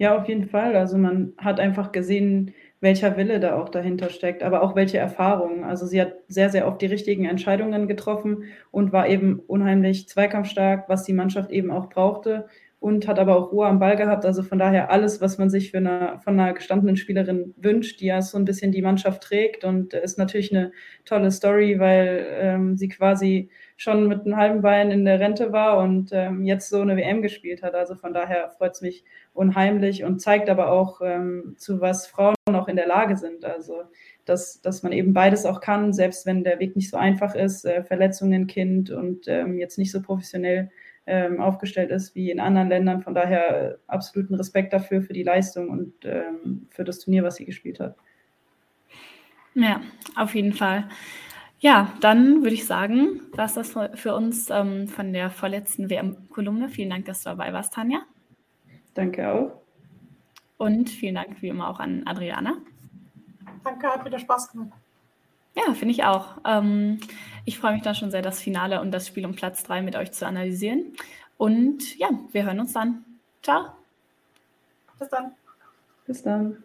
Ja, 0.02 0.16
auf 0.18 0.26
jeden 0.28 0.48
Fall. 0.48 0.74
Also 0.74 0.98
man 0.98 1.32
hat 1.38 1.60
einfach 1.60 1.92
gesehen, 1.92 2.52
welcher 2.80 3.16
Wille 3.16 3.38
da 3.38 3.54
auch 3.56 3.68
dahinter 3.68 4.10
steckt, 4.10 4.42
aber 4.42 4.62
auch 4.62 4.74
welche 4.74 4.98
Erfahrungen. 4.98 5.62
Also 5.62 5.86
sie 5.86 6.00
hat 6.00 6.14
sehr, 6.26 6.50
sehr 6.50 6.66
oft 6.66 6.82
die 6.82 6.86
richtigen 6.86 7.24
Entscheidungen 7.24 7.86
getroffen 7.86 8.44
und 8.72 8.92
war 8.92 9.08
eben 9.08 9.38
unheimlich 9.46 10.08
zweikampfstark, 10.08 10.88
was 10.88 11.04
die 11.04 11.12
Mannschaft 11.12 11.52
eben 11.52 11.70
auch 11.70 11.88
brauchte 11.88 12.48
und 12.80 13.06
hat 13.06 13.20
aber 13.20 13.36
auch 13.36 13.52
Ruhe 13.52 13.68
am 13.68 13.78
Ball 13.78 13.94
gehabt. 13.96 14.24
Also 14.26 14.42
von 14.42 14.58
daher 14.58 14.90
alles, 14.90 15.20
was 15.20 15.38
man 15.38 15.50
sich 15.50 15.72
eine, 15.76 16.18
von 16.24 16.40
einer 16.40 16.52
gestandenen 16.52 16.96
Spielerin 16.96 17.54
wünscht, 17.56 18.00
die 18.00 18.06
ja 18.06 18.20
so 18.22 18.36
ein 18.38 18.44
bisschen 18.44 18.72
die 18.72 18.82
Mannschaft 18.82 19.22
trägt 19.22 19.62
und 19.62 19.94
ist 19.94 20.18
natürlich 20.18 20.50
eine 20.52 20.72
tolle 21.04 21.30
Story, 21.30 21.78
weil 21.78 22.26
ähm, 22.40 22.76
sie 22.76 22.88
quasi 22.88 23.50
schon 23.82 24.06
mit 24.06 24.24
einem 24.24 24.36
halben 24.36 24.62
Bein 24.62 24.90
in 24.92 25.04
der 25.04 25.18
Rente 25.18 25.52
war 25.52 25.78
und 25.78 26.10
ähm, 26.12 26.44
jetzt 26.44 26.70
so 26.70 26.80
eine 26.80 26.96
WM 26.96 27.20
gespielt 27.20 27.62
hat. 27.62 27.74
Also 27.74 27.96
von 27.96 28.14
daher 28.14 28.50
freut 28.50 28.74
es 28.74 28.80
mich 28.80 29.04
unheimlich 29.34 30.04
und 30.04 30.20
zeigt 30.20 30.48
aber 30.48 30.70
auch, 30.70 31.00
ähm, 31.02 31.56
zu 31.58 31.80
was 31.80 32.06
Frauen 32.06 32.34
auch 32.52 32.68
in 32.68 32.76
der 32.76 32.86
Lage 32.86 33.16
sind. 33.16 33.44
Also 33.44 33.82
dass, 34.24 34.60
dass 34.60 34.84
man 34.84 34.92
eben 34.92 35.12
beides 35.12 35.44
auch 35.46 35.60
kann, 35.60 35.92
selbst 35.92 36.26
wenn 36.26 36.44
der 36.44 36.60
Weg 36.60 36.76
nicht 36.76 36.90
so 36.90 36.96
einfach 36.96 37.34
ist, 37.34 37.64
äh, 37.64 37.82
Verletzungen, 37.82 38.46
Kind 38.46 38.90
und 38.90 39.26
ähm, 39.26 39.58
jetzt 39.58 39.78
nicht 39.78 39.90
so 39.90 40.00
professionell 40.00 40.70
ähm, 41.06 41.40
aufgestellt 41.40 41.90
ist 41.90 42.14
wie 42.14 42.30
in 42.30 42.38
anderen 42.38 42.68
Ländern. 42.68 43.02
Von 43.02 43.14
daher 43.14 43.72
äh, 43.72 43.74
absoluten 43.88 44.36
Respekt 44.36 44.72
dafür, 44.72 45.02
für 45.02 45.12
die 45.12 45.24
Leistung 45.24 45.70
und 45.70 45.92
ähm, 46.04 46.68
für 46.70 46.84
das 46.84 47.00
Turnier, 47.00 47.24
was 47.24 47.34
sie 47.34 47.44
gespielt 47.44 47.80
hat. 47.80 47.96
Ja, 49.54 49.80
auf 50.16 50.36
jeden 50.36 50.52
Fall. 50.52 50.88
Ja, 51.62 51.92
dann 52.00 52.42
würde 52.42 52.54
ich 52.54 52.66
sagen, 52.66 53.20
war 53.36 53.44
es 53.44 53.54
das 53.54 53.72
für 53.94 54.16
uns 54.16 54.50
ähm, 54.50 54.88
von 54.88 55.12
der 55.12 55.30
vorletzten 55.30 55.88
WM-Kolumne. 55.88 56.68
Vielen 56.68 56.90
Dank, 56.90 57.04
dass 57.04 57.22
du 57.22 57.30
dabei 57.30 57.52
warst, 57.52 57.74
Tanja. 57.74 58.00
Danke 58.94 59.32
auch. 59.32 59.52
Und 60.58 60.90
vielen 60.90 61.14
Dank 61.14 61.40
wie 61.40 61.48
immer 61.48 61.68
auch 61.68 61.78
an 61.78 62.02
Adriana. 62.04 62.56
Danke, 63.62 63.86
hat 63.86 64.04
wieder 64.04 64.18
Spaß 64.18 64.50
gemacht. 64.50 64.72
Ja, 65.54 65.72
finde 65.74 65.92
ich 65.92 66.02
auch. 66.02 66.38
Ähm, 66.44 66.98
ich 67.44 67.60
freue 67.60 67.74
mich 67.74 67.82
dann 67.82 67.94
schon 67.94 68.10
sehr, 68.10 68.22
das 68.22 68.40
Finale 68.40 68.80
und 68.80 68.90
das 68.90 69.06
Spiel 69.06 69.24
um 69.24 69.36
Platz 69.36 69.62
3 69.62 69.82
mit 69.82 69.94
euch 69.94 70.10
zu 70.10 70.26
analysieren. 70.26 70.96
Und 71.36 71.96
ja, 71.96 72.08
wir 72.32 72.44
hören 72.44 72.58
uns 72.58 72.72
dann. 72.72 73.04
Ciao. 73.40 73.66
Bis 74.98 75.08
dann. 75.10 75.32
Bis 76.08 76.22
dann. 76.24 76.64